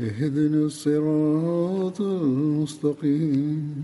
اهدنا 0.00 0.64
الصراط 0.64 2.00
المستقيم 2.00 3.74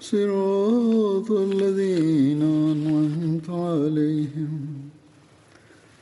صراط 0.00 1.30
الذين 1.48 2.42
أنعمت 2.72 3.50
عليهم 3.50 4.52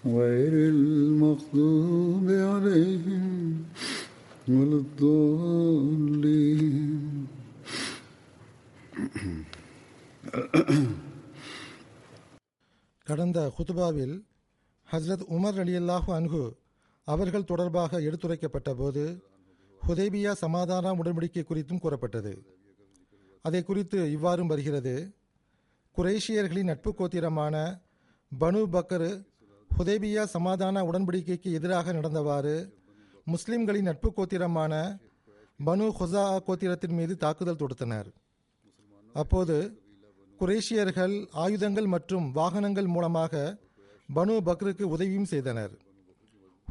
غير 0.06 0.52
المغضوب 0.74 2.26
عليهم 2.50 3.62
ولا 4.48 4.76
الضالين 4.76 6.64
கடந்த 13.06 13.38
ஹுதுபாவில் 13.56 14.14
ஹஸ்ரத் 14.88 15.24
உமர் 15.34 15.58
அலியல்லாஹு 15.64 16.10
அன்ஹு 16.18 16.42
அவர்கள் 17.13 17.49
தொடர்பாக 17.51 17.99
எடுத்துரைக்கப்பட்ட 18.07 18.71
போது 18.79 19.03
ஹுதேபியா 19.81 20.31
சமாதான 20.43 20.91
உடன்படிக்கை 20.93 21.43
குறித்தும் 21.43 21.81
கூறப்பட்டது. 21.83 22.33
அதை 23.45 23.61
குறித்து 23.63 23.99
இவ்வாறும் 24.15 24.51
வருகிறது. 24.51 24.93
குரேஷியர்களின் 25.97 26.69
நட்பு 26.71 26.91
கோத்திரமான 26.97 27.55
பனு 28.31 28.61
பக்கரு 28.75 29.11
ஹுதேபியா 29.77 30.23
சமாதான 30.35 30.83
உடன்படிக்கைக்கு 30.89 31.49
எதிராக 31.59 31.93
நடந்தவாறு 31.93 32.55
முஸ்லிம்களின் 33.23 33.89
நட்பு 33.89 34.09
கோத்திரமான 34.17 34.73
பனு 35.65 35.87
ஹுசா 35.99 36.25
கோத்திரத்தின் 36.47 36.97
மீது 36.99 37.13
தாக்குதல் 37.17 37.61
தொடுத்தனர். 37.63 38.09
அப்போது 39.15 39.57
குரேஷியர்கள் 40.39 41.15
ஆயுதங்கள் 41.43 41.87
மற்றும் 41.95 42.31
வாகனங்கள் 42.31 42.93
மூலமாக 42.95 43.33
பனு 44.15 44.35
பக்ருக்கு 44.47 44.83
உதவியும் 44.95 45.31
செய்தனர். 45.33 45.73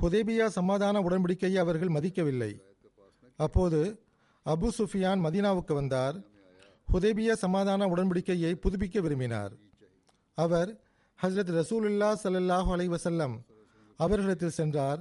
ஹுதேபியா 0.03 0.47
சமாதான 0.47 1.01
உடன்படிக்கையை 1.01 1.59
அவர்கள் 1.59 1.95
மதிக்கவில்லை. 1.95 2.61
அப்போது 3.37 4.01
அபு 4.47 4.69
சுஃபியான் 4.79 5.25
மதீனாவுக்கு 5.27 5.73
வந்தார். 5.73 6.17
ஹுதேபியா 6.93 7.33
சமாதான 7.33 7.87
உடன்படிக்கையை 7.87 8.53
புதுப்பிக்க 8.65 9.01
விரும்பினார். 9.01 9.53
அவர் 10.35 10.71
ஹஸ்ரத் 11.23 11.51
ரசூலுல்லா 11.61 12.11
சல்லாஹூ 12.23 12.71
அலை 12.73 12.89
வசல்லம் 12.89 13.35
அவர்களிடத்தில் 13.97 14.57
சென்றார். 14.61 15.01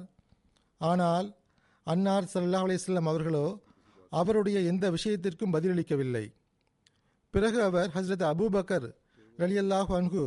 ஆனால் 0.78 1.38
அன்னார் 1.84 2.30
சல்லாஹ் 2.34 2.66
அலையம் 2.68 3.10
அவர்களோ 3.14 3.46
அவருடைய 4.10 4.60
எந்த 4.60 4.92
விஷயத்திற்கும் 4.92 5.54
பதிலளிக்கவில்லை. 5.54 6.26
பிறகு 7.30 7.62
அவர் 7.62 7.90
ஹஸ்ரத் 7.96 8.26
அபூபக்கர் 8.34 8.88
ரலியல்லாஹு 9.38 9.92
அன்ஹு 10.02 10.26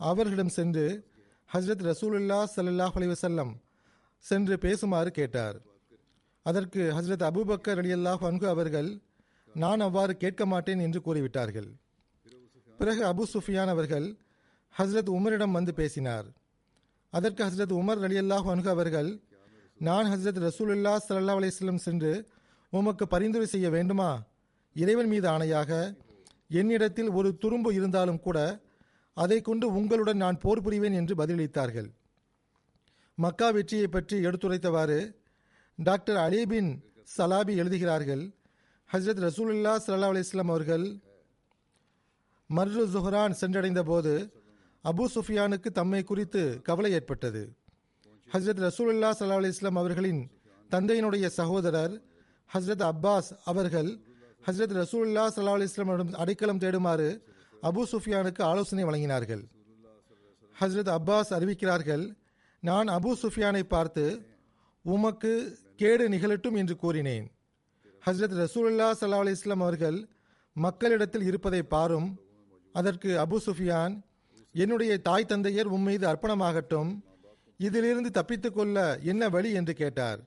அவர்களிடம் 0.00 0.48
சென்று 0.48 0.86
ஹஸ்ரத் 1.54 1.84
ரசூலுல்லா 1.90 2.44
சல்லாஹ் 2.56 2.96
அலி 3.00 3.06
வசல்லம் 3.06 3.52
சென்று 4.18 4.54
பேசுமாறு 4.56 5.06
கேட்டார். 5.06 5.56
அதற்கு 6.42 6.80
ஹஸ்ரத் 6.96 7.24
அபூபக்கர் 7.30 7.78
ரலியல்லாஹு 7.80 8.24
அன்ஹு 8.30 8.46
அவர்கள் 8.46 8.90
நான் 9.54 9.80
அவ்வாறு 9.80 10.16
கேட்க 10.16 10.46
மாட்டேன் 10.46 10.80
என்று 10.80 11.00
கூறிவிட்டார்கள். 11.00 11.68
பிறகு 12.78 13.02
அபு 13.12 13.24
சுஃபியான் 13.32 13.72
அவர்கள் 13.74 14.06
ஹஸ்ரத் 14.74 15.10
உமரிடம் 15.16 15.56
வந்து 15.58 15.74
பேசினார். 15.74 16.26
அதற்கு 17.12 17.42
ஹஸ்ரத் 17.44 17.74
உமர் 17.80 18.00
ரலியல்லாஹு 18.06 18.48
அன்ஹு 18.54 18.68
அவர்கள் 18.68 19.10
நான் 19.80 20.06
ஹஸ்ரத் 20.12 20.40
ரசூலுல்லா 20.46 20.92
சல்லா 21.08 21.36
அலிஸ்லம் 21.40 21.84
சென்று 21.86 22.12
உமக்கு 22.72 23.04
பரிந்துரை 23.06 23.46
செய்ய 23.46 23.70
வேண்டுமா? 23.70 24.10
இறைவன் 24.76 25.08
மீது 25.08 25.28
ஆணையாக 25.28 25.70
என்னிடத்தில் 26.48 27.10
ஒரு 27.10 27.38
துரும்பு 27.42 27.70
இருந்தாலும் 27.74 28.20
கூட 28.20 28.38
அதை 29.16 29.40
கொண்டு 29.40 29.66
உங்களுடன் 29.74 30.16
நான் 30.16 30.38
போர் 30.38 30.62
புரிவேன் 30.62 30.94
என்று 30.94 31.14
பதிலளித்தார்கள். 31.14 31.88
மக்கா 33.18 33.50
வெற்றியை 33.50 33.86
பற்றி 33.86 34.16
எடுத்துரைத்தவாறு 34.26 35.16
டாக்டர் 35.78 36.16
அலிபின் 36.16 36.70
சலாபி 37.16 37.52
எழுதுகிறார்கள். 37.56 38.22
ஹஸ்ரத் 38.90 39.20
ரசூலுல்லா 39.26 39.72
சல்லா 39.84 40.08
அலிஸ்லாம் 40.12 40.50
அவர்கள் 40.54 40.86
மர்ரு 42.50 42.84
ஜுஹரான் 42.94 43.36
சென்றடைந்த 43.40 43.82
போது 43.82 44.14
அபு 44.84 45.04
சுஃபியானுக்கு 45.14 45.70
தம்மை 45.78 46.02
குறித்து 46.02 46.42
கவலை 46.62 46.90
ஏற்பட்டது. 46.92 47.42
ஹஸ்ரத் 48.32 48.62
ரசூலுல்லா 48.66 49.10
சல்லா 49.20 49.38
அலிஸ்லாம் 49.42 49.78
அவர்களின் 49.78 50.22
தந்தையினுடைய 50.70 51.26
சகோதரர் 51.26 51.94
ஹஸ்ரத் 52.50 52.84
அப்பாஸ் 52.90 53.30
அவர்கள் 53.44 53.90
ஹஸ்ரத் 54.46 54.76
ரசூலுல்லா 54.80 55.24
சல்லா 55.36 55.54
அலிஸ்லாமிடம் 55.58 56.12
அடைக்கலம் 56.14 56.58
தேடுமாறு 56.58 57.08
அபு 57.62 57.82
சுஃபியானுக்கு 57.92 58.42
ஆலோசனை 58.42 58.84
வழங்கினார்கள். 58.84 59.44
ஹஸ்ரத் 60.56 60.92
அப்பாஸ் 60.98 61.30
அறிவிக்கிறார்கள் 61.38 62.04
நான் 62.64 62.88
அபு 62.88 63.12
சுஃபியானை 63.22 63.62
பார்த்து 63.62 64.26
உமக்கு 64.82 65.58
கேடு 65.76 66.08
நிகழட்டும் 66.08 66.56
என்று 66.56 66.76
கூறினேன். 66.76 67.30
ஹஸ்ரத் 68.06 68.36
ரசூல்லா 68.42 68.86
சல்லா 69.00 69.18
அலிஸ்லாம் 69.22 69.62
அவர்கள் 69.66 70.08
மக்களிடத்தில் 70.52 71.22
இருப்பதை 71.22 71.62
பாரும். 71.62 72.20
அதற்கு 72.72 73.10
அபு 73.18 73.36
சுஃபியான் 73.46 74.00
என்னுடைய 74.52 74.98
தாய் 74.98 75.24
தந்தையர் 75.24 75.72
உம்மீது 75.72 76.06
அர்ப்பணமாகட்டும். 76.12 77.00
இதிலிருந்து 77.58 78.10
தப்பித்துக்கொள்ள 78.20 79.02
என்ன 79.02 79.28
வழி? 79.28 79.52
என்று 79.52 79.74
கேட்டார். 79.74 80.20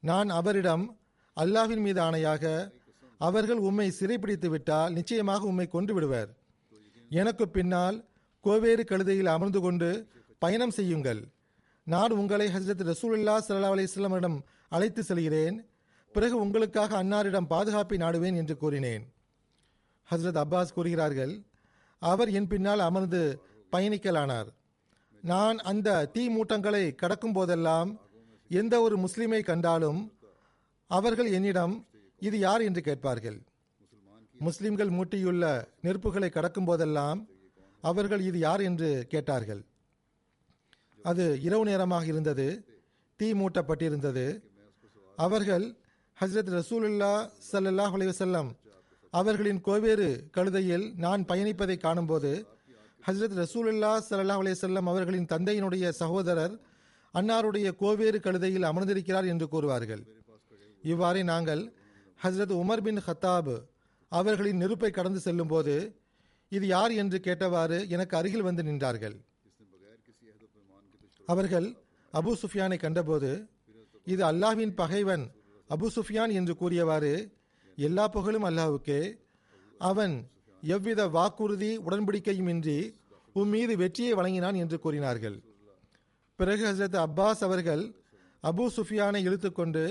நான் 0.00 0.28
அவரிடம் 0.28 0.98
அல்லாஹின் 1.40 1.80
மீது 1.80 2.00
ஆணையாக 2.00 2.72
அவர்கள் 3.18 3.56
உம்மை 3.56 3.90
சிறைப்பிடித்து 3.90 4.48
விட்டால் 4.48 4.92
நிச்சயமாக 4.92 5.44
உம்மை 5.44 5.66
கொண்டு 5.66 5.94
விடுவர். 5.94 6.38
எனக்கு 7.08 7.48
பின்னால் 7.48 8.08
கோவேறு 8.40 8.84
கழுதையில் 8.84 9.26
அமர்ந்து 9.26 9.60
கொண்டு 9.60 10.08
பயணம் 10.38 10.70
செய்யுங்கள். 10.70 11.22
நான் 11.92 12.10
உங்களை 12.10 12.46
ஹசரத் 12.46 12.84
ரசூலுல்லா 12.90 13.34
சல்லா 13.46 13.68
அலிஸ்லாமிடம் 13.74 14.36
அழைத்து 14.68 15.02
செல்கிறேன். 15.02 15.56
பிறகு 16.12 16.36
உங்களுக்காக 16.40 17.02
அன்னாரிடம் 17.02 17.46
பாதுகாப்பை 17.52 17.98
நாடுவேன் 17.98 18.36
என்று 18.36 18.56
கூறினேன். 18.56 19.04
ஹசரத் 20.10 20.40
அப்பாஸ் 20.42 20.74
கூறுகிறார்கள் 20.74 21.32
அவர் 21.98 22.30
என் 22.30 22.46
பின்னால் 22.46 22.82
அமர்ந்து 22.88 23.22
பயணிக்கலானார். 23.72 24.50
நான் 25.22 25.58
அந்த 25.70 26.06
தீ 26.06 26.22
மூட்டங்களை 26.36 26.94
கடக்கும் 26.94 27.32
போதெல்லாம் 27.32 27.90
எந்த 28.48 28.80
ஒரு 28.80 28.96
முஸ்லிமை 28.96 29.42
கண்டாலும் 29.42 30.00
அவர்கள் 30.86 31.32
என்னிடம் 31.32 31.74
இது 32.18 32.38
யார் 32.38 32.60
என்று 32.60 32.80
கேட்பார்கள். 32.80 33.38
முஸ்லிம்கள் 34.38 34.94
மூட்டியுள்ள 34.98 35.44
நெருப்புகளை 35.82 36.30
கடக்கும் 36.30 36.64
போதெல்லாம் 36.64 37.20
அவர்கள் 37.80 38.20
இது 38.20 38.38
யார் 38.38 38.60
என்று 38.60 39.06
கேட்டார்கள். 39.08 39.62
அது 41.02 41.40
இரவு 41.40 41.64
நேரமாக 41.64 42.06
இருந்தது. 42.06 42.64
தீ 43.16 43.32
மூட்டப்பட்டிருந்தது. 43.32 44.42
அவர்கள் 45.16 45.76
ஹஸ்ரத் 46.20 46.50
ரசூலுல்லா 46.58 47.28
சல்லாஹ் 47.52 47.94
அலைவசல்லம் 47.96 48.48
அவர்களின் 49.10 49.60
கோவேறு 49.60 50.28
கழுதையில் 50.36 50.94
நான் 50.94 51.24
பயணிப்பதை 51.24 51.76
காணும்போது 51.76 52.46
ஹஸ்ரத் 53.06 53.36
ரசூலுல்லா 53.42 53.92
சல்லாஹ் 54.10 54.52
செல்லம் 54.62 54.88
அவர்களின் 54.88 55.26
தந்தையினுடைய 55.26 55.88
சகோதரர் 55.88 56.54
அன்னாருடைய 57.14 57.68
கோவேறு 57.76 58.18
கழுதையில் 58.20 58.62
அமர்ந்திருக்கிறார் 58.62 59.24
என்று 59.24 59.48
கூறுவார்கள். 59.52 60.02
இவ்வாறே 60.82 61.22
நாங்கள் 61.22 61.72
ஹஸ்ரத் 62.24 62.54
உமர் 62.62 62.80
பின் 62.80 63.00
ஹத்தாப் 63.06 63.54
அவர்களின் 64.08 64.56
நெருப்பை 64.56 64.90
கடந்து 64.90 65.20
செல்லும்போது 65.20 65.96
இது 66.48 66.66
யார் 66.66 66.92
என்று 66.92 67.20
கேட்டவாறு 67.24 67.88
எனக்கு 67.88 68.16
அருகில் 68.16 68.42
வந்து 68.42 68.62
நின்றார்கள். 68.62 69.16
அவர்கள் 71.32 71.68
அபு 72.12 72.30
சுஃபியானை 72.42 72.76
கண்டபோது 72.78 73.30
இது 74.12 74.22
அல்லாஹ்வின் 74.30 74.72
பகைவன் 74.80 75.24
அபு 75.70 75.86
சுஃபியான் 75.96 76.32
என்று 76.38 76.54
கூறியவாறு 76.60 77.12
எல்லா 77.76 78.04
புகழும் 78.14 78.46
அல்லாஹ்வுக்கே 78.48 79.00
அவன் 79.78 80.14
எவ்வித 80.62 81.00
வாக்குறுதி 81.16 81.70
உடன்படிக்கையும் 81.88 82.50
இன்றி 82.54 82.78
உம் 83.32 83.52
மீது 83.54 83.72
வெற்றியை 83.82 84.12
வழங்கினான் 84.18 84.56
என்று 84.62 84.76
கூறினார்கள். 84.84 85.36
பிறகு 86.38 86.62
ஹசரத் 86.70 86.98
அப்பாஸ் 87.06 87.42
அவர்கள் 87.48 87.82
அபு 88.42 88.64
சுஃபியானை 88.76 89.20
இழுத்துக்கொண்டு 89.28 89.84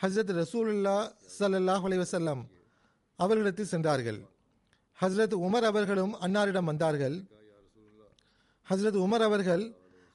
ஹசரத் 0.00 0.32
ரசூலுல்லா 0.40 0.96
சல்லாஹ் 1.38 1.84
அலைஹி 1.88 2.36
அவர்களிடத்தில் 3.18 3.72
சென்றார்கள். 3.72 4.20
ஹசரத் 4.98 5.36
உமர் 5.46 5.66
அவர்களும் 5.70 6.14
அன்னாரிடம் 6.24 6.68
வந்தார்கள். 6.70 7.16
ஹசரத் 8.66 9.00
உமர் 9.06 9.24
அவர்கள் 9.28 9.64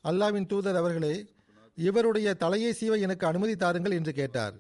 அல்லாவின் 0.04 0.46
தூதர் 0.46 0.76
அவர்களே 0.76 1.26
இவருடைய 1.76 2.34
தலையை 2.34 2.76
சீவ 2.80 3.00
எனக்கு 3.00 3.28
அனுமதி 3.28 3.56
தாருங்கள் 3.56 3.92
என்று 3.92 4.14
கேட்டார். 4.14 4.54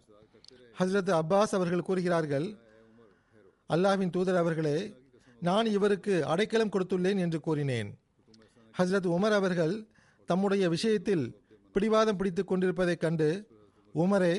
ஹசரத் 0.79 1.11
அப்பாஸ் 1.19 1.53
அவர்கள் 1.57 1.81
கூறுகிறார்கள் 1.81 2.47
அல்லாவின் 3.69 4.09
தூதர் 4.09 4.35
அவர்களே 4.35 4.77
நான் 5.39 5.65
இவருக்கு 5.65 6.25
அடைக்கலம் 6.25 6.69
கொடுத்துள்ளேன் 6.69 7.19
என்று 7.19 7.39
கூறினேன். 7.39 7.89
ஹசரத் 8.77 9.09
உமர் 9.15 9.35
அவர்கள் 9.39 9.87
தம்முடைய 10.25 10.69
விஷயத்தில் 10.69 11.25
பிடிவாதம் 11.73 12.17
பிடித்துக் 12.17 12.47
கொண்டிருப்பதைக் 12.47 12.99
கண்டு 12.99 13.47
உமரே 13.95 14.35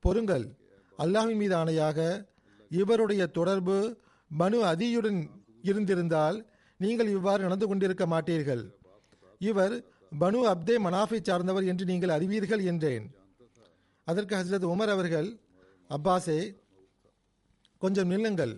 பொறுங்கள். 0.00 0.46
அல்லாஹ்வின் 0.98 1.36
மீது 1.36 1.56
ஆணையாக 1.56 2.28
இவருடைய 2.68 3.26
தொடர்பு 3.26 3.76
மனு 4.28 4.64
அதியுடன் 4.64 5.20
இருந்திருந்தால் 5.62 6.46
நீங்கள் 6.76 7.08
இவ்வாறு 7.08 7.42
நடந்து 7.42 7.66
கொண்டிருக்க 7.66 8.06
மாட்டீர்கள். 8.06 8.64
இவர் 9.38 9.74
பனு 10.20 10.40
அப்தே 10.52 10.76
மனாஃபை 10.86 11.18
சார்ந்தவர் 11.28 11.68
என்று 11.70 11.84
நீங்கள் 11.90 12.14
அறிவீர்கள் 12.16 12.62
என்றேன். 12.70 13.06
அதற்கு 14.06 14.34
ஹசரத் 14.38 14.66
உமர் 14.74 14.92
அவர்கள் 14.94 15.28
அப்பாஸே 15.90 16.40
கொஞ்சம் 17.82 18.10
நில்லுங்கள். 18.12 18.54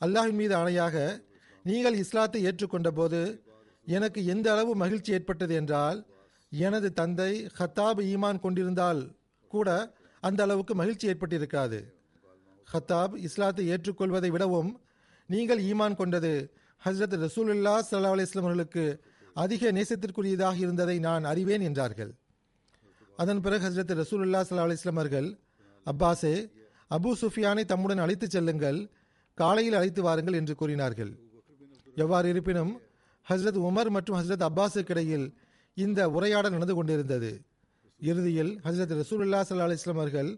அல்லாஹின் 0.00 0.38
மீது 0.40 0.54
ஆணையாக 0.60 0.96
நீங்கள் 1.64 1.98
இஸ்லாத்தை 2.02 2.40
ஏற்றுக்கொண்ட 2.48 2.90
போது 2.98 3.20
எனக்கு 3.86 4.20
எந்த 4.34 4.46
அளவு 4.54 4.72
மகிழ்ச்சி 4.82 5.10
ஏற்பட்டது 5.16 5.54
என்றால் 5.60 5.98
எனது 6.52 6.88
தந்தை 6.92 7.32
ஹத்தாப் 7.58 8.00
ஈமான் 8.12 8.42
கொண்டிருந்தால் 8.44 9.02
கூட 9.50 9.68
அந்த 10.22 10.40
அளவுக்கு 10.46 10.74
மகிழ்ச்சி 10.74 11.06
ஏற்பட்டிருக்காது. 11.12 11.78
ஹத்தாப் 12.68 13.14
இஸ்லாத்தை 13.26 13.64
ஏற்றுக்கொள்வதை 13.74 14.30
விடவும் 14.34 14.70
நீங்கள் 15.30 15.60
ஈமான் 15.70 15.98
கொண்டது. 16.00 16.32
ஹஸ்ரத் 16.82 17.16
ரசூலுல்லா 17.26 17.74
சல்லா 17.90 18.12
அலிஸ்லாம் 18.16 18.46
அவர்களுக்கு 18.46 18.84
அதிக 19.42 19.72
நேசத்திற்குரியதாக 19.76 20.56
இருந்ததை 20.64 20.96
நான் 21.06 21.24
அறிவேன் 21.30 21.64
என்றார்கள். 21.68 22.12
அதன் 23.22 23.40
பிறகு 23.44 23.62
ஹஸ்ரத் 23.66 23.92
ரசூலுல்லா 24.00 24.40
சல்லா 24.48 24.66
அலிஸ்லாம் 24.66 25.00
அவர்கள் 25.00 25.28
அப்பாஸே 25.86 26.34
அபு 26.96 27.10
சுஃபியானை 27.22 27.64
தம்முடன் 27.72 28.02
அழைத்துச் 28.04 28.34
செல்லுங்கள் 28.36 28.78
காலையில் 29.38 29.76
அழைத்து 29.78 30.00
வாருங்கள் 30.06 30.38
என்று 30.40 30.54
கூறினார்கள். 30.60 31.12
எவ்வாறு 32.02 32.26
இருப்பினும் 32.34 32.72
ஹஸ்ரத் 33.26 33.60
உமர் 33.68 33.90
மற்றும் 33.96 34.18
ஹஸ்ரத் 34.18 34.46
அப்பாஸுக்கு 34.48 34.92
இடையில் 34.94 35.26
இந்த 35.76 36.00
உரையாடல் 36.16 36.54
நடந்து 36.56 36.74
கொண்டிருந்தது. 36.74 37.30
இறுதியில் 38.00 38.52
ஹஸ்ரத் 38.66 38.94
ரசூலுல்லா 39.00 39.40
சல்லா 39.48 39.66
அலிஸ்லாம் 39.68 40.00
அவர்கள் 40.02 40.30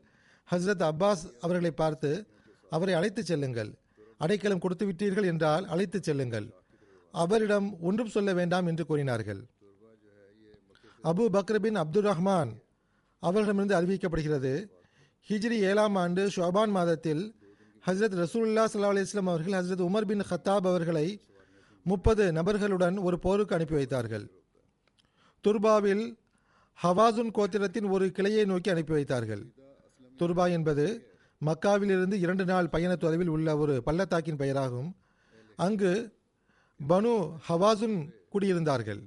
ஹஸ்ரத் 0.48 0.84
அப்பாஸ் 0.90 1.24
அவர்களை 1.44 1.72
பார்த்து 1.82 2.10
அவரை 2.76 2.94
அழைத்துச் 2.98 3.30
செல்லுங்கள் 3.30 3.70
அடைக்கலம் 4.24 4.62
கொடுத்து 4.64 4.84
விட்டீர்கள் 4.90 5.28
என்றால் 5.32 5.64
அழைத்துச் 5.74 6.06
செல்லுங்கள் 6.08 6.46
அவரிடம் 7.12 7.80
ஒன்றும் 7.80 8.08
சொல்ல 8.08 8.32
வேண்டாம் 8.32 8.66
என்று 8.66 8.86
கூறினார்கள். 8.86 9.40
அபு 11.04 11.24
பக்ரபின் 11.36 11.74
அப்துல் 11.74 12.04
ரஹ்மான் 12.04 12.50
அவர்களிடமிருந்து 13.18 13.78
அறிவிக்கப்படுகிறது 13.80 14.66
ஹிஜ்ரி 15.28 15.50
ஏழாம் 15.50 15.94
ஆண்டு 15.94 16.28
ஷோபான் 16.28 16.70
மாதத்தில் 16.70 17.34
ஹஸ்ரத் 17.86 18.16
ரசூல்லா 18.22 18.64
சல்லா 18.72 18.90
அலிஸ்லாம் 18.92 19.30
அவர்கள் 19.32 19.52
ஹஸ்ரத் 19.52 19.86
உமர் 19.88 20.04
பின் 20.04 20.22
ஹத்தாப் 20.30 20.66
அவர்களை 20.70 21.20
முப்பது 21.82 22.32
நபர்களுடன் 22.32 22.96
ஒரு 22.98 23.18
போருக்கு 23.18 23.54
அனுப்பி 23.54 23.74
வைத்தார்கள். 23.74 24.30
துர்பாவில் 25.44 26.16
ஹவாசுன் 26.82 27.30
கோத்திரத்தின் 27.34 27.90
ஒரு 27.90 28.10
கிளையை 28.10 28.44
நோக்கி 28.44 28.70
அனுப்பி 28.70 28.92
வைத்தார்கள். 28.92 29.46
துர்பா 30.18 30.50
என்பது 30.50 31.16
மக்காவிலிருந்து 31.44 32.12
இரண்டு 32.12 32.44
நாள் 32.44 32.68
பயண 32.68 32.96
தொலைவில் 32.96 33.28
உள்ள 33.28 33.56
ஒரு 33.56 33.82
பள்ளத்தாக்கின் 33.82 34.36
பெயராகும். 34.36 34.96
அங்கு 35.56 36.17
பனு 36.86 37.12
ஹவாசுன் 37.48 37.96
குடியிருந்தார்கள். 38.32 39.00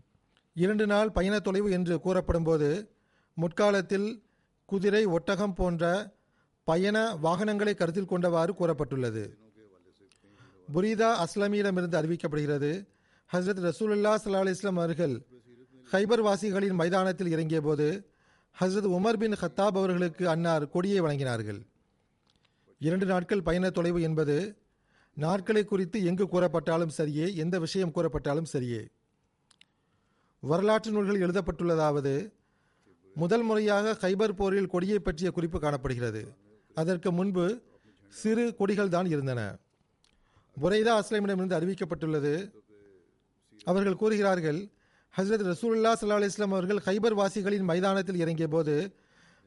இரண்டு 0.54 0.88
நாள் 0.88 1.12
பயண 1.12 1.40
தொலைவு 1.40 1.72
என்று 1.72 2.00
கூறப்படும்போது 2.00 2.96
முற்காலத்தில் 3.34 4.24
குதிரை 4.66 5.06
ஒட்டகம் 5.06 5.54
போன்ற 5.54 6.14
பயண 6.64 7.16
வாகனங்களை 7.16 7.74
கருத்தில் 7.74 8.10
கொண்டவாறு 8.10 8.52
கூறப்பட்டுள்ளது. 8.60 9.24
புரிதா 10.72 11.10
அஸ்லமியிடமிருந்து 11.24 11.98
அறிவிக்கப்படுகிறது 12.00 12.72
ஹசரத் 13.34 13.64
ரசூலுல்லா 13.68 14.14
சல்லா 14.24 14.42
அலிஸ்லாம் 14.44 14.80
அவர்கள் 14.84 15.26
ஹைபர் 15.92 16.22
வாசிகளின் 16.22 16.74
மைதானத்தில் 16.74 17.32
இறங்கிய 17.32 17.62
போது 17.62 18.12
ஹசரத் 18.60 18.92
உமர் 18.98 19.18
பின் 19.18 19.32
ஹத்தாப் 19.32 19.80
அவர்களுக்கு 19.80 20.30
அன்னார் 20.30 20.70
கொடியை 20.70 21.02
வழங்கினார்கள். 21.02 21.62
இரண்டு 22.80 23.06
நாட்கள் 23.06 23.42
பயண 23.42 23.70
தொலைவு 23.70 24.02
என்பது 24.02 24.61
நாட்களை 25.24 25.64
குறித்து 25.66 25.98
எங்கு 26.10 26.26
கூறப்பட்டாலும் 26.28 26.94
சரியே 26.98 27.26
எந்த 27.44 27.56
விஷயம் 27.66 27.94
கூறப்பட்டாலும் 27.96 28.52
சரியே. 28.54 28.82
வரலாற்று 30.44 30.92
நூல்கள் 30.92 31.24
எழுதப்பட்டுள்ளதாவது 31.26 32.14
முதல் 33.16 33.44
முறையாக 33.50 33.96
ஹைபர் 34.02 34.38
போரில் 34.40 34.72
கொடியை 34.74 35.00
பற்றிய 35.00 35.30
குறிப்பு 35.32 35.58
காணப்படுகிறது. 35.60 36.22
அதற்கு 36.76 37.10
முன்பு 37.18 37.46
சிறு 38.14 38.46
கொடிகள் 38.60 38.94
தான் 38.96 39.08
இருந்தன. 39.14 39.42
புரைதா 40.58 40.94
அஸ்லமிடமிருந்து 41.02 41.58
அறிவிக்கப்பட்டுள்ளது. 41.58 42.34
அவர்கள் 43.70 44.00
கூறுகிறார்கள் 44.02 44.60
ஹசரத் 45.14 45.48
ரசூல்லா 45.52 45.92
சல்லா 46.00 46.20
அலிஸ்லாம் 46.20 46.56
அவர்கள் 46.56 46.80
ஹைபர் 46.86 47.16
வாசிகளின் 47.20 47.68
மைதானத்தில் 47.70 48.22
இறங்கிய 48.24 48.48
போது 48.48 48.76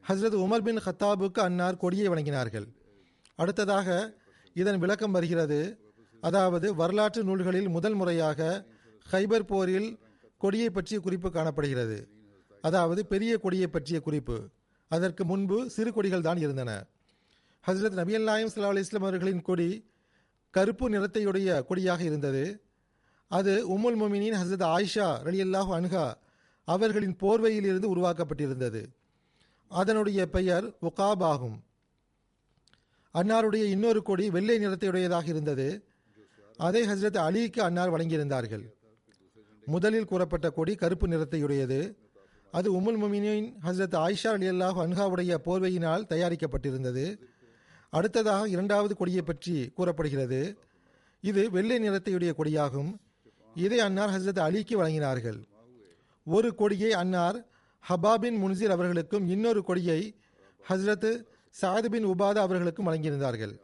ஹசரத் 0.04 0.36
உமர் 0.44 0.66
பின் 0.66 0.80
ஹத்தாபுக்கு 0.86 1.40
அன்னார் 1.48 1.80
கொடியை 1.82 2.08
வழங்கினார்கள் 2.08 2.66
அடுத்ததாக 3.38 3.88
இதன் 4.54 4.78
விளக்கம் 4.78 5.10
வருகிறது. 5.10 5.78
அதாவது 6.20 6.74
வரலாற்று 6.74 7.24
நூல்களில் 7.24 7.68
முதல் 7.68 7.94
முறையாக 7.94 8.66
ஹைபர் 9.12 9.46
போரில் 9.46 9.98
கொடியை 10.38 10.70
பற்றிய 10.70 11.00
குறிப்பு 11.00 11.30
காணப்படுகிறது. 11.30 12.08
அதாவது 12.62 13.06
பெரிய 13.06 13.38
கொடியை 13.38 13.66
பற்றிய 13.66 14.00
குறிப்பு. 14.00 14.50
அதற்கு 14.88 15.24
முன்பு 15.24 15.70
சிறு 15.70 15.92
கொடிகள் 15.92 16.20
தான் 16.20 16.36
இருந்தன. 16.36 16.86
ஹசரத் 17.66 17.90
நபி 17.90 18.16
அல்லாயம் 18.16 18.50
சல்லா 18.54 18.70
அலிஸ்லாம் 18.72 18.96
அவர்களின் 18.96 19.42
கொடி 19.42 19.90
கருப்பு 20.50 20.90
நிறத்தையுடைய 20.90 21.64
கொடியாக 21.64 22.00
இருந்தது. 22.00 22.62
அது 23.28 23.78
உம்முல் 23.78 23.98
மொமினின் 24.02 24.38
ஹசரத் 24.42 24.66
ஆயிஷா 24.76 25.08
ரலி 25.24 25.40
அல்லாஹு 25.46 25.72
அன்ஹா 25.80 26.14
அவர்களின் 26.64 27.16
போர்வையில் 27.16 27.68
இருந்து 27.70 27.96
உருவாக்கப்பட்டிருந்தது. 27.96 28.82
அதனுடைய 29.68 30.26
பெயர் 30.26 30.76
உகாப் 30.82 31.22
ஆகும். 31.22 31.63
அன்னாருடைய 33.14 33.62
இன்னொரு 33.62 34.02
கொடி 34.02 34.30
வெள்ளை 34.30 34.66
நிறத்தையுடையதாக 34.66 35.26
இருந்தது. 35.26 35.84
அதை 36.56 36.82
ஹசரத் 36.82 37.20
அலிக்கு 37.26 37.60
அன்னார் 37.60 37.92
வழங்கியிருந்தார்கள். 37.92 38.64
முதலில் 39.64 40.04
கூறப்பட்ட 40.04 40.50
கொடி 40.50 40.74
கருப்பு 40.74 41.06
நிறத்தையுடையது. 41.06 41.94
அது 42.50 42.80
உமுல் 42.80 43.00
முமினின் 43.02 43.54
ஹசரத் 43.64 43.96
ஆயிஷா 43.96 44.26
அலி 44.26 44.50
அல்லாஹ் 44.50 44.80
அன்ஹாவுடைய 44.84 45.36
போர்வையினால் 45.44 46.06
தயாரிக்கப்பட்டிருந்தது. 46.08 47.18
அடுத்ததாக 47.90 48.48
இரண்டாவது 48.48 48.96
கொடியை 48.96 49.22
பற்றி 49.22 49.70
கூறப்படுகிறது. 49.74 50.58
இது 51.20 51.50
வெள்ளை 51.50 51.88
நிறத்தையுடைய 51.88 52.32
கொடியாகும். 52.38 52.94
இதை 53.54 53.80
அன்னார் 53.80 54.10
ஹசரத் 54.10 54.44
அலிக்கு 54.48 54.74
வழங்கினார்கள். 54.74 55.42
ஒரு 56.24 56.54
கொடியை 56.54 56.92
அன்னார் 56.92 57.46
ஹபாபின் 57.88 58.36
முன்சிர் 58.42 58.68
அவர்களுக்கும் 58.68 59.28
இன்னொரு 59.28 59.64
கொடியை 59.64 60.16
ஹசரத் 60.68 61.24
சாது 61.60 61.84
பின் 61.84 62.06
உபாதா 62.06 62.34
அவர்களுக்கும் 62.34 62.86
வழங்கியிருந்தார்கள். 62.86 63.58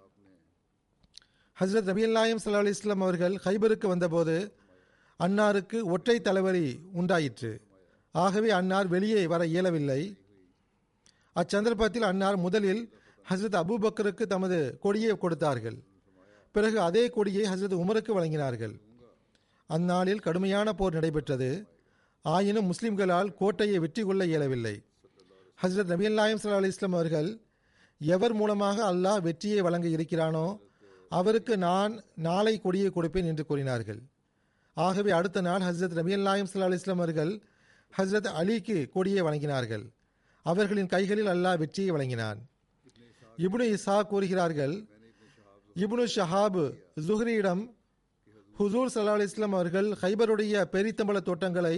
ஹசரத் 1.60 1.88
நபியல்லாயம் 1.90 2.40
சல்லா 2.44 2.60
அலி 2.62 2.68
இஸ்லாம் 2.68 3.00
அவர்கள் 3.00 3.34
ஹைபருக்கு 3.44 3.86
வந்தபோது 3.86 4.54
அன்னாருக்கு 5.20 5.82
ஒற்றை 5.82 6.20
தலைவலி 6.20 6.80
உண்டாயிற்று. 6.92 7.60
ஆகவே 8.12 8.50
அன்னார் 8.50 8.86
வெளியே 8.86 9.26
வர 9.26 9.46
இயலவில்லை. 9.46 10.16
அச்சந்தர்ப்பத்தில் 11.32 12.02
அன்னார் 12.02 12.36
முதலில் 12.36 12.94
ஹசரத் 13.30 13.60
அபுபக்கருக்கு 13.62 14.22
தமது 14.22 14.78
கொடியை 14.78 15.16
கொடுத்தார்கள். 15.16 15.78
பிறகு 16.52 16.80
அதே 16.80 17.08
கொடியை 17.08 17.44
ஹசரத் 17.44 17.80
உமருக்கு 17.82 18.12
வழங்கினார்கள். 18.18 18.80
அந்நாளில் 19.66 20.20
கடுமையான 20.20 20.72
போர் 20.72 20.92
நடைபெற்றது. 20.92 21.66
ஆயினும் 22.22 22.72
முஸ்லிம்களால் 22.72 23.34
கோட்டையை 23.34 23.78
வெற்றி 23.78 24.02
கொள்ள 24.02 24.26
இயலவில்லை 24.26 24.82
ஹசரத் 25.62 25.92
நபியல்லாயம் 25.92 26.40
சல்லா 26.42 26.60
அலி 26.62 26.68
இஸ்லாம் 26.68 26.92
அவர்கள் 26.92 27.40
எவர் 28.00 28.34
மூலமாக 28.40 28.78
அல்லாஹ் 28.92 29.22
வெற்றியை 29.26 29.60
வழங்க 29.66 29.86
இருக்கிறானோ 29.96 30.46
அவருக்கு 31.10 31.54
நான் 31.66 31.92
நாளை 32.26 32.54
கொடியை 32.58 32.90
கொடுப்பேன் 32.90 33.28
என்று 33.30 33.44
கூறினார்கள். 33.46 34.00
ஆகவே 34.76 35.10
அடுத்த 35.18 35.38
நாள் 35.46 35.64
ஹசரத் 35.68 35.96
நபி 35.98 36.12
அல்லாயம் 36.18 36.48
சல்லா 36.50 36.68
இஸ்லாம் 36.80 37.02
அவர்கள் 37.02 37.32
ஹசரத் 37.92 38.28
அலிக்கு 38.40 38.76
கொடியை 38.94 39.22
வழங்கினார்கள். 39.26 39.84
அவர்களின் 40.46 40.92
கைகளில் 40.94 41.30
அல்லாஹ் 41.34 41.58
வெற்றியை 41.62 41.90
வழங்கினான். 41.96 42.38
இப்னு 43.38 43.66
இசா 43.76 43.96
கூறுகிறார்கள் 44.12 44.74
இப்னு 45.76 46.04
ஷஹாப் 46.14 46.62
ஜுஹ்ரியிடம் 47.08 47.62
ஹுசூர் 48.54 48.92
சல்லா 48.94 49.26
இஸ்லாம் 49.30 49.56
அவர்கள் 49.58 49.88
ஹைபருடைய 50.02 50.54
பெரித்தம்பள 50.74 51.18
தோட்டங்களை 51.28 51.76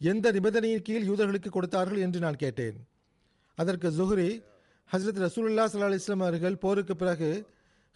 எந்த 0.00 0.32
நிபந்தனையின் 0.36 0.84
கீழ் 0.88 1.08
யூதர்களுக்கு 1.10 1.50
கொடுத்தார்கள் 1.52 2.02
என்று 2.06 2.18
நான் 2.24 2.42
கேட்டேன். 2.42 2.76
அதற்கு 3.58 3.88
ஜுஹ்ரி 3.98 4.28
ஹசரத் 4.92 5.20
ரசூல்லா 5.26 5.64
சல்லா 5.72 5.94
இஸ்லாம் 5.94 6.20
அவர்கள் 6.20 6.56
போருக்கு 6.56 6.96
பிறகு 6.96 7.46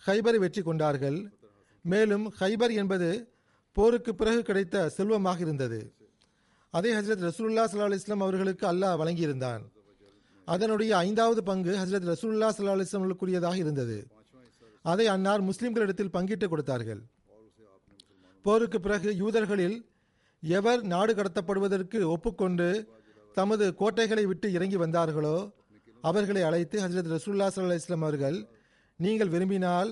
ஹைபரை 0.06 0.36
வெற்றி 0.36 0.62
கொண்டார்கள். 0.62 1.32
மேலும் 1.82 2.32
ஹைபர் 2.40 2.72
என்பது 2.72 3.32
போருக்கு 3.72 4.14
பிறகு 4.14 4.42
கிடைத்த 4.42 4.88
செல்வமாக 4.88 5.40
இருந்தது. 5.40 5.94
அதை 6.70 6.92
ஹசரத் 6.92 7.26
ரசூல்லா 7.28 7.64
சல்லா 7.72 7.94
இஸ்லாம் 7.94 8.20
அவர்களுக்கு 8.20 8.66
அல்லாஹ் 8.72 8.98
வழங்கியிருந்தான். 9.00 9.62
அதனுடைய 10.44 10.96
ஐந்தாவது 10.96 11.42
பங்கு 11.42 11.76
ஹசரத் 11.76 12.08
ரசூல்லா 12.12 12.48
சல்லா 12.58 12.80
இஸ்லாம் 12.80 13.54
இருந்தது. 13.54 14.06
அதை 14.82 15.06
அன்னார் 15.06 15.42
முஸ்லிம்களிடத்தில் 15.42 16.14
பங்கிட்டு 16.16 16.48
கொடுத்தார்கள். 16.48 17.00
போருக்கு 18.42 18.80
பிறகு 18.80 19.16
யூதர்களில் 19.16 19.88
எவர் 20.42 20.82
நாடு 20.82 21.14
கடத்தப்படுவதற்கு 21.14 22.02
ஒப்புக்கொண்டு 22.04 22.88
தமது 23.34 23.74
கோட்டைகளை 23.74 24.26
விட்டு 24.26 24.52
இறங்கி 24.52 24.76
வந்தார்களோ 24.76 25.50
அவர்களை 26.00 26.42
அழைத்து 26.42 26.80
ஹசரத் 26.80 27.12
ரசூல்லா 27.14 27.46
சல்லா 27.54 27.74
இஸ்லாம் 27.74 28.02
அவர்கள் 28.02 28.38
நீங்கள் 28.96 29.28
விரும்பினால் 29.28 29.90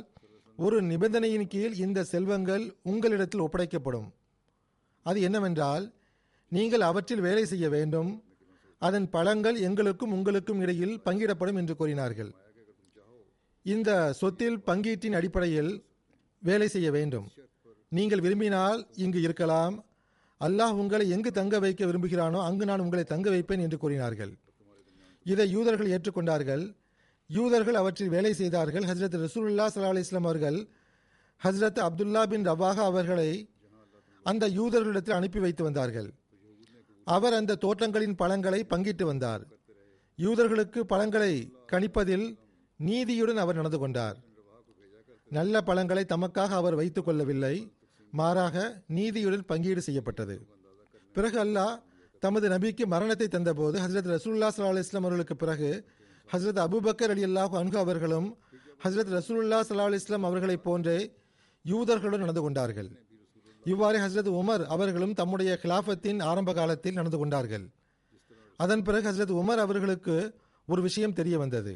ஒரு 0.56 0.82
நிபந்தனையின் 0.82 1.46
கீழ் 1.46 1.74
இந்த 1.74 2.04
செல்வங்கள் 2.04 2.76
உங்களிடத்தில் 2.82 3.40
ஒப்படைக்கப்படும். 3.40 4.12
அது 5.02 5.20
என்னவென்றால் 5.20 5.94
நீங்கள் 6.48 6.80
அவற்றில் 6.80 7.20
வேலை 7.20 7.44
செய்ய 7.46 7.68
வேண்டும். 7.68 8.24
அதன் 8.78 9.10
பழங்கள் 9.10 9.60
எங்களுக்கும் 9.60 10.12
உங்களுக்கும் 10.12 10.60
இடையில் 10.60 11.00
பங்கிடப்படும் 11.04 11.54
என்று 11.54 11.76
கூறினார்கள். 11.76 12.30
இந்த 13.62 14.12
சொத்தில் 14.12 14.58
பங்கீட்டின் 14.58 15.18
அடிப்படையில் 15.18 15.84
வேலை 16.42 16.68
செய்ய 16.68 16.90
வேண்டும். 16.90 17.26
நீங்கள் 17.88 18.20
விரும்பினால் 18.20 18.80
இங்கு 18.94 19.20
இருக்கலாம். 19.20 19.84
அல்லாஹ் 20.40 20.72
உங்களை 20.72 21.10
எங்கு 21.10 21.30
தங்க 21.30 21.58
வைக்க 21.58 21.86
விரும்புகிறானோ 21.86 22.40
அங்கு 22.48 22.64
நான் 22.64 22.80
உங்களை 22.80 23.04
தங்க 23.04 23.30
வைப்பேன் 23.30 23.60
என்று 23.60 23.78
கூறினார்கள். 23.78 24.32
இதை 25.32 25.44
யூதர்கள் 25.50 25.92
ஏற்றுக்கொண்டார்கள். 25.94 26.64
யூதர்கள் 27.26 27.78
அவற்றில் 27.80 28.12
வேலை 28.16 28.32
செய்தார்கள். 28.40 28.84
ஹசரத் 28.90 29.16
ரசூல்லா 29.24 29.64
சல்லா 29.74 30.02
இஸ்லாம் 30.04 30.24
அவர்கள் 30.24 30.58
ஹசரத் 31.44 31.80
அப்துல்லா 31.86 32.22
பின் 32.26 32.46
ரவாக 32.48 32.76
அவர்களை 32.90 33.30
அந்த 34.22 34.44
யூதர்களிடத்தில் 34.48 35.18
அனுப்பி 35.18 35.40
வைத்து 35.40 35.62
வந்தார்கள். 35.64 36.08
அவர் 37.04 37.32
அந்த 37.32 37.54
தோட்டங்களின் 37.54 38.14
பழங்களை 38.14 38.60
பங்கிட்டு 38.70 39.04
வந்தார். 39.04 39.42
யூதர்களுக்கு 40.18 40.80
பழங்களை 40.92 41.34
கணிப்பதில் 41.72 42.26
நீதியுடன் 42.76 43.42
அவர் 43.44 43.54
நடந்து 43.54 43.78
கொண்டார். 43.78 44.16
நல்ல 45.38 45.60
பழங்களை 45.60 46.04
தமக்காக 46.08 46.52
அவர் 46.60 46.74
வைத்துக் 46.74 47.04
கொள்ளவில்லை. 47.04 47.54
மாறாக 48.10 48.56
நீதியுடன் 48.86 49.44
பங்கீடு 49.44 49.80
செய்யப்பட்டது. 49.80 50.36
பிறகு 51.12 51.44
அல்லாஹ் 51.44 51.74
தமது 52.22 52.46
நபிக்கு 52.54 52.84
மரணத்தை 52.94 53.26
தந்தபோது 53.28 53.76
ஹசரத் 53.84 54.10
ரசூல்லா 54.16 54.48
சல்லா 54.56 54.84
இஸ்லாம் 54.86 55.06
அவர்களுக்கு 55.06 55.36
பிறகு 55.42 55.70
ஹசரத் 56.28 56.60
அபுபக்கர் 56.66 57.12
அலி 57.14 57.24
அல்லாஹ் 57.28 57.56
அன்கு 57.60 57.78
அவர்களும் 57.84 58.28
ஹசரத் 58.84 59.12
ரசூலுல்லா 59.18 59.58
சல்லா 59.68 59.88
இஸ்லாம் 60.00 60.26
அவர்களைப் 60.28 60.64
போன்றே 60.66 60.98
யூதர்களுடன் 61.64 62.22
நடந்து 62.24 62.42
கொண்டார்கள். 62.46 62.88
இவ்வாறு 63.66 63.98
ஹசரத் 64.04 64.30
உமர் 64.40 64.64
அவர்களும் 64.74 65.14
தம்முடைய 65.20 65.52
கிலாஃபத்தின் 65.62 66.20
ஆரம்ப 66.30 66.50
காலத்தில் 66.58 66.98
நடந்து 66.98 67.18
கொண்டார்கள். 67.18 67.64
அதன் 68.60 68.84
பிறகு 68.86 69.06
ஹசரத் 69.10 69.34
உமர் 69.40 69.62
அவர்களுக்கு 69.64 70.16
ஒரு 70.68 70.80
விஷயம் 70.82 71.16
தெரிய 71.20 71.36
வந்தது. 71.38 71.72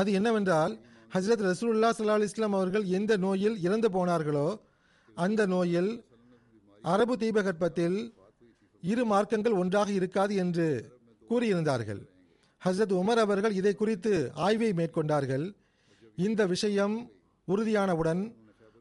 அது 0.00 0.10
என்னவென்றால் 0.18 0.72
ஹசரத் 1.12 1.44
ரசூலுல்லா 1.50 1.90
சல்லா 1.96 2.16
இஸ்லாம் 2.30 2.56
அவர்கள் 2.58 2.84
எந்த 2.98 3.12
நோயில் 3.26 3.56
இறந்து 3.66 3.88
போனார்களோ 3.96 4.48
அந்த 5.16 5.40
நோயில் 5.46 5.90
அரபு 6.84 7.14
தீபகற்பத்தில் 7.22 7.98
இரு 8.82 9.04
மார்க்கங்கள் 9.06 9.58
ஒன்றாக 9.62 9.90
இருக்காது 9.92 10.34
என்று 10.34 10.66
கூறியிருந்தார்கள். 11.30 12.00
ஹசரத் 12.64 12.94
உமர் 13.00 13.20
அவர்கள் 13.24 13.52
இதை 13.52 13.74
குறித்து 13.74 14.12
ஆய்வை 14.34 14.72
மேற்கொண்டார்கள். 14.72 15.44
இந்த 16.16 16.46
விஷயம் 16.46 17.10
உறுதியானவுடன் 17.48 18.22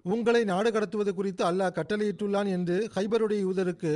உங்களை 0.01 0.43
நாடு 0.43 0.69
கடத்துவது 0.71 1.11
குறித்து 1.13 1.43
அல்லாஹ் 1.45 1.77
கட்டளையிட்டுள்ளான் 1.77 2.47
என்று 2.47 2.89
ஹைபருடைய 2.95 3.39
யூதருக்கு 3.39 3.93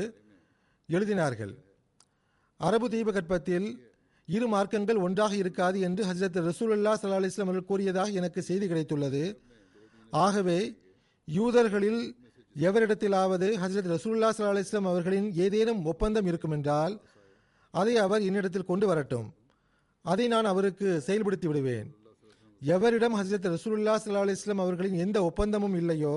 எழுதினார்கள். 0.89 1.53
அரபு 2.57 2.89
தீபகற்பத்தில் 2.89 3.67
இரு 4.25 4.47
மார்க்கங்கள் 4.47 5.01
ஒன்றாக 5.01 5.35
இருக்காது 5.35 5.79
என்று 5.79 6.03
ஹசரத் 6.05 6.37
ரசூலுல்லா 6.49 6.93
சல்லா 7.01 7.19
அலிஸ்லாம் 7.21 7.49
அவர்கள் 7.49 7.69
கூறியதாக 7.71 8.09
எனக்கு 8.09 8.41
செய்தி 8.41 8.67
கிடைத்துள்ளது. 8.67 9.23
ஆகவே 10.09 10.59
யூதர்களில் 11.25 12.01
எவரிடத்திலாவது 12.55 13.47
ஹசரத் 13.61 13.89
ரசூல்லா 13.93 14.27
சல்லா 14.35 14.51
அலிஸ்லாம் 14.53 14.89
அவர்களின் 14.91 15.27
ஏதேனும் 15.45 15.85
ஒப்பந்தம் 15.85 16.27
இருக்கும் 16.31 16.51
என்றால் 16.51 16.93
அதை 17.73 17.97
அவர் 17.97 18.21
என்னிடத்தில் 18.21 18.69
கொண்டு 18.69 18.85
வரட்டும். 18.87 19.27
அதை 20.05 20.25
நான் 20.33 20.45
அவருக்கு 20.45 20.87
செயல்படுத்தி 21.07 21.47
விடுவேன். 21.47 21.87
எவரிடம் 22.61 23.15
ஹசரத் 23.19 23.47
ரசூல்லா 23.55 23.95
சல்லா 24.03 24.21
அலிஸ்லாம் 24.25 24.61
அவர்களின் 24.65 25.01
எந்த 25.05 25.17
ஒப்பந்தமும் 25.23 25.75
இல்லையோ 25.75 26.15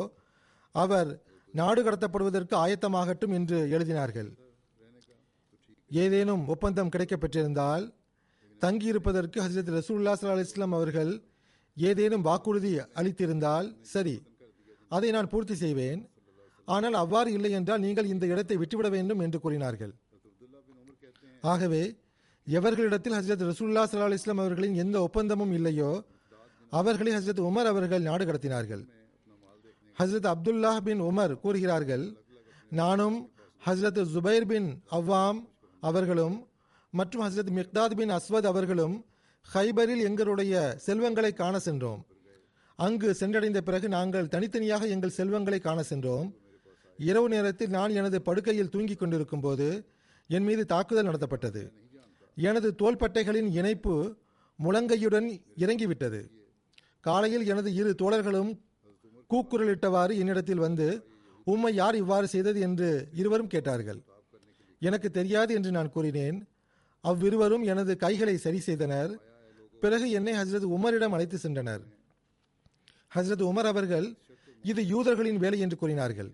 அவர் 0.74 1.10
நாடு 1.54 1.82
கடத்தப்படுவதற்கு 1.82 2.54
ஆயத்தமாகட்டும் 2.64 3.34
என்று 3.38 3.58
எழுதினார்கள். 3.76 4.30
ஏதேனும் 5.90 6.44
ஒப்பந்தம் 6.48 6.92
கிடைக்கப்பெற்றிருந்தால் 6.94 7.84
தங்கியிருப்பதற்கு 8.60 9.38
ஹசரத் 9.46 9.72
ரசூல்லா 9.78 10.14
சல்லா 10.20 10.36
அலிஸ்லாம் 10.36 10.76
அவர்கள் 10.78 11.12
ஏதேனும் 11.76 12.26
வாக்குறுதி 12.28 12.72
அளித்திருந்தால் 13.00 13.68
சரி 13.94 14.16
அதை 14.88 15.10
நான் 15.10 15.28
பூர்த்தி 15.28 15.54
செய்வேன். 15.54 16.00
ஆனால் 16.74 16.96
அவ்வாறு 17.02 17.30
இல்லை 17.36 17.50
என்றால் 17.58 17.82
நீங்கள் 17.86 18.10
இந்த 18.12 18.24
இடத்தை 18.32 18.56
விட்டுவிட 18.62 18.88
வேண்டும் 18.96 19.22
என்று 19.26 19.38
கூறினார்கள். 19.44 19.92
ஆகவே 21.52 21.82
எவர்களிடத்தில் 22.46 23.16
ஹசரத் 23.18 23.44
ரசூல்லா 23.50 23.82
சல்லா 23.90 24.18
இஸ்லாம் 24.18 24.42
அவர்களின் 24.44 24.76
எந்த 24.82 24.96
ஒப்பந்தமும் 25.06 25.52
இல்லையோ 25.58 25.90
அவர்களை 26.72 27.12
ஹசரத் 27.16 27.42
உமர் 27.48 27.68
அவர்கள் 27.72 28.06
நாடு 28.08 28.24
கடத்தினார்கள். 28.28 28.82
ஹசரத் 30.00 30.28
அப்துல்லா 30.32 30.72
பின் 30.86 31.02
உமர் 31.10 31.34
கூறுகிறார்கள் 31.44 32.04
நானும் 32.80 33.16
ஹசரத் 33.62 34.00
ஜுபைர் 34.14 34.48
பின் 34.50 34.68
அவ்வாம் 34.98 35.40
அவர்களும் 35.82 36.36
மற்றும் 36.92 37.24
ஹசரத் 37.26 37.52
மிக்தாத் 37.58 37.96
பின் 38.00 38.12
அஸ்வத் 38.18 38.48
அவர்களும் 38.50 38.96
ஹைபரில் 39.54 40.02
எங்களுடைய 40.08 40.54
செல்வங்களை 40.86 41.32
காண 41.40 41.54
சென்றோம். 41.66 42.00
அங்கு 42.78 43.08
சென்றடைந்த 43.20 43.60
பிறகு 43.68 43.86
நாங்கள் 43.96 44.30
தனித்தனியாக 44.34 44.86
எங்கள் 44.94 45.16
செல்வங்களை 45.18 45.60
காண 45.60 45.78
சென்றோம். 45.92 46.28
இரவு 46.98 47.28
நேரத்தில் 47.28 47.70
நான் 47.70 47.90
எனது 47.90 48.22
படுக்கையில் 48.22 48.68
தூங்கிக் 48.68 48.98
கொண்டிருக்கும் 48.98 49.40
போது 49.40 49.86
என் 50.28 50.44
மீது 50.44 50.66
தாக்குதல் 50.66 51.06
நடத்தப்பட்டது. 51.06 51.72
எனது 52.34 52.74
தோள்பட்டைகளின் 52.78 53.50
இணைப்பு 53.50 54.16
முழங்கையுடன் 54.64 55.40
இறங்கிவிட்டது. 55.58 56.30
காலையில் 57.00 57.46
எனது 57.46 57.74
இரு 57.74 57.94
தோழர்களும் 57.98 58.58
கூக்குரலிட்டவாறு 59.30 60.18
என்னிடத்தில் 60.18 60.58
வந்து 60.58 61.04
உம்மை 61.44 61.74
யார் 61.74 61.96
இவ்வாறு 61.96 62.26
செய்தது? 62.28 62.60
என்று 62.60 63.08
இருவரும் 63.12 63.46
கேட்டார்கள். 63.46 64.02
எனக்கு 64.78 65.10
தெரியாது 65.10 65.54
என்று 65.54 65.70
நான் 65.70 65.90
கூறினேன். 65.90 66.48
அவ்விருவரும் 67.00 67.62
எனது 67.62 67.96
கைகளை 67.96 68.36
சரி 68.36 68.58
செய்தனர். 68.58 69.20
பிறகு 69.80 70.10
என்னை 70.10 70.32
ஹசரத் 70.32 70.76
உமரிடம் 70.76 71.08
அழைத்து 71.08 71.38
சென்றனர். 71.42 71.80
ஹசரத் 73.14 73.44
உமர் 73.50 73.66
அவர்கள் 73.66 74.14
இது 74.62 74.82
யூதர்களின் 74.82 75.36
வேலை 75.36 75.58
என்று 75.58 75.76
கூறினார்கள். 75.76 76.32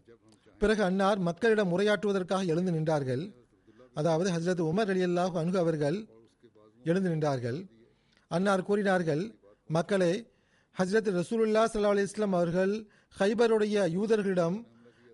பிறகு 0.65 0.83
அன்னார் 0.89 1.21
மக்களிடம் 1.29 1.73
உரையாற்றுவதற்காக 1.77 2.45
எழுந்து 2.53 2.73
நின்றார்கள். 2.73 3.23
அதாவது 4.01 4.29
ஹசரத் 4.35 4.63
உமர் 4.71 4.91
அலி 4.93 5.03
அல்லாஹ் 5.07 5.35
அன்கு 5.41 5.59
அவர்கள் 5.63 5.99
எழுந்து 6.85 7.09
நின்றார்கள். 7.11 7.59
அன்னார் 8.31 8.63
கூறினார்கள் 8.69 9.23
மக்களே 9.77 10.13
ஹசரத் 10.77 11.11
ரசூலுல்லா 11.19 11.63
சல்லா 11.73 11.93
அலி 11.95 12.05
இஸ்லாம் 12.09 12.37
அவர்கள் 12.39 12.73
ஹைபருடைய 13.19 13.77
யூதர்களிடம் 13.97 14.57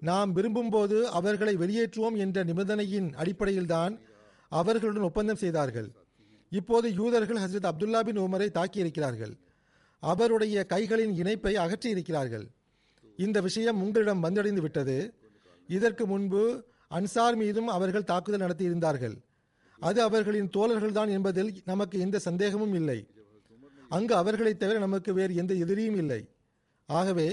நாம் 0.09 0.30
விரும்பும்போது 0.37 0.99
அவர்களை 1.19 1.54
வெளியேற்றுவோம் 1.62 2.16
என்ற 2.25 2.45
நிபந்தனையின் 2.50 3.09
அடிப்படையில்தான் 3.23 3.95
அவர்களுடன் 4.52 5.07
ஒப்பந்தம் 5.09 5.40
செய்தார்கள். 5.45 5.88
இப்போது 6.52 6.87
யூதர்கள் 7.00 7.42
ஹசரத் 7.45 7.69
அப்துல்லா 7.71 8.00
பின் 8.09 8.23
உமரை 8.26 8.49
தாக்கியிருக்கிறார்கள். 8.59 9.35
அவருடைய 10.02 10.66
கைகளின் 10.75 11.16
இணைப்பை 11.23 11.54
அகற்றி 11.64 11.90
இருக்கிறார்கள் 11.97 12.47
இந்த 13.25 13.38
விஷயம் 13.49 13.80
உங்களிடம் 13.87 14.23
வந்தடைந்து 14.25 14.62
விட்டது 14.66 14.97
இதற்கு 15.77 16.05
முன்பு 16.07 16.43
அன்சார் 16.91 17.37
மீதும் 17.37 17.69
அவர்கள் 17.77 18.09
தாக்குதல் 18.11 18.45
நடத்தியிருந்தார்கள். 18.45 19.17
அது 19.81 19.99
அவர்களின் 20.03 20.53
தோழர்கள்தான் 20.57 21.11
என்பதில் 21.17 21.50
நமக்கு 21.65 21.97
எந்த 21.99 22.17
சந்தேகமும் 22.19 22.75
இல்லை. 22.75 22.99
அங்கு 23.89 24.15
அவர்களை 24.15 24.53
தவிர 24.55 24.79
நமக்கு 24.79 25.11
வேறு 25.15 25.33
எந்த 25.35 25.53
எதிரியும் 25.55 25.97
இல்லை. 25.97 26.21
ஆகவே 26.89 27.29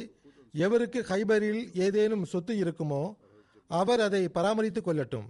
எவருக்கு 0.66 1.00
ஹைபரில் 1.10 1.62
ஏதேனும் 1.86 2.26
சொத்து 2.26 2.54
இருக்குமோ 2.64 3.04
அவர் 3.68 4.02
அதை 4.08 4.22
பராமரித்துக் 4.30 4.88
கொள்ளட்டும். 4.88 5.28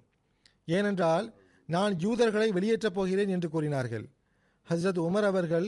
ஏனென்றால் 0.66 1.28
நான் 1.70 1.94
யூதர்களை 2.00 2.50
வெளியேற்றப் 2.52 2.98
போகிறேன் 2.98 3.34
என்று 3.36 3.50
கூறினார்கள். 3.50 4.06
ஹஸ்ரத் 4.68 5.02
உமர் 5.08 5.28
அவர்கள் 5.32 5.68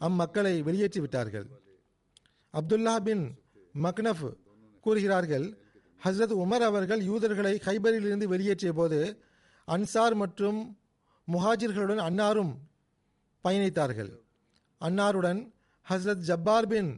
அம்மக்களை 0.00 0.54
வெளியேற்றி 0.62 1.00
விட்டார்கள் 1.00 1.46
அப்துல்லா 2.54 2.94
பின் 3.06 3.24
மக்னஃப் 3.82 4.28
கூறுகிறார்கள் 4.84 5.46
ஹஸ்ரத் 6.04 6.34
உமர் 6.44 6.64
அவர்கள் 6.70 7.02
யூதர்களை 7.10 7.52
ஹைபரிலிருந்து 7.66 8.26
வெளியேற்றிய 8.32 8.72
போது 8.72 8.98
அன்சார் 9.68 10.14
மற்றும் 10.14 10.58
முஹாஜிர்களுடன் 11.28 12.02
அன்னாரும் 12.08 12.52
பயணித்தார்கள். 13.44 14.10
அன்னாருடன் 14.80 15.40
ஹஸ்ரத் 15.86 16.24
ஜப்பார் 16.28 16.68
பின் 16.72 16.90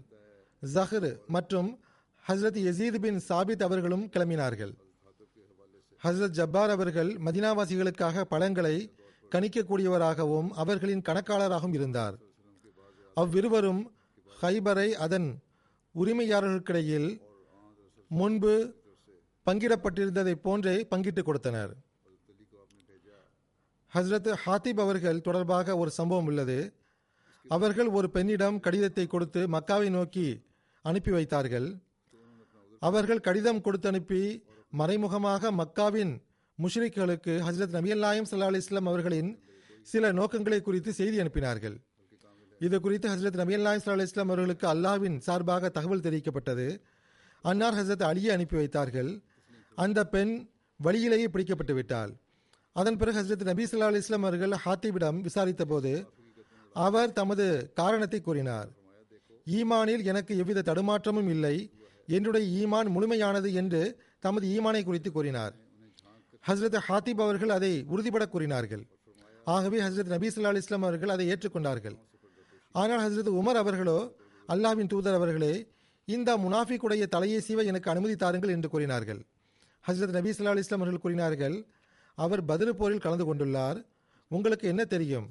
ஜஹர் 0.74 1.10
மற்றும் 1.36 1.68
ஹஸ்ரத் 2.28 2.58
யசீத் 2.66 2.98
பின் 3.04 3.20
சாபித் 3.28 3.62
அவர்களும் 3.62 4.04
கிளம்பினார்கள். 4.14 4.72
ஹஸ்ரத் 6.04 6.36
ஜப்பார் 6.38 6.70
அவர்கள் 6.70 7.10
மதினாவாசிகளுக்காக 7.26 8.24
பழங்களை 8.32 8.76
கணிக்கக்கூடியவராகவும் 9.32 10.48
அவர்களின் 10.62 11.02
கணக்காளராகவும் 11.08 11.74
இருந்தார். 11.78 12.16
அவ்விருவரும் 13.16 13.82
ஹைபரை 14.42 14.88
அதன் 15.06 15.28
உரிமையாளர்களுக்கிடையில் 15.94 17.10
முன்பு 18.10 18.54
பங்கிடப்பட்டிருந்ததை 19.46 20.34
போன்றே 20.34 20.86
பங்கிட்டு 20.90 21.22
கொடுத்தனர். 21.22 21.76
ஹஸ்ரத் 23.94 24.34
ஹாத்திப் 24.46 24.80
அவர்கள் 24.80 25.20
தொடர்பாக 25.20 25.76
ஒரு 25.76 25.90
சம்பவம் 25.90 26.24
உள்ளது. 26.24 26.74
அவர்கள் 27.48 27.86
ஒரு 27.86 28.10
பெண்ணிடம் 28.10 28.60
கடிதத்தை 28.60 29.06
கொடுத்து 29.06 29.46
மக்காவை 29.46 29.90
நோக்கி 29.90 30.42
அனுப்பி 30.82 31.10
வைத்தார்கள். 31.10 31.78
அவர்கள் 32.78 33.20
கடிதம் 33.20 33.60
கொடுத்து 33.60 33.88
அனுப்பி 33.88 34.44
மறைமுகமாக 34.70 35.52
மக்காவின் 35.52 36.12
முஷ்ரிக்களுக்கு 36.62 37.32
ஹசரத் 37.46 37.74
நபியல்லாயம் 37.76 38.28
சல்லா 38.30 38.48
அலிஸ்லாம் 38.50 38.90
அவர்களின் 38.92 39.42
சில 39.82 40.12
நோக்கங்களை 40.12 40.60
குறித்து 40.60 40.92
செய்தி 40.92 41.18
அனுப்பினார்கள். 41.18 41.76
இது 42.58 42.80
குறித்து 42.80 43.08
ஹசரத் 43.08 43.40
நபியல்லாயம் 43.42 43.84
சல்லா 43.84 44.00
இஸ்லாம் 44.00 44.26
அவர்களுக்கு 44.26 44.66
அல்லாவின் 44.74 45.18
சார்பாக 45.18 45.68
தகவல் 45.68 46.00
தெரிவிக்கப்பட்டது. 46.00 46.80
அன்னார் 47.42 47.74
ஹசரத் 47.74 48.08
அலியை 48.10 48.28
அனுப்பி 48.28 48.56
வைத்தார்கள். 48.56 49.22
அந்த 49.78 50.00
பெண் 50.06 50.32
வழியிலேயே 50.80 51.26
பிடிக்கப்பட்டு 51.26 51.74
விட்டாள். 51.74 52.12
அதன் 52.72 52.96
பிறகு 52.96 53.18
ஹசரத் 53.18 53.48
நபி 53.50 53.64
சொல்லா 53.64 53.88
அலிஸ்லாம் 53.90 54.26
அவர்கள் 54.26 54.54
ஹாத்திபிடம் 54.64 55.20
விசாரித்த 55.20 55.64
போது 55.64 55.92
அவர் 56.74 57.12
தமது 57.12 57.72
காரணத்தை 57.74 58.20
கூறினார். 58.20 58.68
ஈமானில் 59.46 60.04
எனக்கு 60.04 60.32
எவ்வித 60.36 60.64
தடுமாற்றமும் 60.66 61.28
இல்லை. 61.28 61.56
என்னுடைய 62.06 62.44
ஈமான் 62.60 62.88
முழுமையானது 62.88 63.52
என்று 63.52 63.82
தமது 64.18 64.46
ஈமானை 64.48 64.84
குறித்து 64.84 65.12
கூறினார். 65.12 65.54
ஹசரத் 66.48 66.78
ஹாத்திப் 66.88 67.22
அவர்கள் 67.26 67.48
அதை 67.48 67.72
உறுதிபட 67.88 68.26
கூறினார்கள். 68.26 68.84
ஆகவே 69.44 69.78
ஹசரத் 69.80 70.14
நபி 70.14 70.28
சொல்லா 70.28 70.56
இஸ்லாம் 70.56 70.82
அவர்கள் 70.82 71.08
அதை 71.08 71.26
ஏற்றுக்கொண்டார்கள். 71.32 71.96
ஆனால் 72.72 73.02
ஹசரத் 73.06 73.30
உமர் 73.40 73.60
அவர்களோ 73.62 73.98
அல்லாவின் 74.48 74.86
தூதர் 74.86 75.14
அவர்களே 75.14 75.54
இந்த 76.04 76.30
முனாஃபிக்குடைய 76.36 77.04
தலையை 77.06 77.40
சீவ 77.48 77.64
எனக்கு 77.64 77.90
அனுமதி 77.90 78.16
தாருங்கள் 78.16 78.50
என்று 78.50 78.68
கூறினார்கள். 78.68 79.20
ஹசரத் 79.86 80.16
நபி 80.16 80.30
சொல்லா 80.30 80.50
அலிஸ்லாம் 80.52 80.80
அவர்கள் 80.80 80.98
கூறினார்கள் 80.98 81.66
அவர் 82.14 82.44
பதிரு 82.44 82.76
போரில் 82.76 82.98
கலந்து 82.98 83.34
கொண்டுள்ளார். 83.34 83.86
உங்களுக்கு 84.28 84.68
என்ன 84.68 84.84
தெரியும்? 84.84 85.28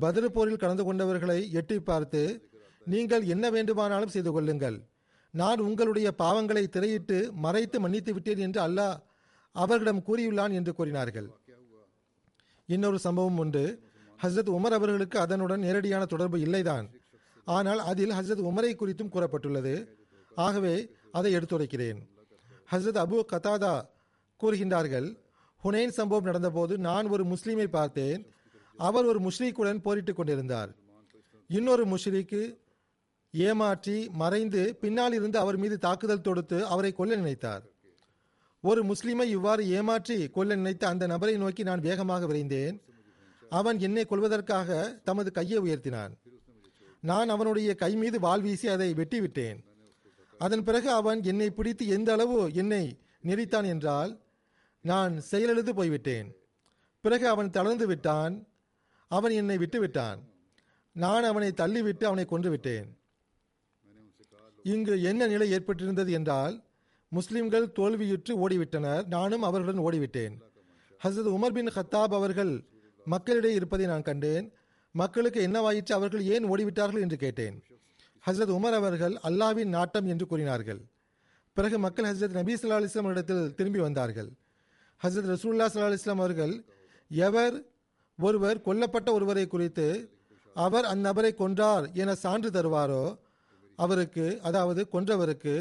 பதிரு 0.00 0.32
போரில் 0.32 0.56
கலந்து 0.56 0.92
கொண்டவர்களை 0.92 1.50
எட்டி 1.50 1.80
பார்த்து 1.80 2.50
நீங்கள் 2.84 3.22
என்ன 3.22 3.50
வேண்டுமானாலும் 3.50 4.08
செய்து 4.08 4.32
கொள்ளுங்கள். 4.32 4.80
நான் 5.30 5.58
உங்களுடைய 5.58 6.14
பாவங்களை 6.18 6.66
திரையிட்டு 6.66 7.30
மறைத்து 7.30 7.80
மன்னித்து 7.80 8.12
விட்டேன் 8.12 8.38
என்று 8.38 8.60
அல்லாஹ் 8.62 8.96
அவர்களிடம் 9.52 10.04
கூறியுள்ளான் 10.06 10.52
என்று 10.52 10.74
கூறினார்கள். 10.74 11.30
இன்னொரு 12.66 12.98
சம்பவம் 12.98 13.38
உண்டு. 13.38 13.82
ஹசரத் 14.22 14.54
உமர் 14.56 14.76
அவர்களுக்கு 14.78 15.18
அதனுடன் 15.18 15.60
நேரடியான 15.60 16.04
தொடர்பு 16.04 16.38
இல்லைதான். 16.38 16.86
ஆனால் 17.44 17.78
அதில் 17.78 18.10
ஹசரத் 18.10 18.46
உமரை 18.50 18.74
குறித்தும் 18.74 19.12
கூறப்பட்டுள்ளது. 19.12 19.86
ஆகவே 20.34 20.90
அதை 21.12 21.36
எடுத்துரைக்கிறேன். 21.36 22.00
ஹசரத் 22.70 23.02
அபு 23.04 23.24
கதாதா 23.32 23.86
கூறுகின்றார்கள் 24.40 25.08
ஹுனைன் 25.62 25.94
சம்பவம் 25.98 26.28
நடந்தபோது 26.30 26.74
நான் 26.76 27.06
ஒரு 27.08 27.24
முஸ்லீமை 27.24 27.66
பார்த்தேன். 27.68 28.20
அவர் 28.78 29.04
ஒரு 29.04 29.20
முஷ்ரீக்குடன் 29.20 29.82
போரிட்டுக் 29.82 30.16
கொண்டிருந்தார். 30.16 30.70
இன்னொரு 31.50 31.84
முஷ்ரீக்கு 31.86 32.42
ஏமாற்றி 33.34 33.96
மறைந்து 34.12 34.62
பின்னால் 34.80 35.12
இருந்து 35.12 35.38
அவர் 35.38 35.56
மீது 35.56 35.78
தாக்குதல் 35.78 36.26
தொடுத்து 36.26 36.58
அவரை 36.66 36.92
கொல்ல 36.92 37.16
நினைத்தார். 37.16 37.64
ஒரு 38.64 38.80
முஸ்லீமை 38.84 39.26
இவ்வாறு 39.36 39.62
ஏமாற்றி 39.68 40.16
கொல்ல 40.28 40.56
நினைத்த 40.56 40.84
அந்த 40.88 41.06
நபரை 41.06 41.34
நோக்கி 41.36 41.62
நான் 41.62 41.80
வேகமாக 41.80 42.26
விரைந்தேன். 42.26 42.76
அவன் 43.50 43.78
என்னை 43.78 44.04
கொள்வதற்காக 44.04 45.00
தமது 45.04 45.30
கையை 45.32 45.58
உயர்த்தினான். 45.58 46.12
நான் 47.00 47.28
அவனுடைய 47.28 47.70
கை 47.74 47.92
மீது 47.96 48.20
வாள் 48.20 48.40
வீசி 48.40 48.68
அதை 48.68 48.88
வெட்டிவிட்டேன். 48.94 49.58
அதன் 50.40 50.64
பிறகு 50.64 50.88
அவன் 50.90 51.20
என்னை 51.22 51.50
பிடித்து 51.50 51.84
எந்த 51.86 52.10
அளவு 52.12 52.38
என்னை 52.52 52.84
நெறித்தான் 53.24 53.66
என்றால் 53.66 54.10
நான் 54.86 55.14
செயலெழுந்து 55.30 55.72
போய்விட்டேன். 55.72 56.28
பிறகு 57.04 57.28
அவன் 57.28 57.50
தளர்ந்து 57.50 57.86
விட்டான். 57.86 58.34
அவன் 59.10 59.32
என்னை 59.32 59.56
விட்டுவிட்டான். 59.56 60.18
நான் 60.92 61.24
அவனை 61.24 61.48
தள்ளிவிட்டு 61.56 62.04
அவனை 62.04 62.24
கொன்று 62.24 62.50
விட்டேன் 62.50 62.86
இங்கு 64.62 64.94
என்ன 65.02 65.26
நிலை 65.26 65.46
ஏற்பட்டிருந்தது 65.52 66.10
என்றால் 66.10 66.54
முஸ்லிம்கள் 67.08 67.66
தோல்வியுற்று 67.66 68.32
ஓடிவிட்டனர். 68.44 69.06
நானும் 69.06 69.42
அவர்களுடன் 69.42 69.84
ஓடிவிட்டேன். 69.86 70.34
ஹசரத் 71.04 71.34
உமர் 71.36 71.54
பின் 71.56 71.68
ஹத்தாப் 71.68 72.14
அவர்கள் 72.18 72.52
மக்களிடையே 73.04 73.54
இருப்பதை 73.54 73.86
நான் 73.86 74.02
கண்டேன். 74.02 74.46
மக்களுக்கு 74.92 75.40
என்னவாயிற்று? 75.46 75.92
அவர்கள் 75.92 76.24
ஏன் 76.34 76.50
ஓடிவிட்டார்கள் 76.50 77.00
என்று 77.00 77.16
கேட்டேன். 77.16 77.62
ஹசரத் 78.26 78.54
உமர் 78.56 78.78
அவர்கள் 78.80 79.14
அல்லாவின் 79.22 79.74
நாட்டம் 79.76 80.06
என்று 80.06 80.26
கூறினார்கள். 80.26 80.80
பிறகு 81.52 81.78
மக்கள் 81.78 82.04
ஹசரத் 82.04 82.38
நபி 82.38 82.54
அலிஸ்லாம் 82.54 83.10
இடத்தில் 83.10 83.54
திரும்பி 83.54 83.78
வந்தார்கள். 83.78 84.30
ஹசரத் 85.02 85.30
ரசூல்லா 85.34 85.66
சல்லா 85.70 85.88
அலிஸ்லாம் 85.90 86.22
அவர்கள் 86.24 86.54
எவர் 87.10 87.56
ஒருவர் 88.18 88.58
கொல்லப்பட்ட 88.66 89.08
ஒருவரை 89.16 89.46
குறித்து 89.54 89.86
அவர் 90.56 90.86
அந்நபரை 90.92 91.32
கொன்றார் 91.40 91.86
என 92.02 92.14
சான்று 92.24 92.50
தருவாரோ 92.56 93.04
அவருக்கு 93.78 94.26
அதாவது 94.48 94.82
கொன்றவருக்கு 94.94 95.54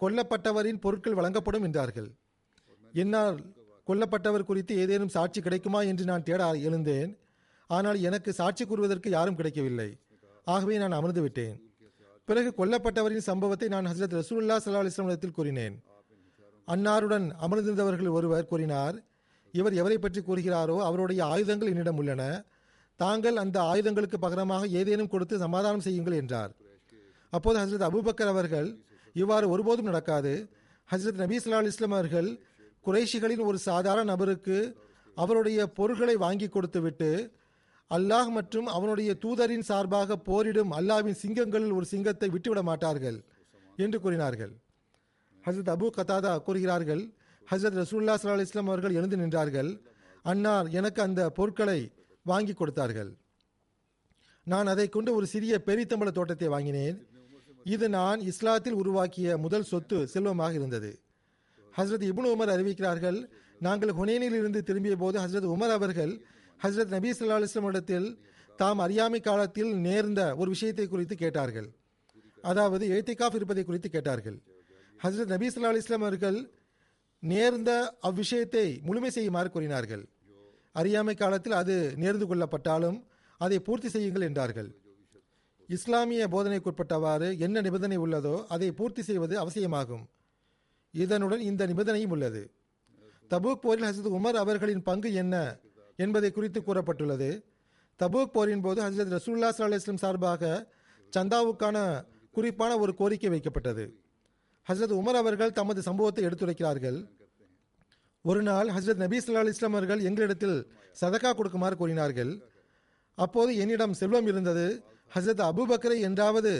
கொல்லப்பட்டவரின் 0.00 0.80
பொருட்கள் 0.84 1.18
வழங்கப்படும் 1.18 1.66
என்றார்கள். 1.68 2.08
என்னால் 2.94 3.38
கொல்லப்பட்டவர் 3.88 4.48
குறித்து 4.50 4.74
ஏதேனும் 4.82 5.14
சாட்சி 5.16 5.40
கிடைக்குமா 5.46 5.80
என்று 5.90 6.04
நான் 6.10 6.26
தேட 6.28 6.48
எழுந்தேன். 6.68 7.10
ஆனால் 7.70 7.98
எனக்கு 8.08 8.30
சாட்சி 8.40 8.64
கூறுவதற்கு 8.64 9.08
யாரும் 9.16 9.38
கிடைக்கவில்லை. 9.38 9.88
ஆகவே 10.54 10.76
நான் 10.82 10.98
அமர்ந்து 10.98 11.22
விட்டேன் 11.26 11.56
பிறகு 12.28 12.50
கொல்லப்பட்டவரின் 12.60 13.28
சம்பவத்தை 13.30 13.68
நான் 13.74 13.88
ஹசரத் 13.90 14.16
ரசூல்லா 14.20 14.56
சல்லா 14.62 14.82
அலிஸ்லாமத்தில் 14.84 15.36
கூறினேன். 15.38 15.76
அன்னாருடன் 16.68 17.26
அமர்ந்திருந்தவர்கள் 17.44 18.14
ஒருவர் 18.18 18.50
கூறினார் 18.50 18.96
இவர் 19.54 19.74
எவரை 19.80 19.98
பற்றி 19.98 20.20
கூறுகிறாரோ 20.20 20.76
அவருடைய 20.86 21.20
ஆயுதங்கள் 21.32 21.70
என்னிடம் 21.72 21.98
உள்ளன. 22.00 22.22
தாங்கள் 23.00 23.36
அந்த 23.42 23.56
ஆயுதங்களுக்கு 23.70 24.18
பகரமாக 24.24 24.66
ஏதேனும் 24.80 25.12
கொடுத்து 25.12 25.36
சமாதானம் 25.44 25.84
செய்யுங்கள் 25.86 26.18
என்றார். 26.22 26.52
அப்போது 27.32 27.58
ஹசரத் 27.62 27.86
அபுபக்கர் 27.88 28.32
அவர்கள் 28.32 28.68
இவ்வாறு 29.22 29.46
ஒருபோதும் 29.54 29.88
நடக்காது. 29.90 30.32
ஹசரத் 30.90 31.22
நபீ 31.22 31.38
சல்லா 31.44 31.62
இஸ்லாம் 31.70 31.96
அவர்கள் 31.98 32.28
குறைஷிகளின் 32.86 33.46
ஒரு 33.48 33.58
சாதாரண 33.68 34.04
நபருக்கு 34.12 34.58
அவருடைய 35.16 35.58
பொருள்களை 35.78 36.16
வாங்கி 36.24 36.48
கொடுத்துவிட்டு 36.48 37.10
அல்லாஹ் 37.90 38.30
மற்றும் 38.36 38.68
அவனுடைய 38.76 39.10
தூதரின் 39.24 39.66
சார்பாக 39.70 40.16
போரிடும் 40.28 40.72
அல்லாவின் 40.78 41.18
சிங்கங்களில் 41.22 41.76
ஒரு 41.78 41.86
சிங்கத்தை 41.92 42.28
விட்டுவிட 42.34 42.60
மாட்டார்கள் 42.70 43.18
என்று 43.84 43.98
கூறினார்கள். 44.04 44.52
ஹசரத் 45.46 45.72
அபு 45.74 45.86
கதாதா 45.96 46.42
கூறுகிறார்கள் 46.42 47.02
ஹசரத் 47.50 47.78
ரசூல்லா 47.82 48.14
சல்லா 48.22 48.40
இஸ்லாம் 48.40 48.66
அவர்கள் 48.66 48.94
எழுந்து 48.94 49.16
நின்றார்கள். 49.16 49.80
அன்னார் 50.22 50.68
எனக்கு 50.68 51.02
அந்த 51.02 51.30
பொருட்களை 51.30 51.92
வாங்கி 52.22 52.52
கொடுத்தார்கள். 52.52 53.16
நான் 54.44 54.66
அதை 54.66 54.88
கொண்டு 54.88 55.14
ஒரு 55.14 55.26
சிறிய 55.26 55.62
பெரித்தம்பள 55.66 56.10
தோட்டத்தை 56.10 56.48
வாங்கினேன். 56.48 57.06
இது 57.64 57.88
நான் 57.88 58.20
இஸ்லாத்தில் 58.20 58.78
உருவாக்கிய 58.82 59.36
முதல் 59.36 59.62
சொத்து 59.62 60.06
செல்வமாக 60.06 60.54
இருந்தது. 60.54 61.00
ஹசரத் 61.76 62.06
இபுன் 62.10 62.30
உமர் 62.34 62.54
அறிவிக்கிறார்கள் 62.56 63.18
நாங்கள் 63.60 63.92
ஹுனேனில் 63.92 64.36
இருந்து 64.40 64.62
திரும்பிய 64.62 64.96
போது 64.96 65.18
ஹசரத் 65.20 65.52
உமர் 65.54 65.74
அவர்கள் 65.78 66.12
ஹசரத் 66.62 66.94
நபி 66.96 67.10
சொல்லா 67.10 67.36
அலுவலம் 67.38 67.68
இடத்தில் 67.68 68.18
தாம் 68.56 68.78
அறியாமை 68.78 69.20
காலத்தில் 69.20 69.76
நேர்ந்த 69.76 70.36
ஒரு 70.36 70.48
விஷயத்தை 70.50 70.88
குறித்து 70.88 71.14
கேட்டார்கள். 71.14 71.68
அதாவது 72.42 72.88
எழுத்திகாஃப் 72.88 73.34
இருப்பதை 73.34 73.64
குறித்து 73.64 73.90
கேட்டார்கள். 73.90 74.38
ஹசரத் 75.02 75.32
நபி 75.34 75.48
சொல்லா 75.48 75.70
அலிஸ்லாம் 75.72 76.04
அவர்கள் 76.06 76.38
நேர்ந்த 77.18 77.70
அவ்விஷயத்தை 78.02 78.82
முழுமை 78.82 79.10
செய்யுமாறு 79.10 79.50
கூறினார்கள். 79.50 80.04
அறியாமை 80.72 81.14
காலத்தில் 81.14 81.52
அது 81.52 81.94
நேர்ந்து 81.96 82.26
கொள்ளப்பட்டாலும் 82.30 82.98
அதை 83.40 83.58
பூர்த்தி 83.60 83.88
செய்யுங்கள் 83.88 84.22
என்றார்கள். 84.22 84.68
இஸ்லாமிய 85.68 86.28
போதனைக்குட்பட்டவாறு 86.28 87.38
என்ன 87.38 87.60
நிபந்தனை 87.60 87.98
உள்ளதோ 87.98 88.44
அதை 88.46 88.72
பூர்த்தி 88.72 89.02
செய்வது 89.02 89.38
அவசியமாகும். 89.38 90.04
இதனுடன் 90.94 91.40
இந்த 91.40 91.66
நிபந்தனையும் 91.66 92.10
உள்ளது. 92.10 92.42
தபூக் 93.30 93.62
போரில் 93.64 93.84
ஹசரத் 93.84 94.16
உமர் 94.18 94.38
அவர்களின் 94.44 94.82
பங்கு 94.82 95.12
என்ன 95.12 95.34
என்பதை 95.96 96.30
குறித்து 96.30 96.60
கூறப்பட்டுள்ளது. 96.60 97.30
தபூக் 98.00 98.34
போரின் 98.36 98.60
போது 98.60 98.82
ஹசரத் 98.82 99.14
ரசூல்லா 99.16 99.50
சல்லா 99.58 99.74
இஸ்லாம் 99.74 100.02
சார்பாக 100.04 100.72
சந்தாவுக்கான 101.12 102.06
குறிப்பான 102.30 102.78
ஒரு 102.78 102.94
கோரிக்கை 102.94 103.30
வைக்கப்பட்டது. 103.30 103.84
ஹசரத் 104.68 104.94
உமர் 105.00 105.18
அவர்கள் 105.22 105.52
தமது 105.52 105.82
சம்பவத்தை 105.82 106.24
எடுத்துரைக்கிறார்கள். 106.24 106.98
ஒரு 108.22 108.42
நாள் 108.42 108.68
ஹசரத் 108.68 109.02
நபி 109.04 109.18
சல்லா 109.18 109.46
இஸ்லாம் 109.46 109.72
அவர்கள் 109.72 110.00
எங்களிடத்தில் 110.00 110.66
சதக்கா 111.00 111.34
கொடுக்குமாறு 111.34 111.76
கூறினார்கள் 111.76 112.42
அப்போது 113.14 113.56
என்னிடம் 113.56 113.92
செல்வம் 113.92 114.26
இருந்தது. 114.26 114.82
ஹசரத் 115.14 115.42
அபுபக்கரை 115.48 115.98
என்றாவது 116.00 116.52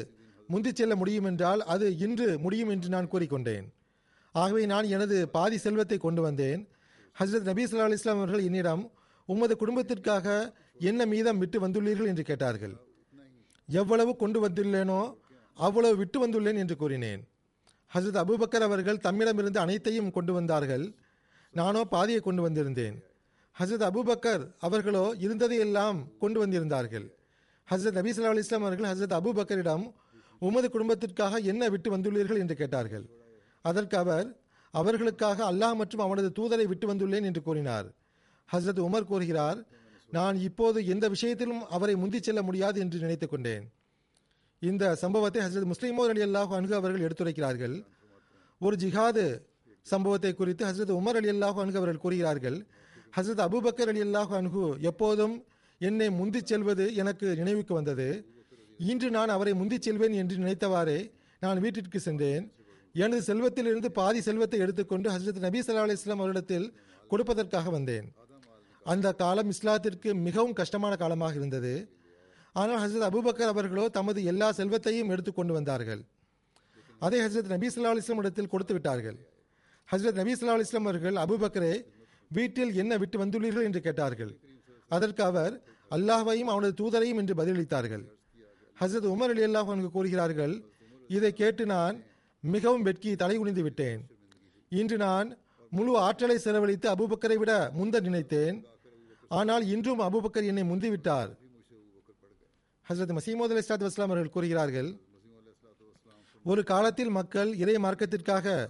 முந்திச் 0.48 0.74
செல்ல 0.74 0.96
முடியும் 0.96 1.24
என்றால் 1.24 1.62
அது 1.62 1.96
இன்று 1.96 2.38
முடியும் 2.38 2.68
என்று 2.68 2.88
நான் 2.88 3.08
கூறிக்கொண்டேன். 3.08 3.66
ஆகவே 4.32 4.66
நான் 4.66 4.84
எனது 4.84 5.28
பாதி 5.28 5.58
செல்வத்தை 5.58 5.98
கொண்டு 5.98 6.22
வந்தேன். 6.22 6.68
ஹசரத் 7.20 7.48
நபி 7.50 7.64
சல்லா 7.64 7.92
இஸ்லாம் 7.92 8.16
அவர்கள் 8.16 8.42
என்னிடம் 8.42 8.92
உமது 9.26 9.56
குடும்பத்திற்காக 9.56 10.56
என்ன 10.78 11.06
மீதம் 11.06 11.38
விட்டு 11.38 11.68
வந்துள்ளீர்கள்? 11.68 12.06
என்று 12.06 12.22
கேட்டார்கள். 12.22 12.74
எவ்வளவு 13.66 14.16
கொண்டு 14.16 14.48
வந்துள்ளேனோ 14.48 15.16
அவ்வளவு 15.54 15.96
விட்டு 15.96 16.18
வந்துள்ளேன் 16.26 16.56
என்று 16.56 16.76
கூறினேன். 16.76 17.22
ஹசரத் 17.94 18.22
அபூபக்கர் 18.22 18.66
அவர்கள் 18.68 18.96
தம்மிடமிருந்து 18.96 19.58
அனைத்தையும் 19.58 20.10
கொண்டு 20.10 20.32
வந்தார்கள். 20.32 20.94
நானோ 21.52 21.84
பாதியை 21.84 22.20
கொண்டு 22.20 22.48
வந்திருந்தேன். 22.48 23.02
ஹசரத் 23.58 23.88
அபூபக்கர் 23.88 24.50
அவர்களோ 24.58 25.14
இருந்ததையெல்லாம் 25.18 26.18
கொண்டு 26.18 26.46
வந்திருந்தார்கள். 26.46 27.10
ஹசரத் 27.70 27.92
நபி 27.92 28.10
ஸல்லல்லாஹு 28.10 28.42
அலைஹி 28.42 28.54
அவர்கள் 28.54 28.96
ஹசரத் 28.96 29.20
அபூபக்கரிடம் 29.20 29.92
உமது 30.38 30.70
குடும்பத்திற்காக 30.70 31.36
என்ன 31.36 31.68
விட்டு 31.68 31.96
வந்துள்ளீர்கள்? 31.96 32.38
என்று 32.38 32.54
கேட்டார்கள். 32.54 33.06
அதற்கு 33.62 33.96
அவர் 33.96 34.40
அவர்களுக்காக 34.70 35.52
அல்லாஹ் 35.52 35.74
மற்றும் 35.74 36.00
அவனது 36.00 36.32
தூதரை 36.36 36.64
விட்டு 36.64 36.94
வந்துள்ளேன் 36.94 37.22
என்று 37.22 37.42
கூறினார். 37.42 37.92
ஹசரத் 38.52 38.80
உமர் 38.80 39.04
கூறுகிறார் 39.04 39.64
நான் 40.10 40.36
இப்போது 40.36 40.86
எந்த 40.86 41.08
விஷயத்திலும் 41.08 41.66
அவரை 41.66 41.94
முந்திச் 41.94 42.22
செல்ல 42.22 42.42
முடியாது 42.42 42.80
என்று 42.80 42.98
நினைத்துக் 42.98 43.30
கொண்டேன். 43.30 43.72
இந்த 44.62 44.94
சம்பவத்தை 44.94 45.40
ஹசரத் 45.42 45.70
முஸ்லிமோ 45.72 46.04
அலி 46.12 46.22
அல்லாஹு 46.22 46.52
அன்கு 46.58 46.74
அவர்கள் 46.74 47.04
எடுத்துரைக்கிறார்கள். 47.06 47.74
ஒரு 48.60 48.76
ஜிஹாது 48.76 49.24
சம்பவத்தை 49.82 50.34
குறித்து 50.34 50.66
ஹசரத் 50.66 50.92
உமர் 50.98 51.18
அலி 51.20 51.28
அல்லாஹு 51.30 51.58
அன்கு 51.62 51.78
அவர்கள் 51.80 52.02
கூறுகிறார்கள். 52.04 52.66
ஹசரத் 53.16 53.42
அபூபக்கர் 53.46 53.90
அலி 53.92 54.02
அல்லாஹு 54.02 54.32
அன்கு 54.40 54.76
எப்போதும் 54.80 55.44
என்னை 55.78 56.08
முந்திச் 56.08 56.50
செல்வது 56.50 56.94
எனக்கு 56.94 57.26
நினைவுக்கு 57.36 57.74
வந்தது. 57.74 58.08
இன்று 58.78 59.10
நான் 59.10 59.28
அவரை 59.28 59.52
முந்திச் 59.52 59.86
செல்வேன் 59.86 60.12
என்று 60.12 60.36
நினைத்தவாறே 60.36 60.98
நான் 61.38 61.60
வீட்டிற்கு 61.60 62.00
சென்றேன். 62.00 62.44
எனது 62.94 63.22
செல்வத்திலிருந்து 63.30 63.88
பாதி 64.00 64.20
செல்வத்தை 64.20 64.58
எடுத்துக்கொண்டு 64.60 65.10
ஹசரத் 65.10 65.44
நபி 65.46 65.60
சல்லா 65.60 65.84
அலைஹி 65.86 65.98
வஸல்லம் 66.00 66.22
அவரிடத்தில் 66.24 66.66
கொடுப்பதற்காக 67.10 67.70
வந்தேன். 67.70 68.06
அந்த 68.84 69.12
காலம் 69.12 69.50
இஸ்லாத்திற்கு 69.50 70.10
மிகவும் 70.26 70.52
கஷ்டமான 70.52 70.96
காலமாக 70.96 71.34
இருந்தது. 71.34 71.74
ஆனால் 72.60 72.80
ஹசரத் 72.82 73.08
அபுபக்கர் 73.08 73.52
அவர்களோ 73.52 73.88
தமது 73.88 74.24
எல்லா 74.24 74.52
செல்வத்தையும் 74.52 75.08
எடுத்துக்கொண்டு 75.08 75.52
வந்தார்கள். 75.52 76.02
அதை 76.98 77.18
ஹசரத் 77.20 77.52
நபி 77.54 77.68
சொல்லா 77.68 77.90
அலைஹி 77.94 78.18
இடத்தில் 78.18 78.48
கொடுத்து 78.48 78.74
விட்டார்கள். 78.74 79.16
ஹசரத் 79.88 80.20
நபி 80.20 80.32
சொல்லா 80.32 80.54
அலிஸ்லாம் 80.56 80.86
அவர்கள் 80.88 81.14
அபூபக்கரே 81.14 81.74
வீட்டில் 82.28 82.74
என்ன 82.74 82.96
விட்டு 82.96 83.24
வந்துள்ளீர்கள்? 83.24 83.64
என்று 83.64 83.80
கேட்டார்கள். 83.80 84.32
அதற்கு 84.88 85.22
அவர் 85.22 85.54
அல்லாஹையும் 85.90 86.50
அவனது 86.52 86.74
தூதரையும் 86.80 87.20
என்று 87.22 87.34
பதிலளித்தார்கள். 87.34 88.04
ஹசரத் 88.80 89.12
உமர் 89.14 89.32
அலி 89.34 89.42
அல்லாஹ் 89.44 89.68
அவனுக்கு 89.68 89.90
கூறுகிறார்கள் 89.90 90.54
இதை 91.08 91.32
கேட்டு 91.32 91.66
நான் 91.66 91.96
மிகவும் 92.40 92.82
வெட்கி 92.82 93.16
தலை 93.16 93.36
குனிந்து 93.36 93.62
விட்டேன். 93.62 94.00
இன்று 94.68 94.96
நான் 94.96 95.28
முழு 95.70 95.92
ஆற்றலை 95.98 96.38
செலவழித்து 96.38 96.86
அபுபக்கரை 96.94 97.36
விட 97.36 97.52
முந்த 97.78 98.00
நினைத்தேன். 98.00 98.56
ஆனால் 99.28 99.64
இன்றும் 99.74 100.00
அபுபக்கர் 100.00 100.44
என்னை 100.44 100.62
முந்திவிட்டார். 100.62 101.30
ஹசரத் 102.88 103.14
மசீமோத் 103.18 103.52
அலி 103.52 103.62
இஸ்லாத் 103.62 103.84
வஸ்லாம் 103.86 104.10
அவர்கள் 104.10 104.32
கூறுகிறார்கள் 104.34 104.88
ஒரு 106.44 106.62
காலத்தில் 106.62 107.10
மக்கள் 107.10 107.54
இறை 107.62 107.74
மார்க்கத்திற்காக 107.74 108.68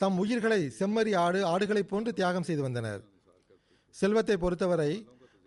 தம் 0.00 0.16
உயிர்களை 0.18 0.60
செம்மறி 0.78 1.12
ஆடு 1.16 1.40
ஆடுகளைப் 1.44 1.90
போன்று 1.90 2.12
தியாகம் 2.12 2.46
செய்து 2.48 2.62
வந்தனர். 2.62 3.02
செல்வத்தை 3.90 4.36
பொறுத்தவரை 4.36 4.92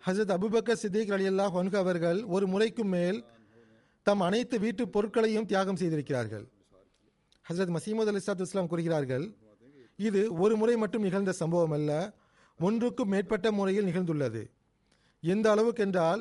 ஹசரத் 0.06 0.32
அபுபக்கர் 0.36 0.80
சித்திக் 0.82 1.12
அலி 1.16 1.26
அல்லாஹ் 1.28 1.56
ஒன்கு 1.60 1.76
அவர்கள் 1.76 2.24
ஒரு 2.24 2.46
முறைக்கும் 2.46 2.88
மேல் 2.88 3.18
தம் 4.02 4.20
அனைத்து 4.20 4.58
வீட்டு 4.58 4.88
பொருட்களையும் 4.88 5.46
தியாகம் 5.46 5.76
செய்திருக்கிறார்கள். 5.76 6.46
ஹசரத் 7.50 7.74
மசீமது 7.76 8.12
அலி 8.12 8.22
இஸ்லாத் 8.22 8.46
இஸ்லாம் 8.46 8.72
கூறுகிறார்கள் 8.72 9.26
இது 9.96 10.22
ஒரு 10.44 10.56
முறை 10.56 10.76
மட்டும் 10.76 11.02
நிகழ்ந்த 11.02 11.32
சம்பவம் 11.42 11.70
அல்ல 11.70 11.92
ஒன்றுக்கும் 12.60 13.08
மேற்பட்ட 13.08 13.52
முறையில் 13.52 13.88
நிகழ்ந்துள்ளது. 13.90 14.42
எந்த 15.22 15.46
அளவுக்கென்றால் 15.54 16.20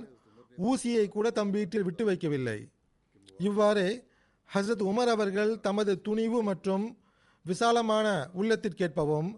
ஊசியை 0.58 1.08
கூட 1.08 1.30
தம் 1.30 1.50
வீட்டில் 1.50 1.84
விட்டு 1.84 2.12
வைக்கவில்லை. 2.12 2.70
இவ்வாறே 3.38 4.04
ஹசரத் 4.54 4.84
உமர் 4.92 5.12
அவர்கள் 5.16 5.60
தமது 5.60 6.02
துணிவு 6.02 6.44
மற்றும் 6.44 6.98
விசாலமான 7.46 8.30
உள்ளத்திற்கேற்பவும் 8.36 9.30